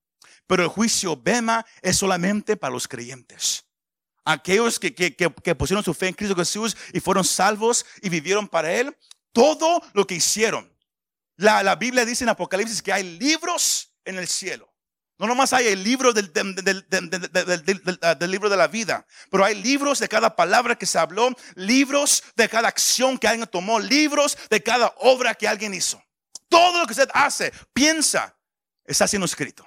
Pero 0.48 0.64
el 0.64 0.70
juicio 0.70 1.18
Bema 1.18 1.66
es 1.82 1.98
solamente 1.98 2.56
para 2.56 2.72
los 2.72 2.88
creyentes. 2.88 3.66
Aquellos 4.24 4.80
que, 4.80 5.56
pusieron 5.58 5.84
su 5.84 5.94
fe 5.94 6.08
en 6.08 6.14
Cristo 6.14 6.34
Jesús 6.34 6.78
y 6.94 7.02
fueron 7.02 7.26
salvos 7.26 7.86
y 8.02 8.08
vivieron 8.08 8.48
para 8.48 8.72
Él, 8.72 8.96
todo 9.34 9.84
lo 9.92 10.08
que 10.08 10.16
hicieron. 10.16 10.74
La, 11.36 11.64
la 11.64 11.76
Biblia 11.76 12.06
dice 12.06 12.24
en 12.24 12.30
Apocalipsis 12.30 12.82
que 12.82 12.94
hay 12.94 13.18
libros 13.20 13.94
en 14.06 14.18
el 14.18 14.30
cielo. 14.30 14.71
No 15.22 15.28
nomás 15.28 15.54
hay 15.54 15.68
el 15.68 15.84
libro 15.84 16.14
del, 16.14 16.34
del, 16.34 18.32
libro 18.32 18.50
de 18.50 18.58
la 18.58 18.68
vida, 18.68 19.06
pero 19.30 19.46
hay 19.46 19.54
libros 19.62 20.00
de 20.00 20.10
cada 20.10 20.36
palabra 20.36 20.76
que 20.76 20.88
se 20.88 20.98
habló, 20.98 21.30
libros 21.54 22.24
de 22.36 22.50
cada 22.50 22.68
acción 22.68 23.20
que 23.20 23.28
alguien 23.28 23.48
tomó, 23.48 23.80
libros 23.80 24.36
de 24.50 24.64
cada 24.64 24.92
obra 24.98 25.36
que 25.36 25.48
alguien 25.48 25.76
hizo. 25.76 26.04
Todo 26.50 26.80
lo 26.80 26.88
que 26.88 26.94
usted 26.94 27.08
hace, 27.14 27.54
piensa, 27.72 28.36
está 28.84 29.08
siendo 29.08 29.28
escrito. 29.28 29.64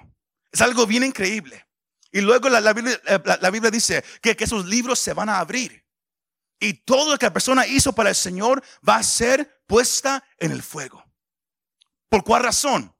Es 0.51 0.59
algo 0.59 0.85
bien 0.85 1.05
increíble. 1.05 1.65
Y 2.11 2.19
luego 2.19 2.49
la, 2.49 2.73
Biblia, 2.73 2.99
la, 3.39 3.49
Biblia, 3.49 3.71
dice 3.71 4.03
que, 4.21 4.35
que 4.35 4.43
esos 4.43 4.65
libros 4.65 4.99
se 4.99 5.13
van 5.13 5.29
a 5.29 5.39
abrir. 5.39 5.85
Y 6.59 6.73
todo 6.73 7.13
lo 7.13 7.17
que 7.17 7.27
la 7.27 7.33
persona 7.33 7.65
hizo 7.65 7.93
para 7.93 8.09
el 8.09 8.15
Señor 8.15 8.61
va 8.85 8.97
a 8.97 9.03
ser 9.03 9.63
puesta 9.67 10.21
en 10.37 10.51
el 10.51 10.61
fuego. 10.61 11.01
¿Por 12.09 12.25
cuál 12.25 12.43
razón? 12.43 12.93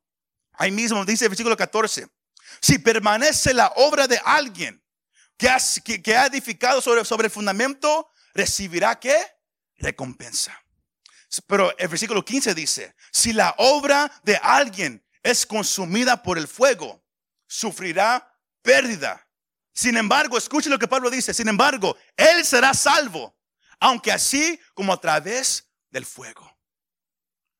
Ahí 0.54 0.72
mismo 0.72 1.04
dice 1.04 1.26
el 1.26 1.30
versículo 1.30 1.58
14. 1.58 2.08
Si 2.62 2.80
permanece 2.80 3.54
la 3.54 3.68
obra 3.76 4.08
de 4.08 4.20
alguien 4.24 4.82
que 5.38 5.50
ha, 5.50 6.26
edificado 6.26 6.82
sobre, 6.82 7.06
sobre 7.06 7.28
el 7.28 7.32
fundamento, 7.32 8.10
recibirá 8.34 9.00
qué? 9.00 9.18
Recompensa. 9.78 10.58
Pero 11.48 11.76
el 11.78 11.88
versículo 11.88 12.24
15 12.24 12.54
dice, 12.54 12.96
si 13.12 13.34
la 13.34 13.54
obra 13.58 14.12
de 14.24 14.38
alguien 14.38 15.06
es 15.22 15.46
consumida 15.46 16.22
por 16.22 16.38
el 16.38 16.48
fuego, 16.48 17.04
sufrirá 17.48 18.32
pérdida. 18.62 19.28
Sin 19.74 19.98
embargo, 19.98 20.38
escuche 20.38 20.70
lo 20.70 20.80
que 20.80 20.88
Pablo 20.88 21.10
dice, 21.10 21.34
sin 21.34 21.50
embargo, 21.50 21.98
él 22.16 22.46
será 22.46 22.74
salvo, 22.74 23.38
aunque 23.80 24.12
así 24.12 24.60
como 24.74 24.94
a 24.94 25.02
través 25.02 25.70
del 25.90 26.06
fuego. 26.06 26.50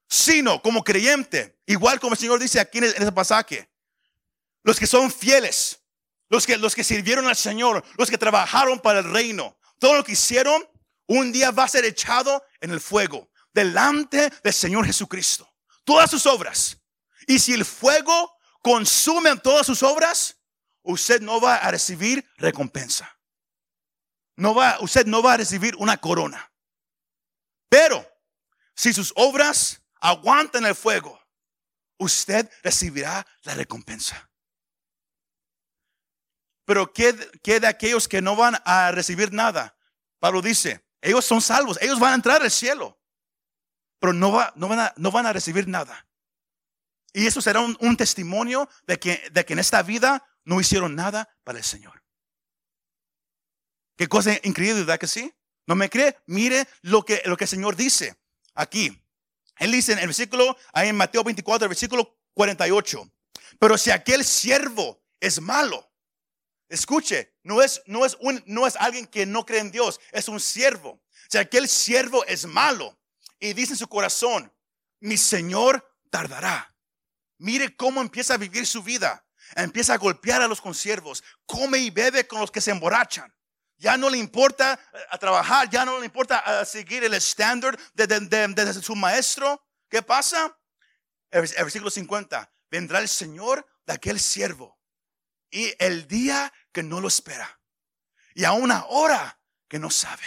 Sino 0.08 0.62
como 0.62 0.84
creyente, 0.84 1.60
igual 1.66 2.00
como 2.00 2.14
el 2.14 2.20
Señor 2.20 2.40
dice 2.40 2.60
aquí 2.60 2.78
en 2.78 2.86
ese 2.86 3.12
pasaje, 3.12 3.70
los 4.66 4.80
que 4.80 4.88
son 4.88 5.12
fieles, 5.12 5.80
los 6.28 6.46
que, 6.46 6.58
los 6.58 6.74
que 6.74 6.84
sirvieron 6.84 7.28
al 7.28 7.36
Señor, 7.36 7.86
los 7.98 8.10
que 8.10 8.18
trabajaron 8.18 8.80
para 8.80 9.00
el 9.00 9.06
reino, 9.12 9.58
todo 9.80 9.96
lo 9.96 10.04
que 10.04 10.14
hicieron, 10.14 10.68
un 11.06 11.32
día 11.32 11.52
va 11.52 11.66
a 11.66 11.70
ser 11.70 11.86
echado 11.86 12.44
en 12.60 12.72
el 12.72 12.82
fuego 12.82 13.30
delante 13.54 14.32
del 14.44 14.54
Señor 14.54 14.88
Jesucristo. 14.88 15.48
Todas 15.84 16.10
sus 16.10 16.26
obras. 16.26 16.82
Y 17.28 17.38
si 17.38 17.54
el 17.54 17.64
fuego 17.64 18.36
consume 18.64 19.38
todas 19.38 19.68
sus 19.68 19.84
obras, 19.84 20.36
usted 20.82 21.22
no 21.22 21.40
va 21.40 21.58
a 21.58 21.70
recibir 21.70 22.28
recompensa. 22.38 23.20
No 24.36 24.56
va, 24.56 24.80
usted 24.82 25.06
no 25.06 25.22
va 25.22 25.34
a 25.34 25.38
recibir 25.38 25.76
una 25.76 25.98
corona. 25.98 26.52
Pero 27.70 28.04
si 28.76 28.94
sus 28.94 29.14
obras 29.16 29.84
aguantan 30.02 30.66
el 30.66 30.74
fuego, 30.74 31.22
usted 32.00 32.50
recibirá 32.64 33.26
la 33.44 33.54
recompensa. 33.54 34.28
Pero 36.66 36.92
¿qué, 36.92 37.14
de 37.14 37.68
aquellos 37.68 38.08
que 38.08 38.22
no 38.22 38.36
van 38.36 38.58
a 38.66 38.92
recibir 38.92 39.32
nada? 39.32 39.78
Pablo 40.20 40.42
dice, 40.42 40.84
ellos 41.02 41.24
son 41.24 41.42
salvos, 41.42 41.78
ellos 41.82 42.00
van 42.00 42.14
a 42.14 42.16
entrar 42.16 42.42
al 42.42 42.52
cielo, 42.52 43.00
pero 44.00 44.14
no, 44.14 44.32
va, 44.32 44.52
no, 44.56 44.68
van, 44.68 44.80
a, 44.80 44.94
no 44.98 45.12
van 45.12 45.28
a 45.28 45.34
recibir 45.34 45.68
nada. 45.68 46.08
Y 47.14 47.28
eso 47.28 47.42
será 47.42 47.62
un, 47.62 47.98
testimonio 47.98 48.68
de 48.88 49.00
que, 49.00 49.30
de 49.32 49.46
que 49.46 49.54
en 49.54 49.60
esta 49.60 49.82
vida 49.84 50.28
no 50.44 50.60
hicieron 50.60 50.96
nada 50.96 51.30
para 51.44 51.60
el 51.60 51.64
Señor. 51.64 52.04
Qué 53.96 54.08
cosa 54.08 54.34
increíble, 54.44 54.82
¿verdad 54.82 55.00
que 55.00 55.08
sí? 55.08 55.34
¿No 55.68 55.76
me 55.76 55.90
cree? 55.90 56.18
Mire 56.26 56.68
lo 56.82 57.06
que, 57.06 57.22
lo 57.26 57.38
que 57.38 57.46
el 57.46 57.50
Señor 57.50 57.76
dice 57.76 58.18
aquí. 58.54 59.02
Él 59.58 59.72
dice 59.72 59.94
en 59.94 60.00
el 60.00 60.08
versículo, 60.08 60.58
ahí 60.74 60.90
en 60.90 60.98
Mateo 60.98 61.24
24, 61.24 61.70
versículo 61.70 62.20
48. 62.34 63.10
Pero 63.60 63.78
si 63.78 63.92
aquel 63.92 64.26
siervo 64.26 65.02
es 65.20 65.40
malo, 65.40 65.90
Escuche, 66.68 67.36
no 67.44 67.62
es, 67.62 67.82
no 67.86 68.06
es, 68.06 68.18
un, 68.20 68.44
no 68.48 68.66
es 68.66 68.76
alguien 68.78 69.06
que 69.06 69.26
no 69.26 69.46
cree 69.46 69.60
en 69.60 69.72
Dios, 69.72 70.00
es 70.12 70.28
un 70.28 70.40
siervo. 70.40 70.90
O 70.90 71.30
sea, 71.30 71.42
aquel 71.42 71.68
siervo 71.68 72.26
es 72.26 72.46
malo 72.46 72.98
y 73.40 73.54
dice 73.54 73.74
en 73.74 73.78
su 73.78 73.88
corazón, 73.88 74.52
mi 75.00 75.18
Señor 75.18 75.88
tardará. 76.10 76.76
Mire 77.38 77.76
cómo 77.76 78.02
empieza 78.02 78.34
a 78.34 78.38
vivir 78.38 78.66
su 78.66 78.82
vida. 78.82 79.24
Empieza 79.56 79.94
a 79.94 79.98
golpear 79.98 80.42
a 80.42 80.48
los 80.48 80.60
consiervos, 80.60 81.24
come 81.46 81.78
y 81.78 81.92
bebe 81.92 82.26
con 82.26 82.40
los 82.40 82.50
que 82.50 82.62
se 82.62 82.72
emborrachan. 82.72 83.32
Ya 83.78 83.96
no 83.96 84.10
le 84.10 84.18
importa 84.18 84.74
eh, 84.74 84.98
a 85.12 85.18
trabajar, 85.20 85.70
ya 85.70 85.86
no 85.86 86.00
le 86.00 86.06
importa 86.06 86.42
a 86.44 86.62
eh, 86.62 86.66
seguir 86.66 87.04
el 87.04 87.14
estándar 87.14 87.78
de, 87.94 88.74
su 88.82 88.96
maestro. 88.96 89.64
¿Qué 89.88 90.02
pasa? 90.02 90.58
El, 91.30 91.44
el 91.44 91.64
versículo 91.64 91.92
50. 91.92 92.52
Vendrá 92.72 93.00
el 93.00 93.08
Señor 93.08 93.68
de 93.86 93.94
aquel 93.94 94.20
siervo 94.20 94.75
y 95.56 95.74
el 95.80 96.06
día 96.10 96.52
que 96.74 96.84
no 96.84 97.00
lo 97.00 97.08
espera. 97.08 97.62
Y 98.34 98.44
a 98.44 98.52
una 98.52 98.86
hora 98.88 99.40
que 99.70 99.80
no 99.80 99.90
sabe. 99.90 100.26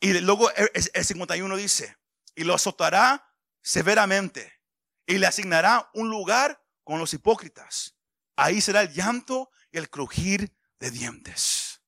Y 0.00 0.18
luego 0.20 0.50
el, 0.52 1.04
51 1.04 1.56
dice, 1.56 1.94
y 2.34 2.44
lo 2.44 2.54
azotará 2.54 3.30
severamente 3.60 4.62
y 5.06 5.18
le 5.18 5.26
asignará 5.26 5.90
un 5.92 6.08
lugar 6.08 6.64
con 6.84 6.98
los 6.98 7.12
hipócritas. 7.12 7.94
Ahí 8.34 8.62
será 8.62 8.80
el 8.80 8.94
llanto 8.94 9.50
y 9.70 9.76
el 9.76 9.90
crujir 9.90 10.56
de 10.80 10.90
dientes. 10.90 11.82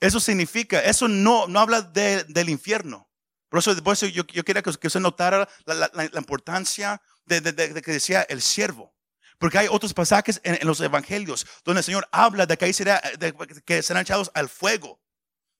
Eso 0.00 0.18
significa, 0.18 0.80
eso 0.80 1.06
no, 1.06 1.46
no 1.46 1.60
habla 1.60 1.82
del 1.82 2.48
infierno. 2.48 3.08
Por 3.48 3.60
eso, 3.60 3.82
por 3.84 3.96
yo, 3.96 4.24
yo, 4.24 4.44
quería 4.44 4.62
que, 4.62 4.70
usted 4.70 4.98
notara 4.98 5.48
la, 5.64 6.18
importancia 6.18 7.00
de, 7.24 7.40
de, 7.40 7.82
que 7.82 7.92
decía 7.92 8.22
el 8.22 8.42
siervo. 8.42 8.97
Porque 9.38 9.58
hay 9.58 9.68
otros 9.70 9.94
pasajes 9.94 10.40
en, 10.42 10.66
los 10.66 10.80
evangelios 10.80 11.46
donde 11.64 11.80
el 11.80 11.84
Señor 11.84 12.08
habla 12.10 12.46
de 12.46 12.56
que 12.56 12.64
ahí 12.64 12.72
será, 12.72 13.00
que 13.64 13.82
serán 13.82 14.02
echados 14.02 14.30
al 14.34 14.48
fuego. 14.48 15.00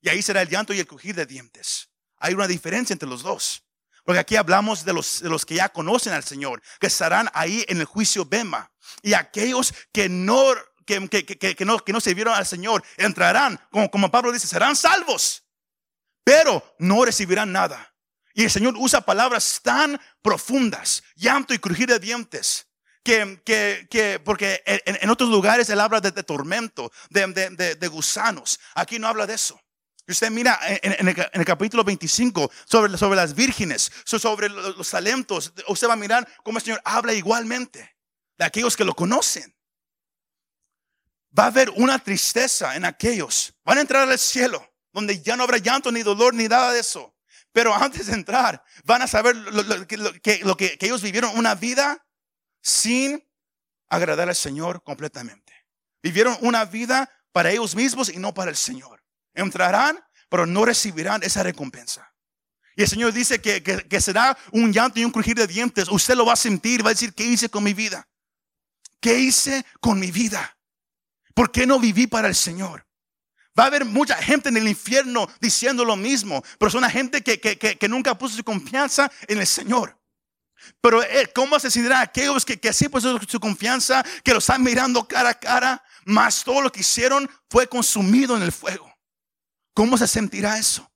Y 0.01 0.09
ahí 0.09 0.21
será 0.21 0.41
el 0.41 0.49
llanto 0.49 0.73
y 0.73 0.79
el 0.79 0.87
crujir 0.87 1.15
de 1.15 1.25
dientes. 1.25 1.89
Hay 2.17 2.33
una 2.33 2.47
diferencia 2.47 2.93
entre 2.93 3.07
los 3.07 3.23
dos. 3.23 3.63
Porque 4.03 4.19
aquí 4.19 4.35
hablamos 4.35 4.85
de 4.85 4.93
los, 4.93 5.21
de 5.21 5.29
los 5.29 5.45
que 5.45 5.55
ya 5.55 5.69
conocen 5.69 6.13
al 6.13 6.23
Señor, 6.23 6.61
que 6.79 6.87
estarán 6.87 7.29
ahí 7.33 7.63
en 7.67 7.79
el 7.79 7.85
juicio 7.85 8.25
Bema. 8.25 8.71
Y 9.01 9.13
aquellos 9.13 9.73
que 9.91 10.09
no, 10.09 10.43
que, 10.85 11.07
que, 11.07 11.65
no, 11.65 11.79
que 11.79 11.93
no 11.93 12.01
sirvieron 12.01 12.33
al 12.33 12.45
Señor 12.45 12.83
entrarán, 12.97 13.59
como, 13.71 13.91
como 13.91 14.09
Pablo 14.09 14.31
dice, 14.31 14.47
serán 14.47 14.75
salvos, 14.75 15.43
pero 16.23 16.75
no 16.79 17.05
recibirán 17.05 17.51
nada. 17.51 17.93
Y 18.33 18.43
el 18.43 18.51
Señor 18.51 18.75
usa 18.77 19.01
palabras 19.01 19.59
tan 19.61 19.99
profundas, 20.21 21.03
llanto 21.15 21.53
y 21.53 21.59
crujir 21.59 21.89
de 21.89 21.99
dientes, 21.99 22.68
que, 23.03 23.41
que, 23.45 23.87
que 23.89 24.19
porque 24.19 24.61
en, 24.65 25.09
otros 25.09 25.29
lugares 25.29 25.69
él 25.69 25.79
habla 25.79 26.01
de, 26.01 26.11
tormento, 26.23 26.91
de, 27.09 27.27
de- 27.27 27.75
de- 27.75 27.87
gusanos. 27.87 28.59
Aquí 28.75 28.99
no 28.99 29.07
habla 29.07 29.25
de 29.25 29.33
eso. 29.35 29.59
Y 30.07 30.11
usted 30.11 30.31
mira 30.31 30.59
en, 30.63 31.07
el, 31.07 31.45
capítulo 31.45 31.83
25 31.83 32.51
sobre, 32.65 32.97
sobre 32.97 33.15
las 33.15 33.33
vírgenes, 33.35 33.91
so- 34.05 34.19
sobre 34.19 34.49
lo- 34.49 34.71
los, 34.73 34.89
talentos. 34.89 35.53
Usted 35.67 35.87
va 35.87 35.93
a 35.93 35.97
mirar 35.97 36.27
cómo 36.43 36.57
el 36.57 36.63
Señor 36.63 36.81
habla 36.83 37.13
igualmente 37.13 37.95
de 38.37 38.45
aquellos 38.45 38.75
que 38.75 38.83
lo 38.85 38.95
conocen. 38.95 39.55
Va 41.37 41.43
a 41.43 41.47
haber 41.47 41.69
una 41.71 41.99
tristeza 41.99 42.75
en 42.75 42.85
aquellos. 42.85 43.53
Van 43.63 43.77
a 43.77 43.81
entrar 43.81 44.09
al 44.09 44.17
cielo, 44.19 44.67
donde 44.91 45.21
ya 45.21 45.35
no 45.35 45.43
habrá 45.43 45.57
llanto, 45.59 45.91
ni 45.91 46.01
dolor, 46.01 46.33
ni 46.33 46.47
nada 46.47 46.71
de 46.73 46.79
eso. 46.79 47.15
Pero 47.51 47.73
antes 47.73 48.07
de 48.07 48.13
entrar, 48.13 48.63
van 48.83 49.03
a 49.03 49.07
saber 49.07 49.35
lo, 49.35 49.61
lo- 49.63 49.87
que 49.87 50.77
ellos 50.81 51.01
vivieron 51.01 51.37
una 51.37 51.53
vida 51.55 52.03
sin 52.61 53.23
agradar 53.89 54.29
al 54.29 54.35
Señor 54.35 54.83
completamente. 54.83 55.53
Vivieron 56.01 56.37
una 56.41 56.65
vida 56.65 57.09
para 57.31 57.51
ellos 57.51 57.75
mismos 57.75 58.09
y 58.09 58.17
no 58.17 58.33
para 58.33 58.51
el 58.51 58.57
Señor. 58.57 59.03
Entrarán, 59.33 59.99
pero 60.29 60.45
no 60.45 60.65
recibirán 60.65 61.23
esa 61.23 61.43
recompensa. 61.43 62.13
Y 62.75 62.83
el 62.83 62.87
Señor 62.87 63.11
dice 63.11 63.41
que, 63.41 63.61
que- 63.61 64.01
será 64.01 64.37
un 64.51 64.71
llanto 64.71 64.99
y 64.99 65.05
un 65.05 65.11
crujir 65.11 65.35
de 65.35 65.47
dientes. 65.47 65.89
Usted 65.89 66.15
lo 66.15 66.25
va 66.25 66.33
a 66.33 66.37
sentir, 66.37 66.85
va 66.85 66.91
a 66.91 66.93
decir, 66.93 67.13
¿qué 67.13 67.25
hice 67.25 67.49
con 67.49 67.63
mi 67.63 67.73
vida? 67.73 68.07
¿Qué 69.01 69.19
hice 69.19 69.65
con 69.81 69.99
mi 69.99 70.11
vida? 70.11 70.57
¿Por 71.33 71.51
qué 71.51 71.65
no 71.67 71.79
viví 71.79 72.07
para 72.07 72.27
el 72.27 72.35
Señor? 72.35 72.87
Va 73.57 73.63
a 73.63 73.67
haber 73.67 73.83
mucha 73.83 74.15
gente 74.15 74.47
en 74.49 74.57
el 74.57 74.67
infierno 74.67 75.27
diciendo 75.41 75.83
lo 75.83 75.97
mismo, 75.97 76.41
pero 76.57 76.71
son 76.71 76.81
la 76.81 76.89
gente 76.89 77.21
que- 77.21 77.39
que 77.39 77.89
nunca 77.89 78.17
puso 78.17 78.37
su 78.37 78.43
confianza 78.43 79.11
en 79.27 79.39
el 79.39 79.47
Señor. 79.47 79.98
Pero 80.81 81.03
eh, 81.03 81.31
¿cómo 81.33 81.59
se 81.59 81.71
sentirán 81.71 82.01
aquellos 82.01 82.45
que, 82.45 82.59
que 82.59 82.69
así 82.69 82.89
puso 82.89 83.19
su 83.27 83.39
confianza, 83.39 84.03
que 84.23 84.31
lo 84.31 84.39
están 84.39 84.63
mirando 84.63 85.07
cara 85.07 85.29
a 85.29 85.39
cara, 85.39 85.83
más 86.05 86.43
todo 86.43 86.61
lo 86.61 86.71
que 86.71 86.81
hicieron 86.81 87.29
fue 87.49 87.67
consumido 87.67 88.35
en 88.35 88.43
el 88.43 88.51
fuego? 88.51 88.93
¿Cómo 89.73 89.97
se 89.97 90.07
sentirá 90.07 90.57
eso? 90.57 90.91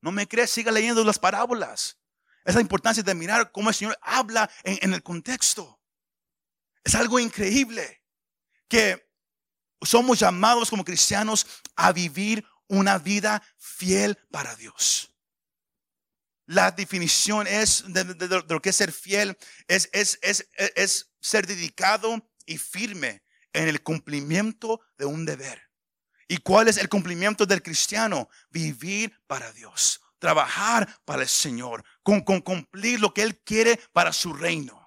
No 0.00 0.12
me 0.12 0.28
crees, 0.28 0.50
siga 0.50 0.70
leyendo 0.70 1.04
las 1.04 1.18
parábolas. 1.18 1.98
Es 2.44 2.54
la 2.54 2.60
importancia 2.60 3.02
de 3.02 3.14
mirar 3.14 3.52
cómo 3.52 3.68
el 3.68 3.74
Señor 3.74 3.98
habla 4.00 4.48
en 4.62 4.94
el 4.94 5.02
contexto. 5.02 5.78
Es 6.84 6.94
algo 6.94 7.18
increíble 7.18 8.02
que 8.68 9.08
somos 9.82 10.18
llamados 10.18 10.70
como 10.70 10.84
cristianos 10.84 11.46
a 11.76 11.92
vivir 11.92 12.44
una 12.68 12.98
vida 12.98 13.42
fiel 13.56 14.16
para 14.30 14.54
Dios. 14.56 15.12
La 16.48 16.70
definición 16.70 17.46
es 17.46 17.84
de, 17.88 18.04
lo 18.48 18.62
que 18.62 18.70
es 18.70 18.76
ser 18.76 18.90
fiel, 18.90 19.36
es, 19.66 19.90
es, 19.92 20.18
es, 20.22 20.48
es- 20.54 20.72
es 20.76 21.10
ser 21.20 21.46
dedicado 21.46 22.26
y 22.46 22.56
firme 22.56 23.22
en 23.52 23.68
el 23.68 23.82
cumplimiento 23.82 24.80
de 24.96 25.04
un 25.04 25.26
deber. 25.26 25.60
¿Y 26.26 26.38
cuál 26.38 26.68
es 26.68 26.78
el 26.78 26.88
cumplimiento 26.88 27.44
del 27.44 27.62
cristiano? 27.62 28.30
Vivir 28.50 29.12
para 29.26 29.52
Dios, 29.52 30.00
trabajar 30.18 30.88
para 31.04 31.22
el 31.22 31.28
Señor, 31.28 31.84
con, 32.02 32.22
con 32.22 32.40
cumplir 32.40 32.98
lo 32.98 33.12
que 33.12 33.22
Él 33.22 33.38
quiere 33.44 33.78
para 33.92 34.14
su 34.14 34.32
reino. 34.32 34.77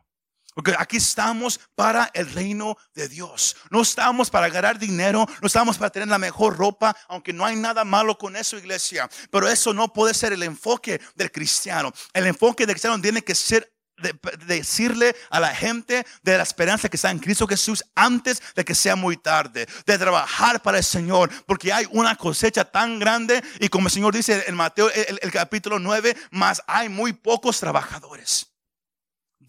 Porque 0.53 0.75
aquí 0.77 0.97
estamos 0.97 1.59
para 1.75 2.09
el 2.13 2.31
reino 2.31 2.77
de 2.93 3.07
Dios. 3.07 3.55
No 3.69 3.81
estamos 3.81 4.29
para 4.29 4.49
ganar 4.49 4.77
dinero, 4.77 5.25
no 5.41 5.47
estamos 5.47 5.77
para 5.77 5.89
tener 5.89 6.07
la 6.09 6.17
mejor 6.17 6.57
ropa, 6.57 6.95
aunque 7.07 7.33
no 7.33 7.45
hay 7.45 7.55
nada 7.55 7.83
malo 7.85 8.17
con 8.17 8.35
eso, 8.35 8.57
iglesia. 8.57 9.09
Pero 9.29 9.47
eso 9.47 9.73
no 9.73 9.93
puede 9.93 10.13
ser 10.13 10.33
el 10.33 10.43
enfoque 10.43 10.99
del 11.15 11.31
cristiano. 11.31 11.93
El 12.13 12.27
enfoque 12.27 12.65
del 12.65 12.75
cristiano 12.75 12.99
tiene 13.01 13.21
que 13.23 13.35
ser 13.35 13.71
de- 13.97 14.13
de 14.39 14.55
decirle 14.55 15.15
a 15.29 15.39
la 15.39 15.53
gente 15.53 16.05
de 16.23 16.35
la 16.35 16.41
esperanza 16.41 16.89
que 16.89 16.95
está 16.97 17.11
en 17.11 17.19
Cristo 17.19 17.45
Jesús 17.47 17.83
antes 17.93 18.41
de 18.55 18.65
que 18.65 18.73
sea 18.73 18.95
muy 18.95 19.15
tarde, 19.15 19.67
de 19.85 19.97
trabajar 19.99 20.59
para 20.63 20.79
el 20.79 20.83
Señor, 20.83 21.29
porque 21.45 21.71
hay 21.71 21.85
una 21.91 22.15
cosecha 22.15 22.65
tan 22.65 22.97
grande 22.97 23.43
y 23.59 23.69
como 23.69 23.87
el 23.87 23.93
Señor 23.93 24.15
dice 24.15 24.43
en 24.47 24.55
Mateo 24.55 24.89
el, 24.89 25.19
el 25.21 25.31
capítulo 25.31 25.77
9, 25.77 26.17
más 26.31 26.63
hay 26.65 26.89
muy 26.89 27.13
pocos 27.13 27.59
trabajadores. 27.59 28.50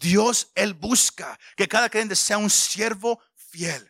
Dios, 0.03 0.51
Él 0.53 0.73
busca 0.73 1.39
que 1.55 1.67
cada 1.67 1.89
creyente 1.89 2.15
sea 2.15 2.37
un 2.37 2.49
siervo 2.49 3.21
fiel. 3.33 3.89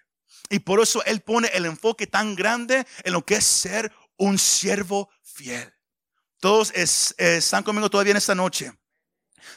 Y 0.49 0.59
por 0.59 0.79
eso 0.79 1.03
Él 1.05 1.21
pone 1.21 1.47
el 1.53 1.65
enfoque 1.65 2.05
tan 2.05 2.35
grande 2.35 2.85
en 3.03 3.13
lo 3.13 3.25
que 3.25 3.35
es 3.35 3.45
ser 3.45 3.91
un 4.17 4.37
siervo 4.37 5.09
fiel. 5.23 5.73
Todos 6.39 6.71
es- 6.75 7.15
están 7.17 7.63
conmigo 7.63 7.89
todavía 7.89 8.11
en 8.11 8.17
esta 8.17 8.35
noche. 8.35 8.71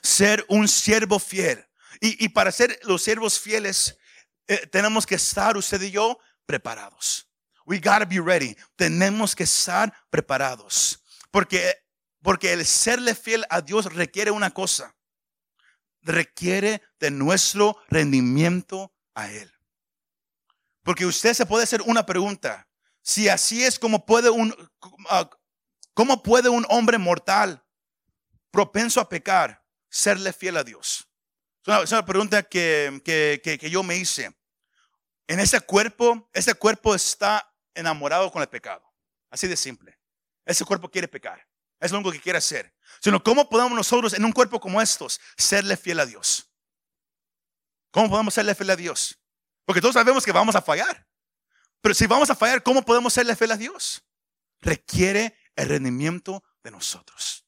Ser 0.02 0.44
un 0.48 0.66
siervo 0.66 1.18
fiel. 1.18 1.62
Y, 2.00 2.24
y 2.24 2.28
para 2.30 2.50
ser 2.50 2.78
los 2.84 3.02
siervos 3.02 3.38
fieles, 3.38 3.96
eh, 4.48 4.66
tenemos 4.68 5.04
que 5.06 5.16
estar, 5.16 5.56
usted 5.56 5.82
y 5.82 5.90
yo, 5.90 6.18
preparados. 6.46 7.28
We 7.66 7.78
gotta 7.78 8.04
be 8.06 8.20
ready. 8.20 8.56
Tenemos 8.76 9.34
que 9.36 9.42
estar 9.42 9.92
preparados. 10.08 11.02
Porque, 11.30 11.74
porque 12.22 12.52
el 12.54 12.64
serle 12.64 13.14
fiel 13.14 13.44
a 13.50 13.60
Dios 13.60 13.92
requiere 13.92 14.30
una 14.30 14.50
cosa 14.54 14.95
requiere 16.12 16.82
de 16.98 17.10
nuestro 17.10 17.76
rendimiento 17.88 18.94
a 19.14 19.30
Él. 19.30 19.52
Porque 20.82 21.04
usted 21.06 21.34
se 21.34 21.46
puede 21.46 21.64
hacer 21.64 21.82
una 21.82 22.06
pregunta. 22.06 22.68
Si 23.02 23.28
así 23.28 23.64
es 23.64 23.78
como 23.78 24.04
puede 24.06 24.30
un, 24.30 24.54
ah, 25.10 25.28
¿cómo 25.94 26.22
puede 26.22 26.48
un 26.48 26.64
hombre 26.68 26.98
mortal 26.98 27.64
propenso 28.50 29.00
a 29.00 29.08
pecar 29.08 29.64
serle 29.90 30.32
fiel 30.32 30.56
a 30.56 30.64
Dios? 30.64 31.08
Es 31.82 31.90
una, 31.92 32.04
pregunta 32.06 32.42
que, 32.44 33.00
que- 33.04 33.40
que- 33.42 33.58
que 33.58 33.70
yo 33.70 33.82
me 33.82 33.96
hice. 33.96 34.36
En 35.26 35.40
ese 35.40 35.60
cuerpo, 35.60 36.30
ese 36.32 36.54
cuerpo 36.54 36.94
está 36.94 37.52
enamorado 37.74 38.30
con 38.30 38.40
el 38.42 38.48
pecado. 38.48 38.84
Así 39.30 39.48
de 39.48 39.56
simple. 39.56 39.98
Ese 40.44 40.64
cuerpo 40.64 40.88
quiere 40.88 41.08
pecar. 41.08 41.44
Es 41.80 41.92
lo 41.92 41.98
único 41.98 42.12
que 42.12 42.20
quiere 42.20 42.38
hacer. 42.38 42.72
Sino, 43.00 43.22
¿cómo 43.22 43.48
podemos 43.48 43.72
nosotros 43.72 44.14
en 44.14 44.24
un 44.24 44.32
cuerpo 44.32 44.60
como 44.60 44.80
estos 44.80 45.20
serle 45.36 45.76
fiel 45.76 46.00
a 46.00 46.06
Dios? 46.06 46.50
¿Cómo 47.90 48.10
podemos 48.10 48.34
serle 48.34 48.54
fiel 48.54 48.70
a 48.70 48.76
Dios? 48.76 49.18
Porque 49.64 49.80
todos 49.80 49.94
sabemos 49.94 50.24
que 50.24 50.32
vamos 50.32 50.54
a 50.56 50.62
fallar. 50.62 51.06
Pero 51.80 51.94
si 51.94 52.06
vamos 52.06 52.30
a 52.30 52.34
fallar, 52.34 52.62
¿cómo 52.62 52.82
podemos 52.82 53.12
serle 53.12 53.36
fiel 53.36 53.52
a 53.52 53.56
Dios? 53.56 54.04
Requiere 54.60 55.36
el 55.54 55.68
rendimiento 55.68 56.42
de 56.62 56.70
nosotros. 56.70 57.46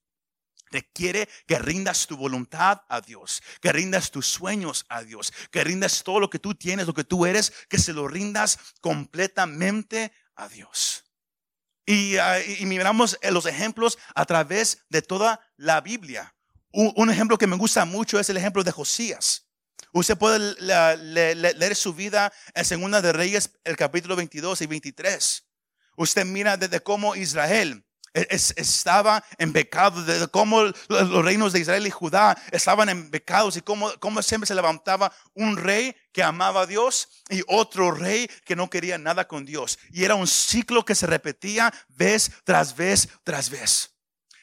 Requiere 0.71 1.29
que 1.47 1.59
rindas 1.59 2.07
tu 2.07 2.17
voluntad 2.17 2.83
a 2.89 3.01
Dios, 3.01 3.43
que 3.61 3.73
rindas 3.73 4.11
tus 4.11 4.27
sueños 4.27 4.85
a 4.89 5.03
Dios, 5.03 5.33
que 5.51 5.65
rindas 5.65 6.03
todo 6.03 6.21
lo 6.21 6.29
que 6.29 6.39
tú 6.39 6.55
tienes, 6.55 6.87
lo 6.87 6.95
que 6.95 7.05
tú 7.05 7.25
eres, 7.25 7.53
que 7.69 7.79
se 7.79 7.93
lo 7.95 8.07
rindas 8.07 8.59
completamente 8.81 10.13
a 10.35 10.49
Dios. 10.49 11.05
Y, 11.89 12.19
ah, 12.19 12.39
y- 12.39 12.67
miramos 12.67 13.19
eh, 13.23 13.31
los 13.31 13.47
ejemplos 13.47 13.97
a 14.15 14.27
través 14.27 14.85
de 14.91 15.01
toda 15.01 15.41
la 15.57 15.81
Biblia. 15.81 16.35
Un, 16.71 17.09
ejemplo 17.09 17.39
que 17.39 17.47
me 17.47 17.57
gusta 17.57 17.87
mucho 17.87 18.21
es 18.21 18.29
el 18.29 18.37
ejemplo 18.37 18.63
de 18.63 18.71
Josías. 18.71 19.49
Usted 19.95 20.19
puede 20.19 20.55
leer 20.61 21.75
su 21.75 21.95
vida 21.95 22.31
en 22.55 22.67
Segunda 22.67 23.01
de 23.01 23.15
Reyes, 23.15 23.53
el 23.65 23.75
capítulo 23.79 24.17
22 24.17 24.61
y 24.61 24.67
23. 24.67 25.47
Usted 25.97 26.27
mira 26.27 26.59
desde 26.59 26.81
cómo 26.81 27.17
Israel 27.17 27.83
es- 28.31 28.55
estaba 28.57 29.23
en 29.39 29.53
pecado, 29.53 30.03
de 30.05 30.29
cómo 30.29 30.63
los 30.89 31.25
reinos 31.25 31.53
de 31.53 31.61
Israel 31.61 31.87
y 31.87 31.91
Judá 31.91 32.37
estaban 32.51 32.89
en 32.89 33.11
pecados 33.11 33.57
y 33.57 33.63
cómo, 33.63 33.91
siempre 34.23 34.47
se 34.47 34.55
levantaba 34.55 35.13
un 35.35 35.57
rey 35.57 35.95
que 36.13 36.23
amaba 36.23 36.63
a 36.63 36.67
Dios 36.67 37.09
y 37.31 37.43
otro 37.47 37.91
rey 37.91 38.29
que 38.45 38.57
no 38.57 38.69
quería 38.71 38.99
nada 38.99 39.27
con 39.29 39.45
Dios. 39.45 39.79
Y 39.91 40.05
era 40.05 40.15
un 40.15 40.27
ciclo 40.27 40.85
que 40.85 40.95
se 40.95 41.07
repetía 41.07 41.73
vez 41.89 42.31
tras 42.45 42.75
vez 42.75 43.09
tras 43.25 43.51
vez. 43.51 43.95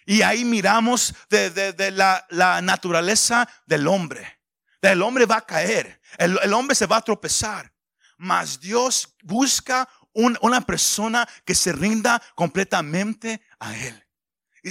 Y 0.06 0.22
ahí 0.22 0.46
miramos 0.46 1.14
de, 1.30 1.92
la, 1.92 2.62
naturaleza 2.62 3.50
del 3.66 3.88
hombre. 3.88 4.40
El 4.82 5.02
hombre 5.02 5.26
va 5.26 5.38
a 5.38 5.46
caer, 5.46 6.00
el, 6.20 6.54
hombre 6.54 6.76
se 6.76 6.86
va 6.86 6.98
a 6.98 7.02
tropezar, 7.02 7.74
mas 8.18 8.60
Dios 8.60 9.16
busca 9.24 9.90
un- 10.14 10.38
una 10.42 10.62
persona 10.62 11.28
que 11.44 11.56
se 11.56 11.74
rinda 11.74 12.22
completamente 12.36 13.42
a 13.60 13.76
Él. 13.78 14.02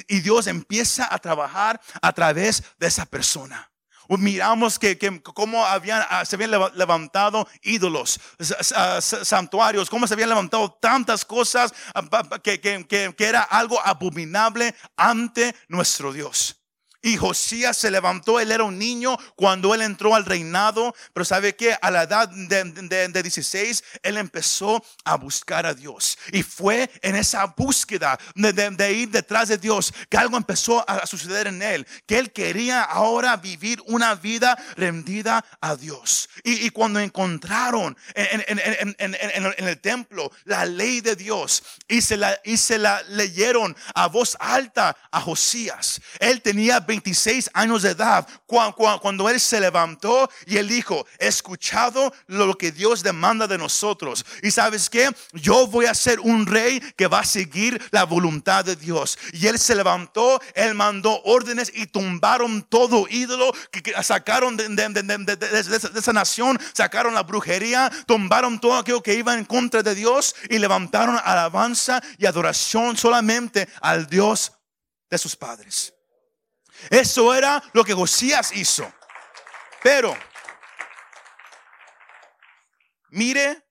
Y, 0.08 0.20
Dios 0.20 0.48
empieza 0.48 1.06
a 1.12 1.18
trabajar 1.18 1.80
a 2.02 2.12
través 2.12 2.64
de 2.78 2.88
esa 2.88 3.06
persona. 3.06 3.70
Miramos 4.08 4.78
que, 4.78 4.98
que 4.98 5.22
cómo 5.22 5.64
habían, 5.64 6.04
ah, 6.10 6.24
se 6.24 6.36
habían 6.36 6.50
leva- 6.50 6.72
levantado 6.74 7.48
ídolos, 7.62 8.20
sa- 8.38 9.00
santuarios, 9.00 9.88
cómo 9.88 10.06
se 10.06 10.14
habían 10.14 10.28
levantado 10.28 10.72
tantas 10.80 11.24
cosas 11.24 11.72
ah, 11.94 12.02
que- 12.42 12.60
que- 12.60 12.84
que 13.16 13.24
era 13.24 13.42
algo 13.42 13.80
abominable 13.86 14.74
ante 14.96 15.54
nuestro 15.68 16.12
Dios. 16.12 16.60
Y 17.04 17.18
Josías 17.18 17.76
se 17.76 17.90
levantó, 17.90 18.40
él 18.40 18.50
era 18.50 18.64
un 18.64 18.78
niño 18.78 19.18
cuando 19.36 19.74
él 19.74 19.82
entró 19.82 20.14
al 20.14 20.24
reinado, 20.24 20.94
pero 21.12 21.26
sabe 21.26 21.54
que 21.54 21.76
a 21.82 21.90
la 21.90 22.04
edad 22.04 22.30
de, 22.30 22.64
de, 22.64 23.22
16, 23.22 23.84
él 24.02 24.16
empezó 24.16 24.82
a 25.04 25.16
buscar 25.16 25.66
a 25.66 25.74
Dios. 25.74 26.16
Y 26.32 26.42
fue 26.42 26.90
en 27.02 27.14
esa 27.16 27.44
búsqueda 27.44 28.18
de, 28.34 28.92
ir 28.94 29.10
detrás 29.10 29.48
de 29.48 29.58
Dios 29.58 29.92
que 30.08 30.16
algo 30.16 30.38
empezó 30.38 30.82
a 30.88 31.06
suceder 31.06 31.46
en 31.48 31.60
él, 31.60 31.86
que 32.06 32.18
él 32.18 32.32
quería 32.32 32.80
ahora 32.80 33.36
vivir 33.36 33.82
una 33.84 34.14
vida 34.14 34.56
rendida 34.74 35.44
a 35.60 35.76
Dios. 35.76 36.30
Y, 36.42 36.70
cuando 36.70 37.00
encontraron 37.00 37.94
en, 38.14 38.96
en, 38.98 39.68
el 39.68 39.80
templo 39.80 40.32
la 40.44 40.64
ley 40.64 41.02
de 41.02 41.16
Dios 41.16 41.62
y 41.86 42.00
se, 42.00 42.16
la, 42.16 42.40
y 42.44 42.56
se 42.56 42.78
la 42.78 43.02
leyeron 43.10 43.76
a 43.94 44.06
voz 44.06 44.38
alta 44.40 44.96
a 45.10 45.20
Josías, 45.20 46.00
él 46.18 46.40
tenía 46.40 46.80
26 46.94 47.50
años 47.54 47.82
de 47.82 47.90
edad 47.90 48.26
cuando, 48.46 49.28
él 49.28 49.40
se 49.40 49.60
levantó 49.60 50.30
y 50.46 50.58
él 50.58 50.68
dijo, 50.68 51.06
escuchado 51.18 52.14
lo 52.26 52.56
que 52.56 52.70
Dios 52.70 53.02
demanda 53.02 53.48
de 53.48 53.58
nosotros. 53.58 54.24
Y 54.42 54.52
sabes 54.52 54.88
que 54.88 55.10
yo 55.32 55.66
voy 55.66 55.86
a 55.86 55.94
ser 55.94 56.20
un 56.20 56.46
rey 56.46 56.80
que 56.96 57.08
va 57.08 57.20
a 57.20 57.24
seguir 57.24 57.82
la 57.90 58.04
voluntad 58.04 58.64
de 58.64 58.76
Dios. 58.76 59.18
Y 59.32 59.48
él 59.48 59.58
se 59.58 59.74
levantó, 59.74 60.40
él 60.54 60.74
mandó 60.74 61.20
órdenes 61.24 61.72
y 61.74 61.86
tumbaron 61.86 62.62
todo 62.62 63.06
ídolo 63.10 63.52
que, 63.72 63.92
sacaron 64.04 64.56
de, 64.56 64.68
de, 64.68 65.98
esa 65.98 66.12
nación, 66.12 66.60
sacaron 66.74 67.14
la 67.14 67.24
brujería, 67.24 67.90
tumbaron 68.06 68.60
todo 68.60 68.76
aquello 68.76 69.02
que 69.02 69.14
iba 69.14 69.34
en 69.34 69.44
contra 69.44 69.82
de 69.82 69.96
Dios 69.96 70.36
y 70.48 70.58
levantaron 70.58 71.18
alabanza 71.24 72.00
y 72.18 72.26
adoración 72.26 72.96
solamente 72.96 73.68
al 73.80 74.06
Dios 74.06 74.52
de 75.10 75.18
sus 75.18 75.34
padres. 75.34 75.93
Eso 76.90 77.34
era 77.34 77.62
lo 77.72 77.84
que 77.84 77.94
Josías 77.94 78.52
hizo. 78.54 78.92
Pero, 79.82 80.16
mire 83.10 83.66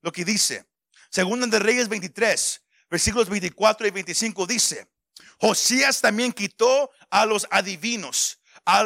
lo 0.00 0.12
que 0.12 0.24
dice. 0.24 0.66
Segundo 1.10 1.46
de 1.46 1.58
Reyes 1.58 1.88
23, 1.88 2.62
versículos 2.90 3.28
24 3.28 3.86
y 3.86 3.90
25 3.90 4.46
dice, 4.46 4.88
Josías 5.38 6.00
también 6.00 6.32
quitó 6.32 6.90
a 7.10 7.24
los 7.26 7.46
adivinos 7.50 8.40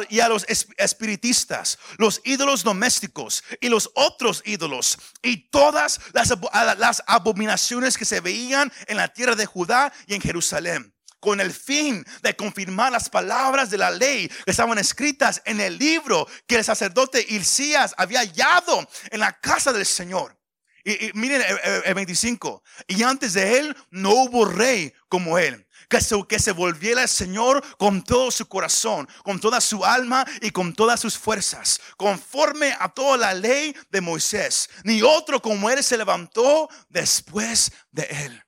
y 0.09 0.19
a 0.19 0.27
los 0.27 0.45
espiritistas, 0.77 1.79
los 1.97 2.21
ídolos 2.25 2.63
domésticos 2.63 3.43
y 3.61 3.69
los 3.69 3.89
otros 3.95 4.43
ídolos 4.45 4.97
y 5.21 5.49
todas 5.49 6.01
las 6.13 7.03
abominaciones 7.07 7.97
que 7.97 8.05
se 8.05 8.19
veían 8.19 8.71
en 8.87 8.97
la 8.97 9.07
tierra 9.07 9.35
de 9.35 9.45
Judá 9.45 9.93
y 10.05 10.15
en 10.15 10.21
Jerusalén 10.21 10.93
con 11.19 11.41
el 11.41 11.51
fin 11.51 12.05
de 12.21 12.35
confirmar 12.35 12.91
las 12.91 13.09
palabras 13.09 13.69
de 13.69 13.77
la 13.77 13.91
ley 13.91 14.27
que 14.45 14.51
estaban 14.51 14.77
escritas 14.77 15.41
en 15.45 15.59
el 15.59 15.77
libro 15.77 16.27
que 16.47 16.55
el 16.55 16.63
sacerdote 16.63 17.25
Hilcías 17.27 17.93
había 17.97 18.19
hallado 18.19 18.87
en 19.11 19.19
la 19.19 19.33
casa 19.39 19.73
del 19.73 19.85
Señor. 19.85 20.39
Y, 20.85 21.11
miren 21.13 21.43
el, 21.85 21.93
25, 21.93 22.63
y 22.87 23.03
antes 23.03 23.33
de 23.33 23.59
él 23.59 23.77
no 23.89 24.11
hubo 24.11 24.45
rey 24.45 24.93
como 25.07 25.37
él. 25.37 25.65
Que 25.89 26.01
se, 26.01 26.15
que 26.27 26.37
se 26.37 26.51
volviera 26.51 27.01
el 27.01 27.09
Señor 27.09 27.63
con 27.77 28.03
todo 28.03 28.29
su 28.29 28.47
corazón, 28.47 29.09
con 29.23 29.39
toda 29.39 29.59
su 29.59 29.83
alma 29.83 30.23
y 30.39 30.51
con 30.51 30.73
todas 30.73 30.99
sus 30.99 31.17
fuerzas, 31.17 31.81
conforme 31.97 32.75
a 32.79 32.89
toda 32.89 33.17
la 33.17 33.33
ley 33.33 33.75
de 33.89 33.99
Moisés. 33.99 34.69
Ni 34.83 35.01
otro 35.01 35.41
como 35.41 35.67
él 35.69 35.83
se 35.83 35.97
levantó 35.97 36.69
después 36.89 37.71
de 37.91 38.03
él. 38.03 38.43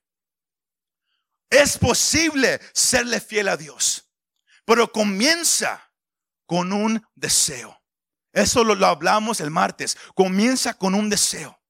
Es 1.52 1.78
posible 1.78 2.62
serle 2.74 3.20
fiel 3.20 3.50
a 3.50 3.58
Dios, 3.58 4.10
pero 4.66 4.92
comienza 4.92 5.92
con 6.46 6.72
un 6.72 7.06
deseo. 7.14 7.78
Eso 8.32 8.64
lo, 8.64 8.86
hablamos 8.86 9.42
el 9.42 9.52
martes. 9.52 9.98
Comienza 10.16 10.74
con 10.74 10.96
un 10.96 11.10
deseo. 11.10 11.62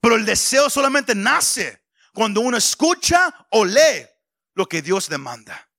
Pero 0.00 0.16
el 0.16 0.24
deseo 0.24 0.70
solamente 0.70 1.14
nace 1.14 1.84
cuando 2.14 2.40
uno 2.40 2.56
escucha 2.56 3.46
o 3.50 3.64
lee 3.64 4.08
lo 4.54 4.66
que 4.66 4.80
Dios 4.80 5.08
demanda. 5.08 5.70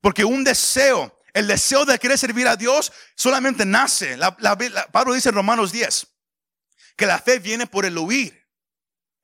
Porque 0.00 0.24
un 0.24 0.44
deseo, 0.44 1.20
el 1.34 1.46
deseo 1.46 1.84
de 1.84 1.98
querer 1.98 2.18
servir 2.18 2.48
a 2.48 2.56
Dios 2.56 2.90
solamente 3.14 3.66
nace. 3.66 4.18
Pablo 4.92 5.12
dice 5.12 5.28
en 5.28 5.34
Romanos 5.34 5.72
10 5.72 6.06
que 6.96 7.06
la 7.06 7.18
fe 7.18 7.38
viene 7.38 7.66
por 7.66 7.84
el 7.84 7.98
oír. 7.98 8.48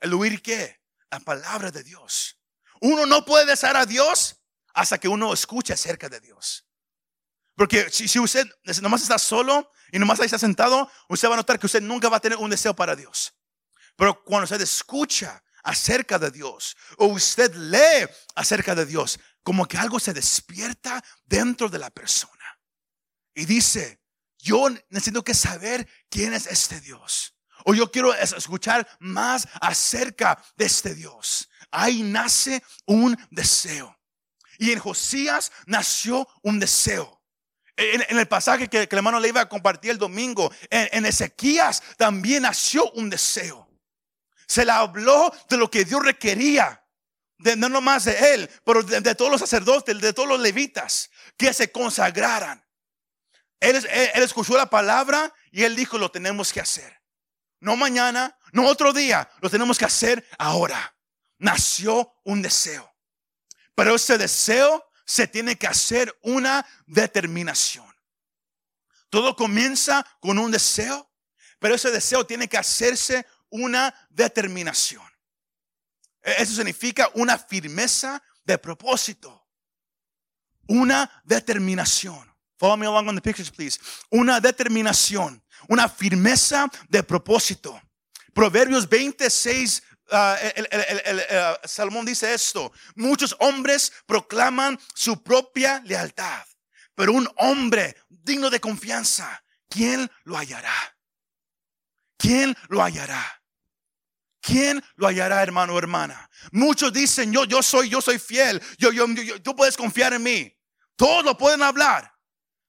¿El 0.01 0.13
oír 0.15 0.43
qué? 0.43 0.80
La 1.11 1.21
palabra 1.21 1.71
de 1.71 1.83
Dios. 1.83 2.39
Uno 2.81 3.07
no 3.07 3.25
puede 3.25 3.47
desear 3.47 3.77
a 3.77 3.87
Dios 3.87 4.37
hasta 4.75 4.99
que 4.99 5.09
uno 5.09 5.33
escuche 5.33 5.73
acerca 5.73 6.09
de 6.09 6.21
Dios. 6.21 6.67
Porque 7.57 7.91
si, 7.91 8.19
usted 8.19 8.49
nomás 8.81 9.03
está 9.03 9.19
solo 9.19 9.71
y 9.93 9.99
nomás 9.99 10.19
ahí 10.21 10.27
está 10.27 10.39
sentado, 10.39 10.91
usted 11.09 11.29
va 11.29 11.35
a 11.35 11.37
notar 11.39 11.59
que 11.59 11.67
usted 11.67 11.83
nunca 11.83 12.09
va 12.09 12.17
a 12.17 12.21
tener 12.21 12.39
un 12.39 12.49
deseo 12.49 12.75
para 12.75 12.97
Dios. 12.97 13.35
Pero 13.97 14.25
cuando 14.25 14.45
usted 14.45 14.61
escucha 14.61 15.43
acerca 15.63 16.19
de 16.19 16.31
Dios 16.31 16.75
o 16.97 17.07
usted 17.07 17.55
lee 17.55 18.09
acerca 18.35 18.75
de 18.75 18.87
Dios, 18.87 19.19
como 19.43 19.67
que 19.67 19.77
algo 19.77 20.01
se 20.01 20.15
despierta 20.15 21.05
dentro 21.25 21.69
de 21.69 21.79
la 21.79 21.91
persona. 21.91 22.59
Y 23.35 23.45
dice, 23.45 24.01
yo 24.39 24.69
necesito 24.89 25.23
que 25.23 25.35
saber 25.35 25.87
quién 26.09 26.33
es 26.33 26.47
este 26.47 26.81
Dios. 26.81 27.35
O 27.65 27.75
yo 27.75 27.91
quiero 27.91 28.15
escuchar 28.15 28.87
más 28.99 29.49
acerca 29.61 30.43
de 30.57 30.67
este 30.67 30.95
Dios. 30.95 31.49
Ahí 31.71 32.03
nace 32.03 32.63
un 32.87 33.17
deseo. 33.31 33.97
Y 34.59 34.73
en 34.73 34.79
Josías 34.79 35.53
nació 35.67 36.29
un 36.43 36.59
deseo. 36.59 37.21
En, 37.77 38.19
el 38.19 38.29
pasaje 38.29 38.69
que, 38.69 38.83
el 38.83 38.89
hermano 38.91 39.21
le 39.21 39.29
iba 39.29 39.41
a 39.41 39.49
compartir 39.49 39.93
el 39.93 39.99
domingo, 39.99 40.53
en, 40.69 41.07
Ezequías 41.07 41.83
también 41.97 42.43
nació 42.43 42.91
un 42.93 43.09
deseo. 43.09 43.69
Se 44.47 44.65
le 44.65 44.73
habló 44.73 45.33
de 45.49 45.57
lo 45.57 45.71
que 45.71 45.85
Dios 45.85 46.05
requería. 46.05 46.85
De, 47.39 47.57
no 47.57 47.71
nomás 47.71 48.05
de 48.05 48.35
él, 48.35 48.51
pero 48.67 48.83
de, 48.83 49.15
todos 49.15 49.31
los 49.31 49.41
sacerdotes, 49.41 49.99
de 49.99 50.13
todos 50.13 50.29
los 50.29 50.41
levitas, 50.41 51.11
que 51.39 51.55
se 51.55 51.73
consagraran. 51.73 52.63
él 53.61 53.83
escuchó 54.17 54.59
la 54.59 54.69
palabra 54.69 55.33
y 55.51 55.63
él 55.63 55.75
dijo, 55.75 55.97
lo 55.97 56.11
tenemos 56.11 56.53
que 56.53 56.61
hacer 56.61 57.00
no 57.61 57.77
mañana, 57.77 58.37
no 58.53 58.67
otro 58.67 58.93
día, 58.93 59.31
lo 59.41 59.51
tenemos 59.51 59.79
que 59.79 59.85
hacer 59.85 60.27
ahora. 60.39 60.95
Nació 61.39 62.15
un 62.25 62.43
deseo. 62.43 62.91
Pero 63.75 63.95
ese 63.95 64.19
deseo 64.19 64.85
se 65.05 65.27
tiene 65.27 65.57
que 65.57 65.67
hacer 65.67 66.19
una 66.23 66.67
determinación. 66.87 67.87
Todo 69.09 69.35
comienza 69.35 70.07
con 70.21 70.39
un 70.39 70.51
deseo, 70.51 71.11
pero 71.59 71.75
ese 71.75 71.91
deseo 71.91 72.27
tiene 72.27 72.49
que 72.49 72.59
hacerse 72.59 73.27
una 73.51 73.95
determinación. 74.11 75.05
E-, 76.23 76.43
eso 76.43 76.55
significa 76.55 77.11
una 77.15 77.39
firmeza 77.39 78.23
de 78.45 78.59
propósito. 78.59 79.49
Una 80.69 81.11
determinación. 81.25 82.31
Follow 82.59 82.77
me 82.77 82.87
along 82.87 83.09
on 83.09 83.15
the 83.15 83.23
pictures, 83.23 83.51
please. 83.51 83.81
Una 84.11 84.39
determinación 84.39 85.43
una 85.69 85.89
firmeza 85.89 86.71
de 86.89 87.03
propósito. 87.03 87.81
Proverbios 88.33 88.89
26, 88.89 89.83
ah, 90.11 90.39
el, 90.55 91.23
ah, 91.31 91.61
Salmón 91.65 92.07
dice 92.07 92.33
esto, 92.33 92.73
muchos 92.95 93.35
hombres 93.41 93.93
proclaman 94.07 94.79
su 94.95 95.23
propia 95.23 95.83
lealtad, 95.85 96.45
pero 96.95 97.13
un 97.13 97.29
hombre 97.37 97.97
digno 98.09 98.51
de 98.51 98.61
confianza, 98.61 99.43
¿quién 99.69 100.11
lo 100.25 100.37
hallará? 100.37 100.75
¿Quién 102.17 102.57
lo 102.69 102.83
hallará? 102.83 103.41
¿Quién 104.43 104.83
lo 104.97 105.07
hallará, 105.07 105.43
hermano 105.43 105.75
o 105.75 105.79
hermana? 105.79 106.29
Muchos 106.53 106.93
dicen, 106.93 107.33
yo, 107.33 107.45
yo 107.45 107.63
soy, 107.63 107.89
yo 107.89 108.01
soy 108.01 108.19
fiel, 108.19 108.61
yo, 108.79 108.91
yo, 108.93 109.07
tú 109.43 109.55
puedes 109.55 109.77
confiar 109.77 110.15
en 110.15 110.23
mí. 110.23 110.57
Todos 110.97 111.25
lo 111.25 111.37
pueden 111.37 111.63
hablar, 111.63 112.13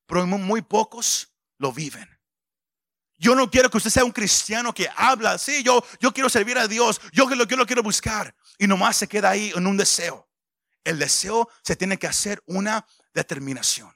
pero 0.06 0.26
muy 0.26 0.62
pocos 0.62 1.34
lo 1.58 1.72
viven. 1.72 2.10
Yo 3.22 3.36
no 3.36 3.52
quiero 3.52 3.70
que 3.70 3.78
usted 3.78 3.92
sea 3.92 4.04
un 4.04 4.12
cristiano 4.12 4.74
que 4.74 4.90
habla, 4.96 5.38
sí, 5.38 5.62
yo, 5.62 5.86
yo 6.00 6.12
quiero 6.12 6.28
servir 6.28 6.58
a 6.58 6.68
Dios, 6.68 7.00
yo, 7.14 7.30
lo 7.30 7.46
yo 7.46 7.56
lo 7.56 7.68
quiero 7.68 7.84
buscar. 7.84 8.36
Y 8.58 8.66
nomás 8.66 8.98
se 8.98 9.08
queda 9.08 9.30
ahí 9.30 9.54
en 9.56 9.68
un 9.68 9.78
deseo. 9.78 10.28
El 10.84 10.98
deseo 10.98 11.48
se 11.64 11.76
tiene 11.76 12.00
que 12.00 12.08
hacer 12.08 12.42
una 12.48 12.84
determinación 13.14 13.94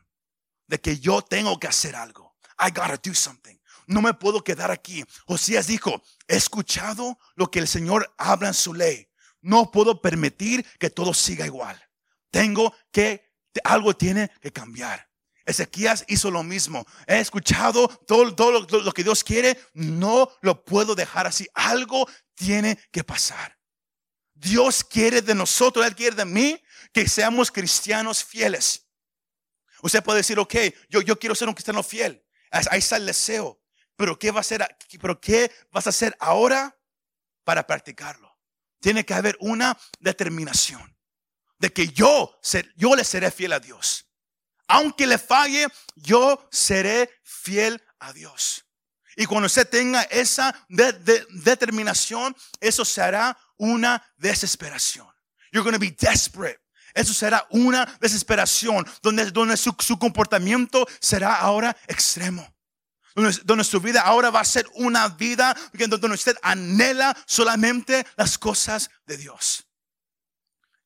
de 0.68 0.80
que 0.80 1.00
yo 1.00 1.24
tengo 1.24 1.60
que 1.60 1.66
hacer 1.66 1.96
algo. 1.96 2.36
I 2.60 2.70
gotta 2.70 2.98
do 3.04 3.16
something. 3.16 3.58
No 3.88 4.00
me 4.04 4.14
puedo 4.14 4.44
quedar 4.44 4.70
aquí. 4.70 5.04
Josías 5.26 5.66
dijo, 5.66 6.04
he 6.28 6.36
escuchado 6.36 7.18
lo 7.34 7.50
que 7.50 7.58
el 7.58 7.68
Señor 7.68 8.14
habla 8.20 8.50
en 8.50 8.54
su 8.54 8.76
ley. 8.76 9.10
No 9.42 9.72
puedo 9.72 10.04
permitir 10.04 10.64
que 10.78 10.92
todo 10.92 11.16
siga 11.16 11.48
igual. 11.48 11.82
Tengo 12.30 12.76
que, 12.92 13.34
algo 13.64 13.98
tiene 13.98 14.30
que 14.40 14.52
cambiar. 14.52 15.10
Ezequías 15.46 16.04
hizo 16.08 16.32
lo 16.32 16.44
mismo. 16.44 16.86
He 17.06 17.20
escuchado 17.20 17.88
todo, 17.88 18.52
lo, 18.52 18.94
que 18.94 19.04
Dios 19.04 19.24
quiere. 19.24 19.60
No 19.74 20.32
lo 20.42 20.64
puedo 20.64 20.96
dejar 20.96 21.28
así. 21.28 21.48
Algo 21.54 22.08
tiene 22.34 22.80
que 22.92 23.04
pasar. 23.04 23.58
Dios 24.34 24.84
quiere 24.84 25.22
de 25.22 25.36
nosotros, 25.36 25.86
Él 25.86 25.96
quiere 25.96 26.16
de 26.16 26.26
mí 26.26 26.62
que 26.92 27.08
seamos 27.08 27.52
cristianos 27.52 28.24
fieles. 28.24 28.88
Usted 29.82 30.04
puede 30.04 30.18
decir, 30.18 30.40
ok, 30.40 30.56
yo, 30.90 31.02
yo 31.02 31.18
quiero 31.18 31.36
ser 31.36 31.48
un 31.48 31.54
cristiano 31.54 31.84
fiel. 31.84 32.26
Ahí 32.52 32.80
está 32.80 32.98
el 32.98 33.06
deseo. 33.06 33.62
Pero 33.96 34.20
¿qué, 34.20 34.32
va 34.32 34.40
a 34.40 34.42
hacer, 34.42 34.66
pero 35.00 35.22
¿qué 35.22 35.52
vas 35.72 35.88
a 35.88 35.92
hacer 35.92 36.16
ahora 36.20 36.78
para 37.44 37.66
practicarlo? 37.66 38.38
Tiene 38.82 39.06
que 39.06 39.14
haber 39.14 39.38
una 39.40 39.78
determinación 40.00 40.98
de 41.60 41.72
que 41.72 41.88
yo, 41.88 42.38
yo 42.76 42.96
le 42.96 43.04
seré 43.04 43.32
fiel 43.32 43.54
a 43.54 43.60
Dios. 43.60 44.05
Aunque 44.68 45.06
le 45.06 45.18
falle, 45.18 45.68
yo 45.96 46.48
seré 46.52 47.10
fiel 47.24 47.82
a 48.00 48.14
Dios. 48.14 48.66
Y 49.16 49.26
cuando 49.26 49.46
usted 49.46 49.68
tenga 49.70 50.02
esa 50.04 50.54
determinación, 50.68 52.36
eso 52.60 52.84
será 52.84 53.38
una 53.58 54.04
desesperación. 54.18 55.08
You're 55.52 55.64
going 55.64 55.74
to 55.74 55.80
be 55.80 55.92
desperate. 55.92 56.60
Eso 56.94 57.14
será 57.14 57.46
una 57.50 57.86
desesperación 58.00 58.86
donde, 59.02 59.32
donde 59.32 59.58
su, 59.58 59.76
comportamiento 60.00 60.88
será 61.00 61.36
ahora 61.36 61.76
extremo. 61.88 62.54
Donde, 63.14 63.40
donde, 63.44 63.64
su 63.64 63.80
vida 63.80 64.02
ahora 64.02 64.30
va 64.30 64.42
a 64.42 64.46
ser 64.46 64.66
una 64.74 65.08
vida 65.08 65.56
donde 65.74 66.08
usted 66.14 66.36
anhela 66.42 67.16
solamente 67.26 68.06
las 68.18 68.38
cosas 68.38 68.90
de 69.06 69.18
Dios. 69.18 69.66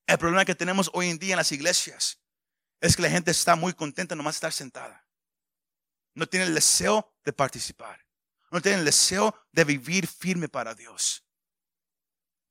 El 0.06 0.18
problema 0.20 0.46
que 0.46 0.56
tenemos 0.56 0.92
hoy 0.94 1.10
en 1.10 1.18
día 1.18 1.34
en 1.34 1.38
las 1.38 1.52
iglesias 1.52 2.19
es 2.82 2.96
que 2.96 3.02
la 3.02 3.10
gente 3.10 3.32
está 3.32 3.56
muy 3.56 3.74
contenta 3.74 4.16
nomás 4.16 4.36
estar 4.36 4.54
sentada. 4.54 5.06
No 6.14 6.28
tiene 6.28 6.46
el 6.46 6.56
deseo 6.56 7.14
de 7.24 7.34
participar. 7.34 8.06
No 8.52 8.62
tiene 8.62 8.80
el 8.80 8.86
deseo 8.86 9.36
de 9.52 9.64
vivir 9.64 10.08
firme 10.08 10.50
para 10.50 10.74
Dios. 10.74 11.24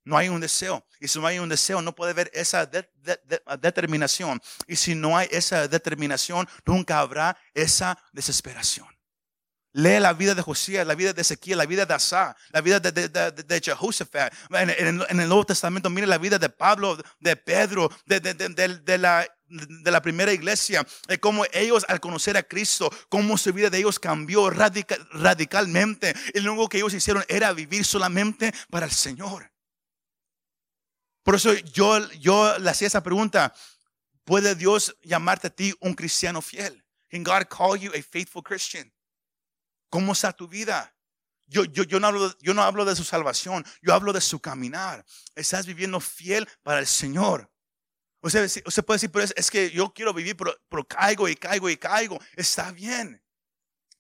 No 0.05 0.17
hay 0.17 0.29
un 0.29 0.41
deseo. 0.41 0.87
Y 1.01 1.09
si 1.09 1.19
no 1.19 1.27
hay 1.27 1.39
un 1.39 1.49
deseo, 1.49 1.83
no 1.83 1.95
puede 1.95 2.13
haber 2.13 2.31
esa 2.33 2.67
determinación. 3.61 4.41
Y 4.67 4.77
si 4.77 4.95
no 4.95 5.17
hay 5.17 5.29
esa 5.31 5.69
determinación, 5.69 6.49
nunca 6.65 6.99
habrá 7.01 7.37
esa 7.53 7.99
desesperación. 8.13 8.89
Lee 9.73 10.01
la 10.01 10.15
vida 10.15 10.35
de 10.35 10.43
Josías, 10.43 10.87
la 10.87 10.95
vida 10.95 11.13
de 11.13 11.21
Ezequiel, 11.21 11.59
la 11.59 11.67
vida 11.67 11.85
de 11.85 11.95
Asa, 11.95 12.35
la 12.51 12.61
vida 12.63 12.81
de, 12.81 12.91
de, 12.91 13.61
Jehoshaphat. 13.61 14.33
En, 14.51 14.71
el 14.71 15.29
Nuevo 15.29 15.45
Testamento, 15.45 15.91
mire 15.91 16.07
la 16.07 16.19
vida 16.19 16.39
de 16.39 16.49
Pablo, 16.49 16.97
de 17.21 17.37
Pedro, 17.37 17.91
de, 18.07 18.99
la 18.99 19.27
de 19.49 19.91
la 19.91 20.03
primera 20.03 20.33
iglesia, 20.33 20.87
de 21.07 21.19
cómo 21.19 21.45
ellos 21.53 21.85
al 21.89 22.01
conocer 22.01 22.37
a 22.37 22.43
Cristo, 22.43 22.91
cómo 23.09 23.39
su 23.39 23.53
vida 23.53 23.71
de 23.71 23.79
ellos 23.79 23.99
cambió 23.99 24.51
radicalmente. 24.51 26.15
Y 26.35 26.41
lo 26.41 26.53
único 26.53 26.69
que 26.69 26.79
ellos 26.79 26.95
hicieron 26.95 27.25
era 27.29 27.53
vivir 27.53 27.85
solamente 27.85 28.53
para 28.71 28.87
el 28.87 28.93
Señor. 28.93 29.51
Por 31.23 31.35
eso 31.35 31.53
yo, 31.55 32.11
yo 32.13 32.59
le 32.59 32.71
hacía 32.71 32.87
esa 32.87 33.03
pregunta, 33.03 33.55
¿puede 34.25 34.55
Dios 34.55 34.97
llamarte 35.03 35.49
a 35.49 35.51
ti 35.51 35.75
un 35.81 35.95
cristiano 35.95 36.41
fiel? 36.41 36.85
Can 37.11 37.23
God 37.23 37.45
call 37.49 37.79
you 37.79 37.91
a 37.93 38.03
faithful 38.03 38.43
Christian? 38.43 38.93
¿Cómo 39.91 40.13
está 40.13 40.33
tu 40.33 40.47
vida? 40.49 40.95
Yo, 41.47 41.65
yo, 41.65 41.83
yo, 41.85 41.99
no 41.99 42.07
hablo, 42.07 42.37
yo 42.41 42.53
no 42.53 42.63
hablo 42.63 42.85
de 42.85 42.95
su 42.95 43.05
salvación, 43.05 43.65
yo 43.81 43.95
hablo 43.95 44.13
de 44.13 44.21
su 44.21 44.39
caminar. 44.39 45.05
Estás 45.35 45.67
viviendo 45.67 45.99
fiel 45.99 46.47
para 46.63 46.81
el 46.81 46.87
Señor. 46.87 47.51
Usted, 48.21 48.63
usted 48.67 48.85
puede 48.85 48.97
decir, 48.97 49.11
pero 49.11 49.27
es, 49.35 49.51
que 49.51 49.71
yo 49.71 49.93
quiero 49.93 50.13
vivir, 50.13 50.37
pero, 50.37 50.85
caigo 50.87 51.29
y 51.29 51.37
caigo 51.37 51.71
y 51.71 51.77
caigo. 51.77 52.19
Está 52.35 52.73
bien. 52.73 53.23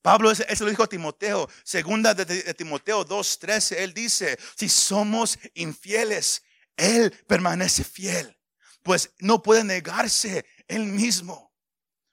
Pablo 0.02 0.30
eso, 0.30 0.44
lo 0.64 0.70
dijo 0.70 0.88
Timoteo, 0.88 1.48
segunda 1.64 2.14
de, 2.14 2.24
de 2.24 2.54
Timoteo 2.54 3.04
2.13, 3.04 3.76
él 3.78 3.92
dice, 3.92 4.38
si 4.56 4.68
somos 4.68 5.38
infieles, 5.54 6.42
él 6.76 7.10
permanece 7.26 7.84
fiel, 7.84 8.36
pues 8.82 9.10
no 9.18 9.42
puede 9.42 9.64
negarse 9.64 10.46
él 10.68 10.86
mismo. 10.86 11.52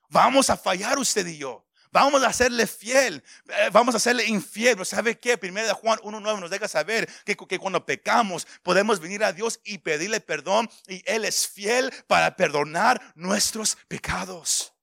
Vamos 0.10 0.49
a 0.49 0.58
fallar 0.58 0.97
usted 0.97 1.26
y 1.28 1.38
yo. 1.38 1.64
Vamos 1.95 2.23
a 2.23 2.27
hacerle 2.27 2.67
fiel, 2.67 3.23
eh, 3.47 3.69
vamos 3.71 3.95
a 3.95 3.99
hacerle 3.99 4.25
infiel. 4.25 4.85
¿Sabe 4.85 5.17
qué? 5.17 5.37
Primero 5.37 5.65
de 5.65 5.71
Juan 5.71 5.97
1.9 5.99 6.41
nos 6.41 6.49
deja 6.49 6.67
saber 6.67 7.09
que, 7.23 7.37
cuando 7.37 7.85
pecamos 7.85 8.45
podemos 8.63 8.99
venir 8.99 9.23
a 9.23 9.31
Dios 9.31 9.61
y 9.63 9.77
pedirle 9.77 10.19
perdón 10.19 10.69
y 10.89 11.01
Él 11.05 11.23
es 11.23 11.47
fiel 11.47 11.93
para 12.05 12.35
perdonar 12.35 13.01
nuestros 13.15 13.77
pecados. 13.87 14.73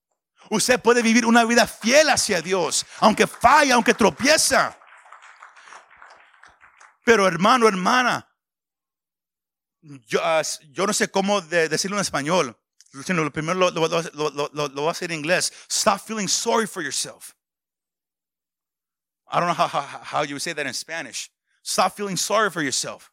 Usted 0.48 0.80
puede 0.80 1.02
vivir 1.02 1.26
una 1.26 1.44
vida 1.44 1.66
fiel 1.66 2.08
hacia 2.08 2.40
Dios, 2.40 2.86
aunque 3.00 3.26
falla, 3.26 3.74
aunque 3.74 3.92
tropieza. 3.92 4.74
Pero 7.04 7.28
hermano, 7.28 7.68
hermana, 7.68 8.26
yo 9.82 10.86
no 10.86 10.94
sé 10.94 11.10
cómo 11.10 11.42
decirlo 11.42 11.98
en 11.98 12.00
español. 12.00 12.58
Lo 12.92 13.30
primero 13.30 13.58
lo, 13.58 13.70
lo, 13.70 14.48
lo, 14.52 14.68
lo, 14.68 14.88
a 14.88 14.90
hacer 14.90 15.10
en 15.10 15.20
inglés. 15.20 15.50
Stop 15.68 16.00
feeling 16.00 16.28
sorry 16.28 16.66
for 16.66 16.82
yourself. 16.82 17.34
I 19.26 19.40
don't 19.40 19.48
know 19.48 19.54
how 19.54 20.22
you 20.22 20.34
would 20.34 20.42
say 20.42 20.52
that 20.52 20.66
in 20.66 20.74
Spanish. 20.74 21.30
Stop 21.62 21.96
feeling 21.96 22.16
sorry 22.16 22.50
for 22.50 22.62
yourself. 22.62 23.10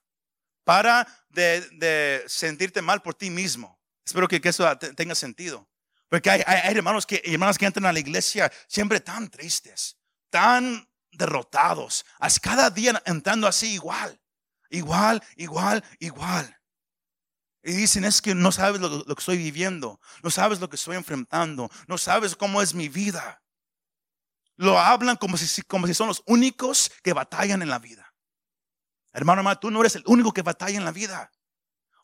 Para 0.65 1.07
de, 1.29 1.61
de 1.79 2.23
sentirte 2.27 2.81
mal 2.81 3.01
por 3.01 3.13
ti 3.13 3.29
mismo. 3.29 3.77
Espero 4.05 4.27
que, 4.27 4.41
que 4.41 4.49
eso 4.49 4.65
tenga 4.97 5.15
sentido. 5.15 5.65
Porque 6.09 6.29
hay, 6.29 6.43
hay, 6.45 6.75
hermanos 6.75 7.05
que, 7.05 7.21
hermanas 7.23 7.57
que 7.57 7.65
entran 7.65 7.85
a 7.85 7.93
la 7.93 7.99
iglesia 7.99 8.51
siempre 8.67 8.99
tan 8.99 9.29
tristes, 9.29 9.97
tan 10.29 10.85
derrotados. 11.11 12.05
Cada 12.41 12.69
día 12.69 13.01
entrando 13.05 13.47
así 13.47 13.73
igual, 13.73 14.19
igual, 14.69 15.23
igual, 15.37 15.83
igual. 15.99 16.58
Y 17.63 17.73
dicen, 17.73 18.05
es 18.05 18.21
que 18.21 18.33
no 18.35 18.51
sabes 18.51 18.79
lo, 18.79 19.03
que 19.03 19.13
estoy 19.19 19.37
viviendo, 19.37 19.99
no 20.23 20.29
sabes 20.29 20.59
lo 20.59 20.69
que 20.69 20.77
estoy 20.77 20.95
enfrentando, 20.95 21.69
no 21.87 21.97
sabes 21.97 22.35
cómo 22.35 22.61
es 22.61 22.73
mi 22.73 22.87
vida. 22.87 23.41
Lo 24.55 24.79
hablan 24.79 25.17
como 25.17 25.37
si, 25.37 25.61
como 25.63 25.87
si 25.87 25.93
son 25.93 26.07
los 26.07 26.23
únicos 26.25 26.91
que 27.03 27.13
batallan 27.13 27.61
en 27.61 27.69
la 27.69 27.79
vida. 27.79 28.13
Hermano, 29.11 29.41
hermano, 29.41 29.59
tú 29.59 29.71
no 29.71 29.81
eres 29.81 29.95
el 29.95 30.03
único 30.05 30.31
que 30.31 30.41
batalla 30.41 30.77
en 30.77 30.85
la 30.85 30.91
vida. 30.91 31.31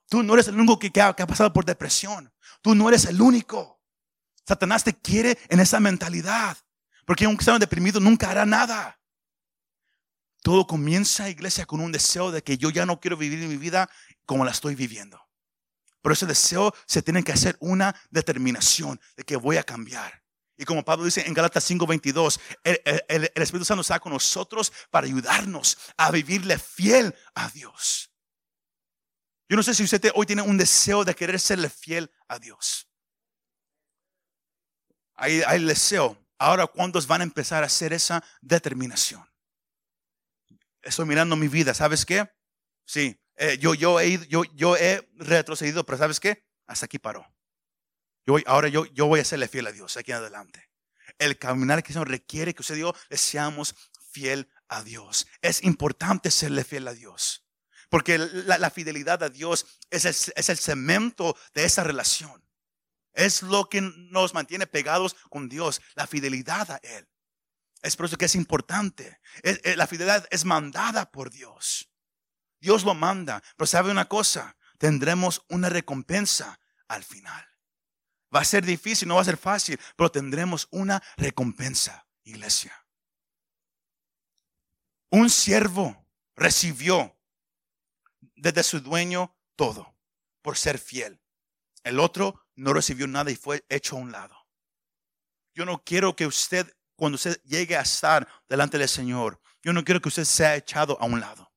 Tú 0.09 0.23
no 0.23 0.33
eres 0.33 0.47
el 0.47 0.55
único 0.55 0.77
que, 0.77 0.91
ha, 1.01 1.15
pasado 1.15 1.51
por 1.53 1.65
depresión. 1.65 2.31
Tú 2.61 2.75
no 2.75 2.89
eres 2.89 3.05
el 3.05 3.21
único. 3.21 3.81
Satanás 4.45 4.83
te 4.83 4.93
quiere 4.93 5.37
en 5.49 5.59
esa 5.59 5.79
mentalidad. 5.79 6.57
Porque 7.05 7.27
un 7.27 7.35
cristiano 7.35 7.59
deprimido 7.59 7.99
nunca 7.99 8.29
hará 8.29 8.45
nada. 8.45 8.99
Todo 10.41 10.67
comienza, 10.67 11.29
iglesia, 11.29 11.65
con 11.65 11.79
un 11.79 11.91
deseo 11.91 12.31
de 12.31 12.43
que 12.43 12.57
yo 12.57 12.69
ya 12.69 12.85
no 12.85 12.99
quiero 12.99 13.17
vivir 13.17 13.47
mi 13.47 13.57
vida 13.57 13.89
como 14.25 14.45
la 14.45 14.51
estoy 14.51 14.75
viviendo. 14.75 15.24
Por 16.05 16.11
ese 16.11 16.27
deseo 16.27 16.71
se 16.85 17.01
tiene 17.01 17.23
que 17.23 17.31
hacer 17.31 17.57
una 17.59 17.99
determinación 18.11 19.01
de 19.17 19.23
que 19.23 19.37
voy 19.37 19.57
a 19.57 19.63
cambiar. 19.63 20.21
Y 20.55 20.63
como 20.63 20.85
Pablo 20.85 21.03
dice 21.03 21.25
en 21.25 21.33
Galatas 21.33 21.67
5:22, 21.67 22.39
el, 22.63 23.03
el, 23.07 23.41
Espíritu 23.41 23.65
Santo 23.65 23.81
está 23.81 23.99
con 23.99 24.13
nosotros 24.13 24.71
para 24.91 25.07
ayudarnos 25.07 25.79
a 25.97 26.11
vivirle 26.11 26.59
fiel 26.59 27.15
a 27.33 27.49
Dios. 27.49 28.13
Yo 29.49 29.57
no 29.57 29.63
sé 29.63 29.73
si 29.73 29.81
usted 29.81 30.11
hoy 30.13 30.27
tiene 30.27 30.43
un 30.43 30.59
deseo 30.59 31.03
de 31.03 31.15
querer 31.15 31.39
serle 31.39 31.71
fiel 31.71 32.13
a 32.27 32.37
Dios. 32.37 32.87
Hay, 35.15 35.41
hay 35.41 35.57
el 35.57 35.65
deseo. 35.65 36.23
Ahora, 36.37 36.67
¿cuántos 36.67 37.07
van 37.07 37.21
a 37.21 37.23
empezar 37.23 37.63
a 37.63 37.65
hacer 37.65 37.93
esa 37.93 38.23
determinación? 38.41 39.27
Estoy 40.83 41.07
mirando 41.07 41.35
mi 41.35 41.47
vida, 41.47 41.73
¿sabes 41.73 42.05
qué? 42.05 42.31
Sí, 42.85 43.19
eh, 43.37 43.57
yo, 43.59 43.73
yo, 43.73 43.99
he, 43.99 44.25
yo, 44.27 44.43
yo 44.55 44.77
he 44.77 45.07
retrocedido, 45.15 45.85
pero 45.85 45.97
¿sabes 45.97 46.19
qué? 46.19 46.45
Hasta 46.67 46.85
aquí 46.85 46.99
paró. 46.99 47.25
Yo 48.25 48.33
voy, 48.33 48.43
ahora 48.47 48.69
yo, 48.69 48.85
yo 48.85 49.07
voy 49.07 49.19
a 49.19 49.25
serle 49.25 49.47
fiel 49.47 49.67
a 49.67 49.71
Dios 49.71 49.97
aquí 49.97 50.11
en 50.11 50.17
adelante. 50.17 50.69
El 51.19 51.37
caminar 51.37 51.83
que 51.83 51.93
Señor 51.93 52.09
requiere 52.09 52.53
que 52.53 52.61
usted 52.61 52.75
y 52.75 52.79
yo 52.79 52.93
seamos 53.11 53.75
fiel 54.11 54.49
a 54.67 54.83
Dios. 54.83 55.27
Es 55.41 55.63
importante 55.63 56.31
serle 56.31 56.63
fiel 56.63 56.87
a 56.87 56.93
Dios. 56.93 57.45
Porque 57.89 58.17
la, 58.17 58.69
fidelidad 58.71 59.21
a 59.21 59.29
Dios 59.29 59.79
es 59.91 60.05
el, 60.05 60.33
es 60.35 60.49
el 60.49 60.57
cemento 60.57 61.37
de 61.53 61.65
esa 61.65 61.83
relación. 61.83 62.43
Es 63.13 63.43
lo 63.43 63.69
que 63.69 63.81
nos 63.81 64.33
mantiene 64.33 64.65
pegados 64.65 65.15
con 65.29 65.47
Dios, 65.47 65.81
la 65.95 66.07
fidelidad 66.07 66.71
a 66.71 66.77
Él. 66.77 67.07
Es 67.81 67.95
por 67.95 68.07
eso 68.07 68.17
que 68.17 68.25
es 68.25 68.35
importante. 68.35 69.19
la 69.75 69.87
fidelidad 69.87 70.27
es 70.31 70.43
mandada 70.43 71.11
por 71.11 71.29
Dios. 71.29 71.94
Dios 72.65 72.83
lo 72.83 72.95
manda. 72.95 73.43
Pero 73.55 73.67
sabe 73.67 73.91
una 73.91 74.05
cosa, 74.05 74.57
tendremos 74.79 75.45
una 75.49 75.69
recompensa 75.69 76.59
al 76.87 77.03
final. 77.03 77.47
Va 78.35 78.39
a 78.39 78.45
ser 78.45 78.65
difícil, 78.65 79.07
no 79.07 79.15
va 79.15 79.21
a 79.21 79.25
ser 79.25 79.37
fácil, 79.37 79.79
pero 79.95 80.09
tendremos 80.09 80.67
una 80.71 81.01
recompensa, 81.15 82.07
iglesia. 82.23 82.73
Un 85.11 85.29
siervo 85.29 86.07
recibió 86.35 87.15
desde 88.35 88.63
su 88.63 88.81
dueño 88.81 89.37
todo 89.55 89.95
por 90.41 90.57
ser 90.57 90.79
fiel. 90.79 91.21
El 91.83 91.99
otro 91.99 92.47
no 92.55 92.73
recibió 92.73 93.05
nada 93.05 93.29
y 93.29 93.35
fue 93.35 93.63
hecho 93.69 93.95
a 93.95 93.99
un 93.99 94.11
lado. 94.11 94.35
Yo 95.53 95.65
no 95.65 95.83
quiero 95.83 96.15
que 96.15 96.25
usted, 96.25 96.75
cuando 96.95 97.15
usted 97.15 97.39
llegue 97.43 97.77
a 97.77 97.81
estar 97.81 98.27
delante 98.49 98.79
del 98.79 98.89
Señor, 98.89 99.39
yo 99.61 99.71
no 99.71 99.83
quiero 99.83 100.01
que 100.01 100.09
usted 100.09 100.25
sea 100.25 100.55
echado 100.55 100.97
a 100.99 101.05
un 101.05 101.19
lado. 101.19 101.54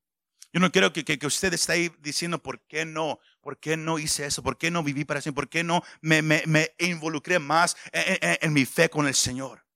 Yo 0.53 0.61
no 0.61 0.73
quiero 0.73 0.93
que, 0.93 1.05
que, 1.05 1.27
usted 1.27 1.53
esté 1.53 1.73
ahí 1.73 1.93
diciendo, 1.99 2.43
¿por 2.43 2.61
qué 2.67 2.87
no? 2.87 3.19
¿Por 3.41 3.59
qué 3.59 3.77
no 3.77 3.99
hice 3.99 4.25
eso? 4.25 4.43
¿Por 4.43 4.57
qué 4.57 4.71
no 4.71 4.83
viví 4.83 5.05
para 5.05 5.21
eso? 5.21 5.33
¿Por 5.35 5.49
qué 5.49 5.63
no 5.63 5.83
me, 6.01 6.23
me, 6.23 6.75
involucré 6.79 7.39
más 7.39 7.77
en, 7.93 8.53
mi 8.53 8.65
fe 8.65 8.89
con 8.89 9.07
el 9.07 9.15
Señor? 9.15 9.67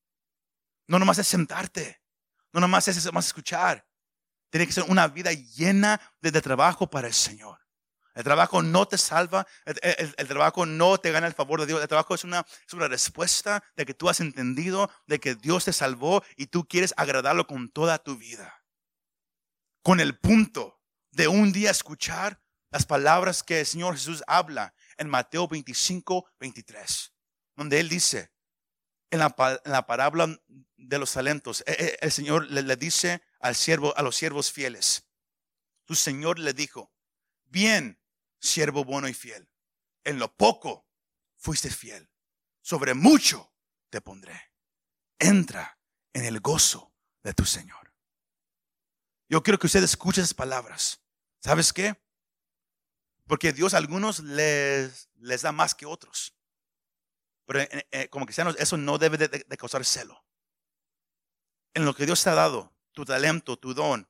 No 0.87 0.97
nomás 0.97 1.19
es 1.19 1.27
sentarte. 1.27 2.01
No 2.51 2.59
nomás 2.59 2.87
es 2.87 3.13
más 3.13 3.27
escuchar. 3.27 3.85
Tiene 4.49 4.65
que 4.65 4.73
ser 4.73 4.85
una 4.87 5.07
vida 5.07 5.31
llena 5.31 6.01
de, 6.21 6.31
trabajo 6.41 6.89
para 6.89 7.07
el 7.07 7.13
Señor. 7.13 7.59
El 8.15 8.23
trabajo 8.23 8.61
no 8.61 8.87
te 8.87 8.99
salva, 8.99 9.47
el, 9.65 10.27
trabajo 10.27 10.67
no 10.67 10.99
te 10.99 11.11
gana 11.11 11.25
el 11.25 11.33
favor 11.33 11.59
de 11.59 11.67
Dios. 11.67 11.81
El 11.81 11.87
trabajo 11.87 12.13
es 12.13 12.23
una, 12.23 12.45
es 12.67 12.73
una 12.73 12.87
respuesta 12.87 13.63
de 13.75 13.85
que 13.85 13.93
tú 13.93 14.09
has 14.09 14.19
entendido 14.19 14.89
de 15.07 15.19
que 15.19 15.35
Dios 15.35 15.65
te 15.65 15.73
salvó 15.73 16.23
y 16.35 16.47
tú 16.47 16.67
quieres 16.67 16.93
agradarlo 16.97 17.47
con 17.47 17.69
toda 17.69 17.97
tu 17.99 18.17
vida 18.17 18.62
con 19.83 19.99
el 19.99 20.17
punto 20.17 20.81
de 21.11 21.27
un 21.27 21.51
día 21.51 21.69
escuchar 21.69 22.41
las 22.71 22.85
palabras 22.85 23.43
que 23.43 23.59
el 23.59 23.65
Señor 23.65 23.95
Jesús 23.95 24.23
habla 24.25 24.73
en 24.97 25.09
Mateo 25.09 25.47
25, 25.47 26.27
23, 26.39 27.13
donde 27.55 27.79
Él 27.79 27.89
dice, 27.89 28.31
en 29.11 29.19
la, 29.19 29.29
parábola 29.85 30.39
de 30.75 30.97
los 30.97 31.13
talentos, 31.13 31.63
e, 31.67 31.73
e, 31.73 31.97
el 32.01 32.11
Señor 32.11 32.49
le, 32.49 32.75
dice 32.75 33.21
al 33.39 33.55
siervo, 33.55 33.95
a 33.95 34.01
los 34.01 34.15
siervos 34.15 34.51
fieles, 34.51 35.07
tu 35.85 35.93
Señor 35.93 36.39
le 36.39 36.53
dijo, 36.53 36.91
bien, 37.45 38.01
siervo 38.39 38.85
bueno 38.85 39.07
y 39.07 39.13
fiel, 39.13 39.47
en 40.03 40.17
lo 40.17 40.35
poco 40.35 40.87
fuiste 41.37 41.69
fiel, 41.69 42.09
sobre 42.61 42.93
mucho 42.93 43.53
te 43.89 44.01
pondré. 44.01 44.51
Entra 45.19 45.77
en 46.13 46.25
el 46.25 46.39
gozo 46.39 46.95
de 47.21 47.33
tu 47.33 47.45
Señor. 47.45 47.82
Yo 49.33 49.41
quiero 49.41 49.57
que 49.57 49.65
usted 49.65 49.81
escuche 49.81 50.21
esas 50.21 50.35
palabras. 50.35 51.01
¿Sabes 51.39 51.73
qué? 51.73 51.99
Porque 53.25 53.51
Dios 53.51 53.73
a 53.73 53.77
algunos 53.77 54.19
les, 54.19 55.09
les 55.15 55.41
da 55.41 55.51
más 55.51 55.73
que 55.73 55.87
otros. 55.87 56.37
Pero 57.47 57.61
eh, 57.61 57.87
eh, 57.89 58.09
como 58.09 58.27
cristianos 58.27 58.55
eso 58.59 58.77
no 58.77 58.99
debe 58.99 59.17
de, 59.17 59.57
causar 59.57 59.83
celo. 59.85 60.23
En 61.73 61.83
lo 61.83 61.95
que 61.95 62.05
Dios 62.05 62.23
te 62.23 62.29
ha 62.29 62.35
dado, 62.35 62.77
tu 62.91 63.05
talento, 63.05 63.57
tu 63.57 63.73
don, 63.73 64.07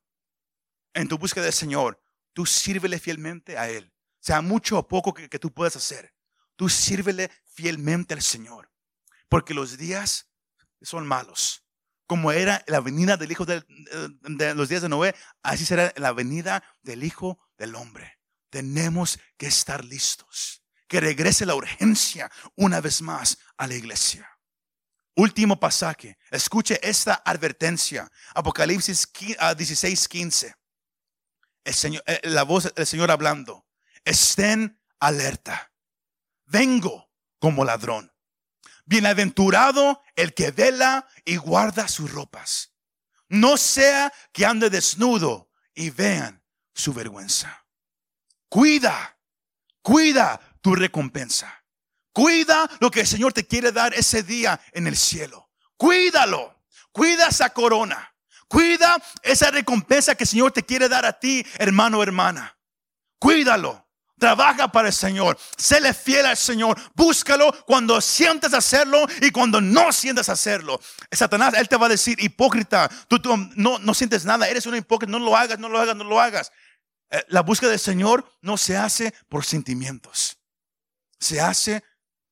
en 0.94 1.08
tu 1.08 1.18
búsqueda 1.18 1.46
del 1.46 1.54
Señor, 1.54 2.04
tú 2.34 2.46
sírvele 2.46 3.00
fielmente 3.00 3.58
a 3.58 3.70
Él. 3.70 3.94
Sea 4.20 4.42
mucho 4.42 4.78
o 4.78 4.86
poco 4.90 5.14
que, 5.14 5.30
que 5.30 5.40
tú 5.40 5.54
puedas 5.54 5.78
hacer. 5.78 6.14
Tú 6.58 6.68
sírvele 6.68 7.32
fielmente 7.46 8.14
al 8.14 8.22
Señor. 8.22 8.70
Porque 9.30 9.54
los 9.54 9.78
días 9.78 10.30
son 10.82 11.08
malos 11.08 11.63
como 12.06 12.32
era 12.32 12.64
la 12.68 12.80
venida 12.80 13.18
del 13.18 13.32
Hijo 13.32 13.46
de, 13.46 13.64
los 14.56 14.70
días 14.70 14.82
de 14.82 14.90
Noé, 14.90 15.16
así 15.42 15.66
será 15.66 15.94
la 15.96 16.14
venida 16.14 16.64
del 16.82 17.04
Hijo 17.04 17.40
del 17.58 17.76
Hombre. 17.76 18.20
Tenemos 18.50 19.20
que 19.38 19.48
estar 19.48 19.84
listos. 19.84 20.64
Que 20.88 21.00
regrese 21.00 21.46
la 21.46 21.56
urgencia 21.56 22.30
una 22.56 22.80
vez 22.80 23.02
más 23.02 23.40
a 23.58 23.66
la 23.66 23.74
iglesia. 23.74 24.30
Último 25.16 25.60
pasaje. 25.60 26.18
Escuche 26.30 26.80
esta 26.88 27.22
advertencia. 27.26 28.10
Apocalipsis 28.36 29.08
16, 29.58 30.08
15. 30.08 30.56
El 31.64 31.74
Señor, 31.74 32.04
eh, 32.06 32.20
la 32.26 32.44
voz 32.44 32.74
del 32.76 32.86
Señor 32.86 33.10
hablando. 33.10 33.66
Estén 34.06 34.80
alerta. 35.00 35.72
Vengo 36.46 37.10
como 37.40 37.66
ladrón. 37.66 38.13
Bienaventurado 38.86 40.02
el 40.16 40.34
que 40.34 40.52
vela 40.52 41.08
y 41.26 41.38
guarda 41.38 41.88
sus 41.88 42.12
ropas. 42.12 42.74
No 43.30 43.58
sea 43.58 44.14
que 44.32 44.46
ande 44.46 44.70
desnudo 44.70 45.50
y 45.74 45.90
vean 45.90 46.44
su 46.74 46.94
vergüenza. 46.94 47.66
Cuida, 48.50 49.18
cuida 49.82 50.40
tu 50.62 50.76
recompensa. 50.76 51.64
Cuida 52.12 52.70
lo 52.80 52.92
que 52.92 53.02
el 53.02 53.08
Señor 53.08 53.34
te 53.34 53.48
quiere 53.48 53.72
dar 53.72 53.94
ese 53.96 54.22
día 54.22 54.62
en 54.72 54.86
el 54.86 54.96
cielo. 54.96 55.50
Cuídalo. 55.78 56.64
Cuida 56.92 57.28
esa 57.28 57.50
corona. 57.50 58.16
Cuida 58.48 58.96
esa 59.24 59.50
recompensa 59.50 60.14
que 60.14 60.26
el 60.26 60.30
Señor 60.30 60.52
te 60.52 60.64
quiere 60.64 60.88
dar 60.88 61.06
a 61.06 61.20
ti, 61.20 61.44
hermano 61.58 62.04
hermana. 62.04 62.56
Cuídalo. 63.18 63.83
Trabaja 64.24 64.72
para 64.72 64.88
el 64.88 64.94
Señor. 64.94 65.38
Séle 65.58 65.94
fiel 65.94 66.26
al 66.26 66.38
Señor. 66.38 66.80
Búscalo 66.96 67.52
cuando 67.66 68.00
sientas 68.00 68.54
hacerlo 68.54 69.06
y 69.20 69.32
cuando 69.32 69.60
no 69.60 69.92
sientas 69.92 70.30
hacerlo. 70.30 70.80
Satanás, 71.12 71.56
él 71.56 71.68
te 71.68 71.76
va 71.76 71.88
a 71.88 71.90
decir, 71.90 72.18
hipócrita, 72.24 72.90
tú, 73.10 73.20
no, 73.58 73.80
no 73.80 73.94
sientes 73.94 74.24
nada, 74.24 74.48
eres 74.48 74.66
un 74.66 74.78
hipócrita, 74.78 75.12
no 75.12 75.20
lo 75.20 75.36
hagas, 75.36 75.60
no 75.60 75.68
lo 75.68 75.78
hagas, 75.78 75.98
no 75.98 76.06
lo 76.06 76.22
hagas. 76.22 76.54
Eh, 77.10 77.22
la 77.28 77.42
búsqueda 77.42 77.72
del 77.72 77.82
Señor 77.82 78.26
no 78.42 78.56
se 78.56 78.78
hace 78.78 79.14
por 79.28 79.44
sentimientos. 79.44 80.38
Se 81.20 81.42
hace 81.42 81.84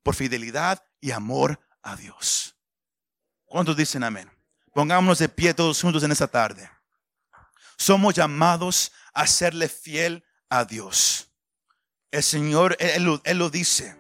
por 0.02 0.16
fidelidad 0.16 0.82
y 1.02 1.12
amor 1.12 1.60
a 1.84 1.98
Dios. 1.98 2.56
¿Cuántos 3.44 3.76
dicen 3.76 4.06
amén? 4.06 4.32
Pongámonos 4.74 5.20
de 5.20 5.28
pie 5.28 5.54
todos 5.54 5.82
juntos 5.82 6.04
en 6.04 6.14
esta 6.14 6.30
tarde. 6.30 6.72
Somos 7.76 8.14
llamados 8.14 8.94
a 9.14 9.28
serle 9.28 9.68
fiel 9.68 10.24
a 10.48 10.64
Dios. 10.64 11.28
El 12.12 12.24
Señor, 12.24 12.76
él, 12.80 13.38
lo 13.38 13.50
dice. 13.50 13.96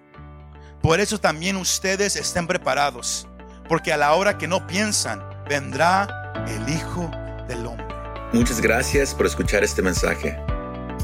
Por 0.81 0.99
eso 0.99 1.17
también 1.17 1.55
ustedes 1.55 2.17
estén 2.17 2.45
preparados, 2.45 3.25
porque 3.69 3.93
a 3.93 3.97
la 3.97 4.13
hora 4.15 4.37
que 4.37 4.49
no 4.49 4.67
piensan, 4.67 5.23
vendrá 5.47 6.33
el 6.45 6.67
Hijo 6.67 7.09
del 7.47 7.65
Hombre. 7.65 7.85
Muchas 8.33 8.59
gracias 8.59 9.15
por 9.15 9.25
escuchar 9.27 9.63
este 9.63 9.81
mensaje. 9.81 10.37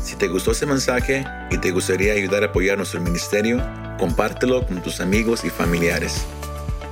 Si 0.04 0.18
te 0.18 0.28
gustó 0.28 0.52
este 0.52 0.66
mensaje 0.66 1.24
y 1.50 1.58
te 1.60 1.72
gustaría 1.72 2.12
ayudar 2.12 2.44
a 2.44 2.48
apoyar 2.48 2.76
nuestro 2.76 3.00
ministerio, 3.00 3.66
compártelo 3.98 4.68
con 4.68 4.84
tus 4.84 5.00
amigos 5.00 5.46
y 5.46 5.50
familiares. 5.50 6.26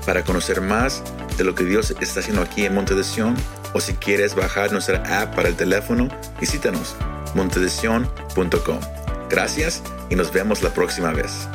Para 0.06 0.24
conocer 0.24 0.62
más 0.62 1.04
de 1.38 1.44
lo 1.44 1.56
que 1.56 1.66
Dios 1.66 1.94
está 2.00 2.22
haciendo 2.22 2.42
aquí 2.42 2.66
en 2.66 2.74
Monte 2.74 2.96
de 2.96 3.04
Sion, 3.04 3.36
o 3.74 3.82
si 3.82 3.94
quieres 3.96 4.34
bajar 4.34 4.72
nuestra 4.72 5.22
app 5.22 5.36
para 5.36 5.50
el 5.50 5.58
teléfono, 5.58 6.08
visítanos 6.40 6.96
montedesion.com. 7.34 9.05
Gracias 9.30 9.82
y 10.10 10.16
nos 10.16 10.32
vemos 10.32 10.62
la 10.62 10.70
próxima 10.70 11.12
vez. 11.12 11.48